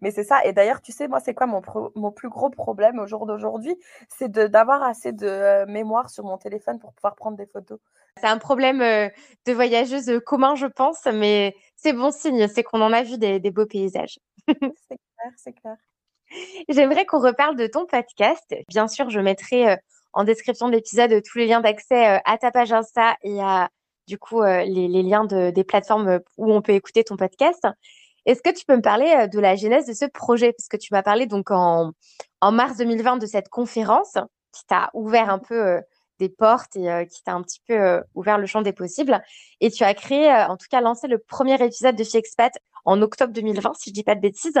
[0.00, 0.44] Mais c'est ça.
[0.44, 1.62] Et d'ailleurs, tu sais, moi, c'est quoi mon,
[1.94, 3.76] mon, plus gros problème au jour d'aujourd'hui?
[4.08, 7.78] C'est d'avoir assez de euh, mémoire sur mon téléphone pour pouvoir prendre des photos.
[8.20, 9.08] C'est un problème euh,
[9.46, 13.40] de voyageuse commun, je pense, mais c'est bon signe, c'est qu'on en a vu des,
[13.40, 14.18] des beaux paysages.
[15.36, 15.76] c'est clair.
[16.68, 18.54] J'aimerais qu'on reparle de ton podcast.
[18.68, 19.76] Bien sûr, je mettrai euh,
[20.12, 23.70] en description de l'épisode tous les liens d'accès euh, à ta page Insta et à
[24.06, 27.66] du coup euh, les, liens des plateformes où on peut écouter ton podcast.
[28.28, 30.52] Est-ce que tu peux me parler de la genèse de ce projet?
[30.52, 31.92] Parce que tu m'as parlé donc en,
[32.40, 34.14] en, mars 2020 de cette conférence
[34.52, 35.80] qui t'a ouvert un peu
[36.20, 39.20] des portes et qui t'a un petit peu ouvert le champ des possibles.
[39.60, 42.52] Et tu as créé, en tout cas lancé le premier épisode de Expat
[42.84, 44.60] en octobre 2020, si je dis pas de bêtises.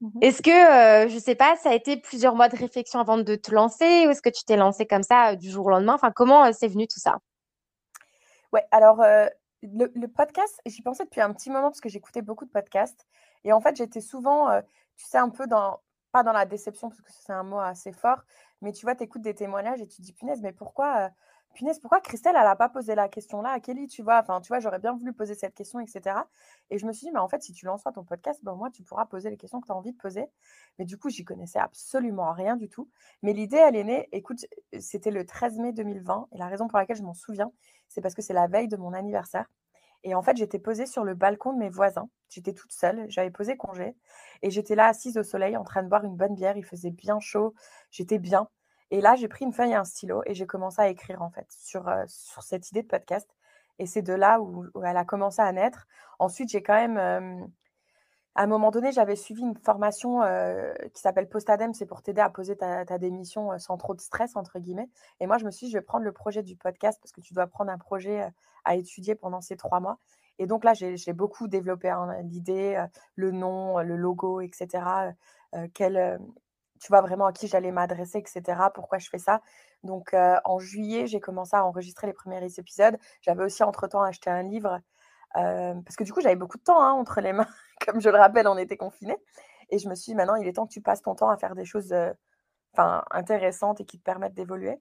[0.00, 3.00] Mmh est-ce que, je euh, je sais pas, ça a été plusieurs mois de réflexion
[3.00, 5.66] avant de te lancer ou est-ce que tu t'es lancé comme ça euh, du jour
[5.66, 5.94] au lendemain?
[5.94, 7.18] Enfin, comment euh, c'est venu tout ça?
[8.52, 9.02] Ouais, alors
[9.72, 13.06] le, podcast, j'y pensais depuis un petit moment parce que j'écoutais beaucoup de podcasts
[13.44, 14.60] et en fait, j'étais souvent,
[14.96, 15.80] tu sais, un peu dans,
[16.12, 18.22] pas dans la déception parce que c'est un mot assez fort,
[18.62, 21.10] mais tu vois, tu écoutes des témoignages et tu te dis, punaise, mais pourquoi
[21.54, 24.18] punaise, pourquoi Christelle, elle n'a pas posé la question là à Kelly, tu vois?
[24.18, 26.16] Enfin, tu vois, j'aurais bien voulu poser cette question, etc.
[26.70, 28.70] Et je me suis dit, mais en fait, si tu lances ton podcast, ben, moi,
[28.70, 30.26] tu pourras poser les questions que tu as envie de poser.
[30.78, 32.90] Mais du coup, j'y connaissais absolument rien du tout.
[33.22, 34.44] Mais l'idée, elle est née, écoute,
[34.78, 36.28] c'était le 13 mai 2020.
[36.32, 37.52] Et la raison pour laquelle je m'en souviens,
[37.88, 39.46] c'est parce que c'est la veille de mon anniversaire.
[40.04, 42.08] Et en fait, j'étais posée sur le balcon de mes voisins.
[42.28, 43.96] J'étais toute seule, j'avais posé congé.
[44.42, 46.56] Et j'étais là assise au soleil en train de boire une bonne bière.
[46.56, 47.54] Il faisait bien chaud,
[47.90, 48.48] j'étais bien.
[48.90, 51.30] Et là, j'ai pris une feuille et un stylo et j'ai commencé à écrire en
[51.30, 53.28] fait sur, euh, sur cette idée de podcast.
[53.78, 55.86] Et c'est de là où, elle a commencé à naître.
[56.18, 57.50] Ensuite, j'ai quand même,
[58.36, 62.20] à un moment donné, j'avais suivi une formation euh, qui s'appelle Postadem, c'est pour t'aider
[62.20, 64.88] à poser ta, démission euh, sans trop de stress, entre guillemets.
[65.20, 67.20] Et moi, je me suis dit, je vais prendre le projet du podcast parce que
[67.20, 68.28] tu dois prendre un projet
[68.64, 69.98] à étudier pendant ces trois mois.
[70.40, 75.14] Et donc là, j'ai beaucoup développé hein, l'idée, le nom, le logo, etc.
[75.74, 76.18] quel,
[76.80, 78.42] tu vois vraiment à qui j'allais m'adresser, etc.
[78.74, 79.42] Pourquoi je fais ça.
[79.84, 82.98] Donc en juillet, j'ai commencé à enregistrer les premiers épisodes.
[83.20, 84.80] J'avais aussi entre-temps acheté un livre
[85.34, 87.46] parce que du coup, j'avais beaucoup de temps hein, entre les mains.
[87.86, 89.16] Comme je le rappelle, on était confinés.
[89.70, 91.36] Et je me suis dit, maintenant, il est temps que tu passes ton temps à
[91.36, 91.94] faire des choses
[92.76, 94.80] intéressantes et qui te permettent d'évoluer.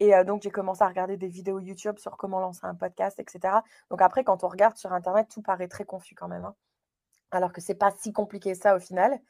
[0.00, 3.54] Et donc, j'ai commencé à regarder des vidéos YouTube sur comment lancer un podcast, etc.
[3.90, 6.44] Donc, après, quand on regarde sur Internet, tout paraît très confus quand même.
[6.44, 6.54] Hein.
[7.30, 9.20] Alors que c'est pas si compliqué ça au final.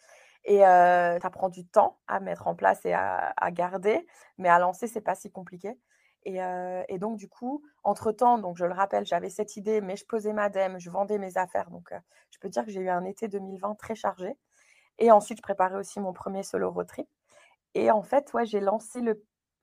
[0.45, 4.07] Et ça prend du temps à mettre en place et à, garder,
[4.39, 5.79] mais à lancer, c'est pas si compliqué.
[6.25, 6.39] Et,
[6.89, 10.49] et, donc, du coup, entre-temps, je le rappelle, j'avais cette idée, mais je posais ma
[10.49, 11.71] dème, je vendais mes affaires.
[11.71, 11.93] Donc,
[12.31, 14.37] je peux dire que j'ai eu un été 2020 très chargé.
[14.99, 17.07] Et ensuite, je préparais aussi mon premier solo road trip.
[17.75, 19.01] Et en fait, ouais, j'ai lancé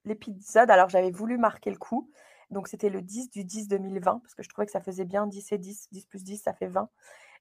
[0.05, 0.69] l'épisode.
[0.69, 2.09] Alors, j'avais voulu marquer le coup.
[2.51, 5.27] Donc, c'était le 10 du 10 2020, parce que je trouvais que ça faisait bien
[5.27, 5.89] 10 et 10.
[5.91, 6.89] 10 plus 10, ça fait 20.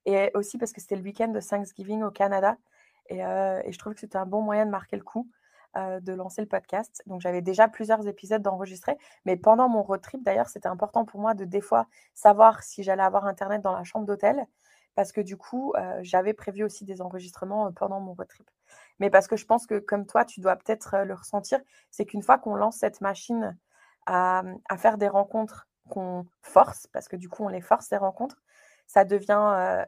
[0.07, 2.57] Et aussi parce que c'était le week-end de Thanksgiving au Canada.
[3.09, 5.31] Et, et je trouvais que c'était un bon moyen de marquer le coup.
[5.77, 7.03] Euh, de lancer le podcast.
[7.07, 11.19] Donc j'avais déjà plusieurs épisodes d'enregistrer, mais pendant mon road trip, d'ailleurs, c'était important pour
[11.19, 14.47] moi de des fois savoir si j'allais avoir Internet dans la chambre d'hôtel,
[14.95, 18.49] parce que du coup, euh, j'avais prévu aussi des enregistrements euh, pendant mon road trip.
[19.01, 21.59] Mais parce que je pense que comme toi, tu dois peut-être le ressentir,
[21.91, 23.59] c'est qu'une fois qu'on lance cette machine
[24.07, 24.45] à,
[24.79, 28.45] faire des rencontres qu'on force, parce que du coup, on les force, ces rencontres,
[28.87, 29.87] ça devient,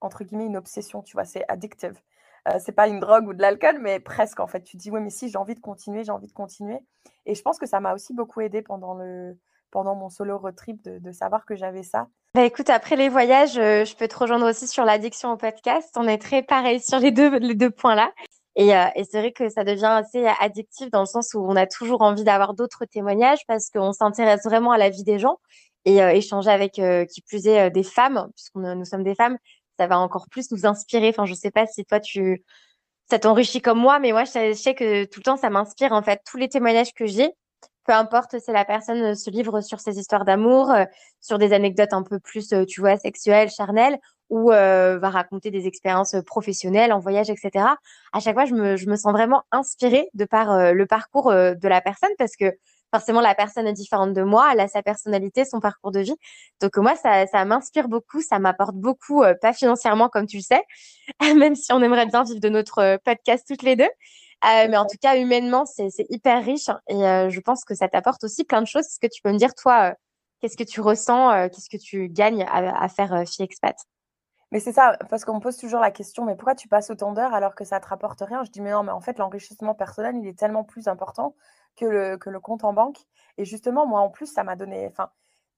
[0.00, 2.00] entre guillemets, une obsession, tu vois, c'est addictive.
[2.48, 4.62] Euh, c'est pas une drogue ou de l'alcool, mais presque en fait.
[4.62, 6.78] Tu te dis, oui, mais si, j'ai envie de continuer, j'ai envie de continuer.
[7.26, 9.36] Et je pense que ça m'a aussi beaucoup aidé pendant, le,
[9.70, 12.08] pendant mon solo road trip de, savoir que j'avais ça.
[12.34, 15.94] Bah écoute, après les voyages, euh, je peux te rejoindre aussi sur l'addiction au podcast.
[15.96, 18.12] On est très pareil sur les deux, les deux points là.
[18.54, 21.56] Et, euh, et c'est vrai que ça devient assez addictif dans le sens où on
[21.56, 25.38] a toujours envie d'avoir d'autres témoignages parce qu'on s'intéresse vraiment à la vie des gens
[25.84, 29.38] et échanger avec qui plus est des femmes, puisqu'on nous sommes des femmes,
[29.78, 31.08] ça va encore plus nous inspirer.
[31.10, 32.44] Enfin, je sais pas si toi, tu,
[33.10, 35.92] ça t'enrichit comme moi, mais moi, je sais que tout le temps, ça m'inspire.
[35.92, 37.30] En fait, tous les témoignages que j'ai,
[37.88, 40.84] peu importe si la personne euh, se livre sur ses histoires d'amour, euh,
[41.20, 43.98] sur des anecdotes un peu plus, euh, tu vois, sexuelles, charnelles,
[44.30, 47.64] ou va raconter des expériences professionnelles en voyage, etc.
[48.12, 51.66] À chaque fois, je me, je me sens vraiment inspirée de par le parcours de
[51.68, 52.52] la personne parce que
[52.92, 56.16] forcément la personne est différente de moi, elle a sa personnalité, son parcours de vie.
[56.60, 60.42] Donc moi, ça, ça m'inspire beaucoup, ça m'apporte beaucoup, euh, pas financièrement comme tu le
[60.42, 60.62] sais,
[61.36, 63.90] même si on aimerait bien vivre de notre euh, podcast toutes les deux.
[64.44, 68.22] Euh, mais en tout cas, humainement, c'est hyper riche et je pense que ça t'apporte
[68.22, 68.86] aussi plein de choses.
[68.86, 69.94] Est-ce que tu peux me dire, toi,
[70.40, 73.76] qu'est-ce que tu ressens, qu'est-ce que tu gagnes à, à faire Fille Expat?
[74.52, 77.12] Mais c'est ça, parce qu'on me pose toujours la question, mais pourquoi tu passes autant
[77.12, 78.44] d'heures alors que ça ne te rapporte rien?
[78.44, 81.34] Je dis, mais non, mais en fait, l'enrichissement personnel, il est tellement plus important
[81.78, 81.86] que
[82.30, 82.98] le, compte en banque.
[83.36, 84.86] Et justement, moi, en plus, ça m'a donné.
[84.86, 85.10] Enfin,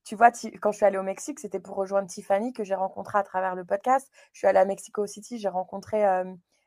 [0.05, 3.19] tu vois, quand je suis allée au Mexique, c'était pour rejoindre Tiffany que j'ai rencontrée
[3.19, 4.11] à travers le podcast.
[4.33, 6.05] Je suis allée à Mexico City, j'ai rencontré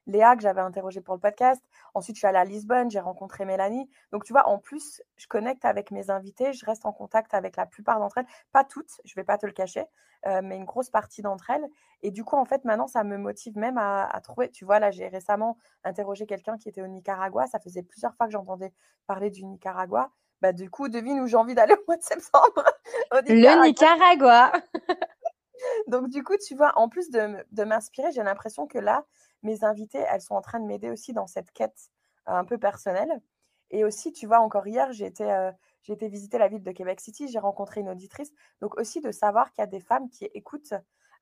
[0.08, 1.64] Léa que j'avais interrogée pour le podcast.
[1.94, 3.90] Ensuite, je suis allée à Lisbonne, j'ai rencontré Mélanie.
[4.12, 7.56] Donc, tu vois, en plus, je connecte avec mes invités, je reste en contact avec
[7.56, 8.28] la plupart d'entre elles.
[8.52, 9.86] Pas toutes, je ne vais pas te le cacher,
[10.26, 11.66] euh, mais une grosse partie d'entre elles.
[12.02, 14.50] Et du coup, en fait, maintenant, ça me motive même à, trouver.
[14.50, 17.48] Tu vois, là, j'ai récemment interrogé quelqu'un qui était au Nicaragua.
[17.48, 18.74] Ça faisait plusieurs fois que j'entendais
[19.08, 20.12] parler du Nicaragua.
[20.42, 22.66] Bah, du coup, devine où j'ai envie d'aller au mois de septembre.
[23.12, 24.52] Le Nicaragua.
[25.88, 29.06] Donc, du coup, tu vois, en plus de m'inspirer, j'ai l'impression que là,
[29.44, 31.92] mes invitées, elles sont en train de m'aider aussi dans cette quête
[32.28, 33.22] euh, un peu personnelle.
[33.72, 35.52] Et aussi, tu vois, encore hier, j'ai été, euh,
[35.88, 38.32] été visiter la ville de Québec City, j'ai rencontré une auditrice.
[38.62, 40.74] Donc aussi de savoir qu'il y a des femmes qui écoutent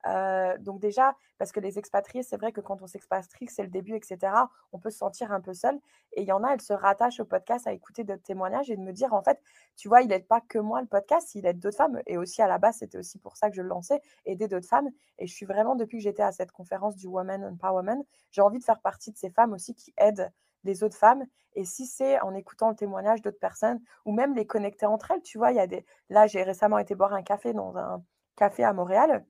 [0.06, 3.68] euh, donc déjà, parce que les expatriés, c'est vrai que quand on s'expatrie, c'est le
[3.68, 4.32] début, etc.,
[4.72, 5.78] on peut se sentir un peu seul.
[6.12, 8.76] Et il y en a, elles se rattachent au podcast à écouter d'autres témoignages et
[8.76, 9.40] de me dire, en fait,
[9.76, 12.00] tu vois, il n'aide pas que moi le podcast, il aide d'autres femmes.
[12.06, 14.68] Et aussi à la base, c'était aussi pour ça que je le lançais, aider d'autres
[14.68, 14.88] femmes.
[15.18, 18.58] Et je suis vraiment, depuis que j'étais à cette conférence du Women Empowerment, j'ai envie
[18.58, 20.30] de faire partie de ces femmes aussi qui aident
[20.64, 21.24] les autres femmes.
[21.54, 25.22] Et si c'est en écoutant le témoignage d'autres personnes ou même les connecter entre elles,
[25.22, 25.84] tu vois, il y a des.
[26.08, 28.02] Là, j'ai récemment été boire un café dans un
[28.36, 29.24] café à Montréal.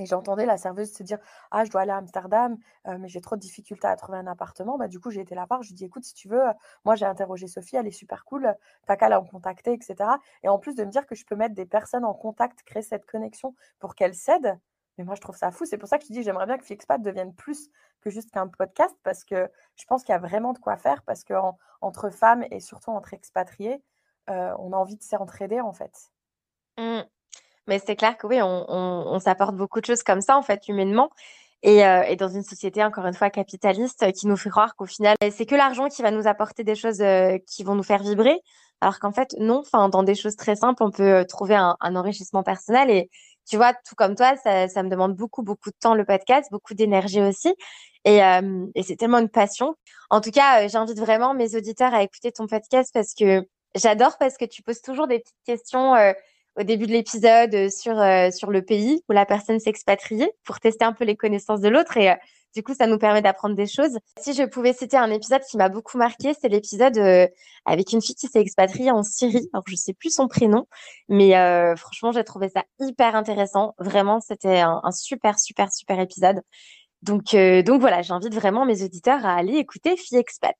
[0.00, 1.18] Et j'entendais la serveuse se dire
[1.50, 2.56] Ah, je dois aller à Amsterdam,
[2.88, 4.78] euh, mais j'ai trop de difficultés à trouver un appartement.
[4.78, 5.62] Bah, du coup, j'ai été la voir.
[5.62, 6.42] Je lui ai dit Écoute, si tu veux,
[6.84, 8.54] moi, j'ai interrogé Sophie, elle est super cool,
[8.86, 9.96] t'as qu'à la contacter, etc.
[10.42, 12.82] Et en plus de me dire que je peux mettre des personnes en contact, créer
[12.82, 14.58] cette connexion pour qu'elles cèdent,
[14.98, 15.64] mais moi, je trouve ça fou.
[15.64, 17.70] C'est pour ça que je dis J'aimerais bien que Fixpat devienne plus
[18.00, 21.02] que juste qu'un podcast, parce que je pense qu'il y a vraiment de quoi faire,
[21.02, 23.82] parce qu'entre femmes et surtout entre expatriés,
[24.30, 26.10] euh, on a envie de s'entraider, en fait.
[26.78, 27.02] Mmh.
[27.66, 30.68] Mais c'est clair que oui, on, on, s'apporte beaucoup de choses comme ça, en fait,
[30.68, 31.10] humainement.
[31.62, 34.86] Et, euh, et, dans une société, encore une fois, capitaliste, qui nous fait croire qu'au
[34.86, 38.02] final, c'est que l'argent qui va nous apporter des choses euh, qui vont nous faire
[38.02, 38.40] vibrer.
[38.80, 41.76] Alors qu'en fait, non, enfin, dans des choses très simples, on peut euh, trouver un,
[41.80, 42.90] enrichissement personnel.
[42.90, 43.10] Et
[43.48, 46.74] tu vois, tout comme toi, ça, me demande beaucoup, beaucoup de temps, le podcast, beaucoup
[46.74, 47.54] d'énergie aussi.
[48.06, 49.74] Et, euh, et c'est tellement une passion.
[50.08, 54.38] En tout cas, j'invite vraiment mes auditeurs à écouter ton podcast parce que j'adore, parce
[54.38, 55.94] que tu poses toujours des petites questions
[56.58, 60.60] au début de l'épisode euh, sur, euh, sur le pays où la personne s'expatriait pour
[60.60, 61.96] tester un peu les connaissances de l'autre.
[61.96, 62.14] Et euh,
[62.54, 63.98] du coup, ça nous permet d'apprendre des choses.
[64.18, 66.98] Si je pouvais citer un épisode qui m'a beaucoup marqué, c'est l'épisode
[67.64, 69.48] avec une fille qui s'est expatriée en Syrie.
[69.52, 70.66] Alors, je sais plus son prénom,
[71.08, 71.30] mais
[71.76, 73.76] franchement, j'ai trouvé ça hyper intéressant.
[73.78, 76.40] Vraiment, c'était un, un, super, super, super épisode.
[77.02, 80.56] Donc, donc voilà, j'invite vraiment mes auditeurs à aller écouter Fille Expat.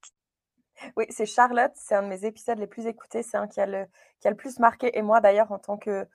[0.97, 3.67] Oui, c'est Charlotte, c'est un de mes épisodes les plus écoutés, c'est un qui a
[3.67, 3.87] le,
[4.21, 4.97] qui a le plus marqué.
[4.97, 6.07] Et moi, d'ailleurs, en tant que.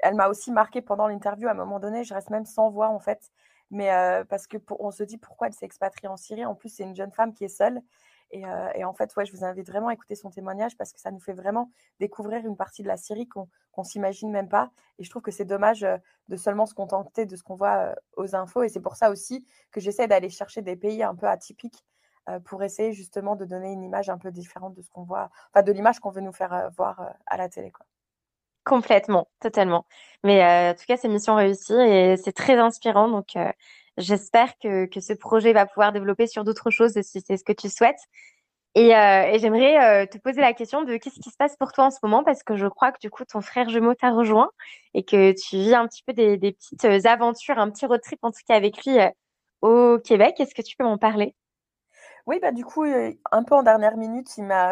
[0.00, 1.48] Elle m'a aussi marqué pendant l'interview.
[1.48, 3.32] À un moment donné, je reste même sans voix, en fait.
[3.70, 6.44] Mais euh, parce que on se dit pourquoi elle s'est expatriée en Syrie.
[6.46, 7.80] En plus, c'est une jeune femme qui est seule.
[8.30, 10.92] Et, euh, et, en fait, ouais, je vous invite vraiment à écouter son témoignage parce
[10.92, 14.48] que ça nous fait vraiment découvrir une partie de la Syrie qu'on ne s'imagine même
[14.48, 14.70] pas.
[14.98, 15.96] Et je trouve que c'est dommage euh,
[16.28, 18.62] de seulement se contenter de ce qu'on voit aux infos.
[18.62, 21.84] Et c'est pour ça aussi que j'essaie d'aller chercher des pays un peu atypiques
[22.44, 25.62] pour essayer justement de donner une image un peu différente de ce qu'on voit, enfin
[25.62, 27.70] de l'image qu'on veut nous faire euh, voir euh, à la télé.
[27.70, 27.86] Quoi.
[28.64, 29.86] Complètement, totalement.
[30.24, 33.08] Mais en tout cas, c'est mission réussie et c'est très inspirant.
[33.08, 33.34] Donc,
[33.96, 37.54] j'espère que, que ce projet va pouvoir développer sur d'autres choses si c'est ce que
[37.54, 38.00] tu souhaites.
[38.74, 41.90] Et, et j'aimerais te poser la question de qu'est-ce qui se passe pour toi en
[41.90, 42.22] ce moment?
[42.24, 44.50] Parce que je crois que du coup ton frère jumeau t'a rejoint
[44.92, 48.18] et que tu vis un petit peu des, des petites aventures, un petit road trip
[48.22, 48.98] en tout cas avec lui
[49.62, 50.38] au Québec.
[50.40, 51.34] Est-ce que tu peux m'en parler?
[52.28, 52.84] Oui, bah, du coup,
[53.32, 54.28] un peu en dernière minute,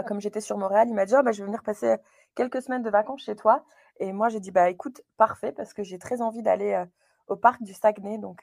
[0.07, 1.97] comme j'étais sur Montréal, il m'a dit: «Oh, bah, je vais venir passer
[2.35, 3.65] quelques semaines de vacances chez toi»
[3.99, 6.85] et moi, j'ai dit: «Bah, écoute, parfait» parce que j'ai très envie d'aller,
[7.29, 8.19] au parc du Saguenay.
[8.19, 8.43] Donc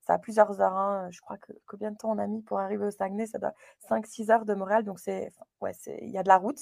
[0.00, 2.58] ça a plusieurs heures, hein, je crois que combien de temps on a mis pour
[2.58, 3.26] arriver au Saguenay?
[3.26, 3.52] Ça doit
[3.88, 5.72] 5-6 heures de Montréal donc c'est ouais,
[6.02, 6.60] il y a de la route.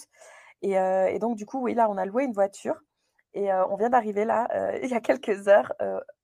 [0.62, 2.80] Et et donc du coup, oui, là, on a loué une voiture
[3.36, 4.48] et on vient d'arriver là,
[4.82, 5.72] il y a quelques heures,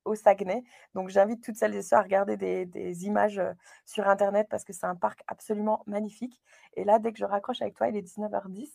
[0.05, 0.63] au Saguenay.
[0.95, 3.41] Donc j'invite toutes celles et ceux à regarder des, images
[3.85, 6.41] sur Internet parce que c'est un parc absolument magnifique.
[6.75, 8.69] Et là, dès que je raccroche avec toi, il est 19h10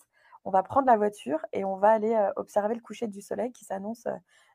[0.45, 3.65] on va prendre la voiture et on va aller observer le coucher du soleil qui
[3.65, 4.07] s'annonce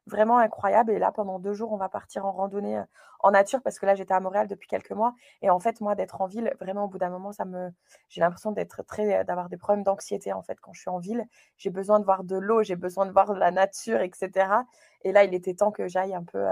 [0.06, 0.92] vraiment incroyable.
[0.92, 2.82] Et là, pendant deux jours, on va partir en randonnée
[3.20, 5.14] en nature parce que là, j'étais à Montréal depuis quelques mois.
[5.42, 7.72] Et en fait, moi, d'être en ville, vraiment, au bout d'un moment, ça me,
[8.10, 11.26] j'ai l'impression d'être très, d'avoir des problèmes d'anxiété en fait quand je suis en ville.
[11.58, 14.66] J'ai besoin de voir de l'eau, j'ai besoin de voir de la nature, etc.
[15.04, 16.46] Et là, il était temps que j'aille un peu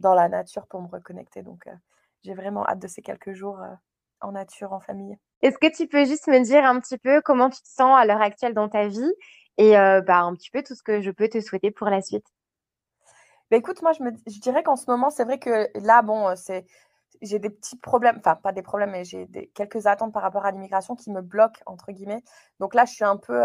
[0.00, 1.42] dans la nature pour me reconnecter.
[1.42, 1.68] Donc,
[2.22, 3.60] j'ai vraiment hâte de ces quelques jours
[4.20, 5.16] en nature, en famille.
[5.40, 8.04] Est-ce que tu peux juste me dire un petit peu comment tu te sens à
[8.04, 9.12] l'heure actuelle dans ta vie
[9.58, 12.26] et bah, un petit peu tout ce que je peux te souhaiter pour la suite?
[13.52, 16.34] Bah, écoute, moi, je, me, je dirais qu'en ce moment, c'est vrai que là, bon,
[16.36, 16.64] c'est,
[17.20, 20.52] j'ai des petits problèmes, enfin, pas des problèmes, mais j'ai quelques attentes par rapport à
[20.52, 22.22] l'immigration qui me bloquent, entre guillemets.
[22.60, 23.42] Donc là, je suis un peu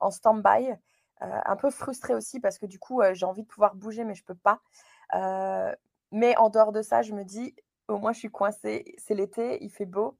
[0.00, 0.72] en stand-by,
[1.20, 4.22] un peu frustrée aussi parce que du coup, j'ai envie de pouvoir bouger, mais je
[4.22, 4.60] ne peux pas.
[6.10, 7.54] mais en dehors de ça, je me dis,
[7.88, 8.94] au moins, je suis coincée.
[8.96, 10.16] C'est l'été, il fait beau.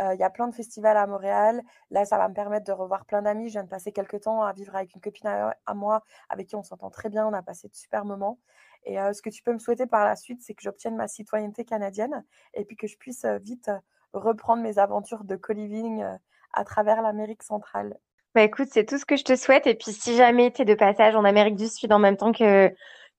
[0.00, 1.62] Il y a plein de festivals à Montréal.
[1.90, 3.48] Là, ça va me permettre de revoir plein d'amis.
[3.48, 6.56] Je viens de passer quelques temps à vivre avec une copine à, moi, avec qui
[6.56, 7.26] on s'entend très bien.
[7.26, 8.38] On a passé de super moments.
[8.84, 11.64] Et ce que tu peux me souhaiter par la suite, c'est que j'obtienne ma citoyenneté
[11.64, 13.70] canadienne et puis que je puisse vite
[14.12, 16.04] reprendre mes aventures de co-living
[16.52, 17.98] à travers l'Amérique centrale.
[18.34, 19.66] Bah écoute, c'est tout ce que je te souhaite.
[19.68, 22.32] Et puis si jamais tu es de passage en Amérique du Sud en même temps
[22.32, 22.68] que,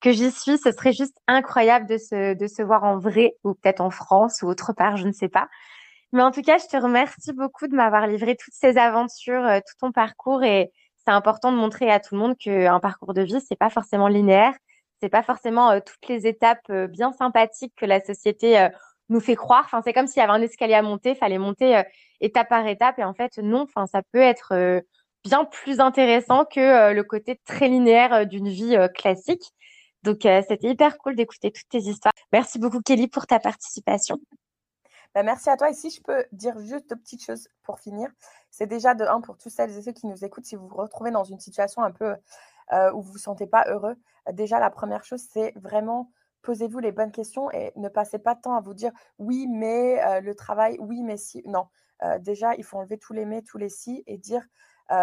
[0.01, 3.53] que j'y suis, ce serait juste incroyable de se, de se voir en vrai, ou
[3.53, 5.47] peut-être en France ou autre part, je ne sais pas.
[6.15, 9.59] Mais en tout cas, je te remercie beaucoup de m'avoir livré toutes ces aventures, euh,
[9.59, 10.45] tout ton parcours.
[10.45, 13.69] Et c'est important de montrer à tout le monde qu'un parcours de vie, c'est pas
[13.69, 14.53] forcément linéaire.
[15.01, 18.69] C'est pas forcément euh, toutes les étapes euh, bien sympathiques que la société
[19.09, 19.63] nous fait croire.
[19.65, 21.83] Enfin, c'est comme s'il y avait un escalier à monter, il fallait monter
[22.21, 22.97] étape par étape.
[22.97, 23.63] Et en fait, non.
[23.63, 24.53] Enfin, ça peut être
[25.25, 29.51] bien plus intéressant que le côté très linéaire d'une vie classique.
[30.03, 32.13] Donc, c'était hyper cool d'écouter toutes tes histoires.
[32.31, 34.17] Merci beaucoup, Kelly, pour ta participation.
[35.15, 35.69] Bah, merci à toi.
[35.69, 38.09] Et si je peux dire juste deux petites choses pour finir,
[38.51, 40.75] c'est déjà de un pour tous celles et ceux qui nous écoutent, si vous vous
[40.75, 42.15] retrouvez dans une situation un peu
[42.73, 43.95] euh, où vous ne vous sentez pas heureux,
[44.33, 46.11] déjà la première chose, c'est vraiment
[46.41, 50.03] posez-vous les bonnes questions et ne passez pas de temps à vous dire oui, mais
[50.03, 51.41] euh, le travail, oui, mais si.
[51.45, 51.67] Non,
[52.03, 54.45] euh, déjà, il faut enlever tous les mais, tous les si et dire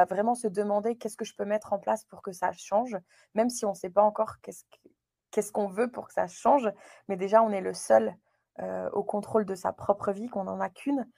[0.08, 2.96] vraiment se demander qu'est-ce que je peux mettre en place pour que ça change,
[3.34, 6.70] même si on ne sait pas encore qu'est-ce qu'on veut pour que ça change.
[7.08, 8.14] Mais déjà, on est le seul
[8.60, 11.08] euh, au contrôle de sa propre vie, qu'on n'en a qu'une.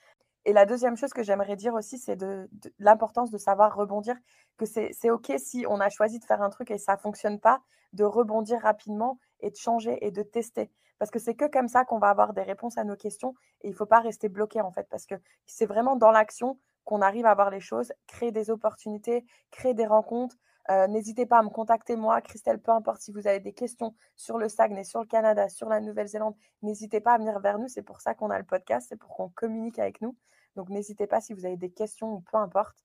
[0.45, 2.49] Et la deuxième chose que j'aimerais dire aussi, c'est de,
[2.79, 4.15] l'importance de savoir rebondir,
[4.57, 7.41] que c'est OK si on a choisi de faire un truc et ça ne fonctionne
[7.41, 7.61] pas,
[7.93, 10.71] de rebondir rapidement et de changer et de tester.
[10.99, 13.69] Parce que c'est que comme ça qu'on va avoir des réponses à nos questions et
[13.69, 15.15] il ne faut pas rester bloqué en fait, parce que
[15.47, 19.87] c'est vraiment dans l'action qu'on arrive à voir les choses, créer des opportunités, créer des
[19.87, 20.37] rencontres,
[20.71, 23.95] euh, n'hésitez pas à me contacter, moi, Christelle, peu importe si vous avez des questions
[24.17, 27.69] sur le Saguenay, sur le Canada, sur la Nouvelle-Zélande, n'hésitez pas à venir vers nous.
[27.69, 30.17] C'est pour ça qu'on a le podcast, c'est pour qu'on communique avec nous.
[30.57, 32.77] Donc, n'hésitez pas si vous avez des questions ou peu importe.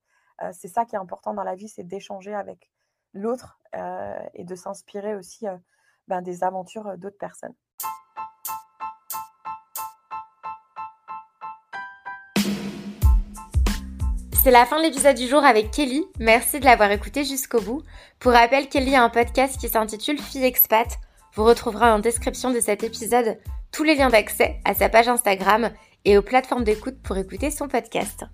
[0.41, 2.69] Euh, c'est ça qui est important dans la vie, c'est d'échanger avec
[3.13, 5.45] l'autre euh, et de s'inspirer aussi
[6.07, 7.55] ben, des aventures d'autres personnes.
[14.49, 16.03] C'est la fin de l'épisode du jour avec Kelly.
[16.17, 17.83] Merci de l'avoir écouté jusqu'au bout.
[18.17, 20.87] Pour rappel, Kelly a un podcast qui s'intitule Fille Expat.
[21.35, 23.37] Vous retrouverez en description de cet épisode
[23.71, 25.69] tous les liens d'accès à sa page Instagram
[26.03, 28.25] et aux plateformes d'écoute pour écouter son podcast.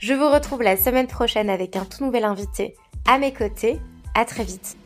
[0.00, 2.74] Je vous retrouve la semaine prochaine avec un tout nouvel invité
[3.06, 3.78] à mes côtés.
[4.16, 4.76] À très vite.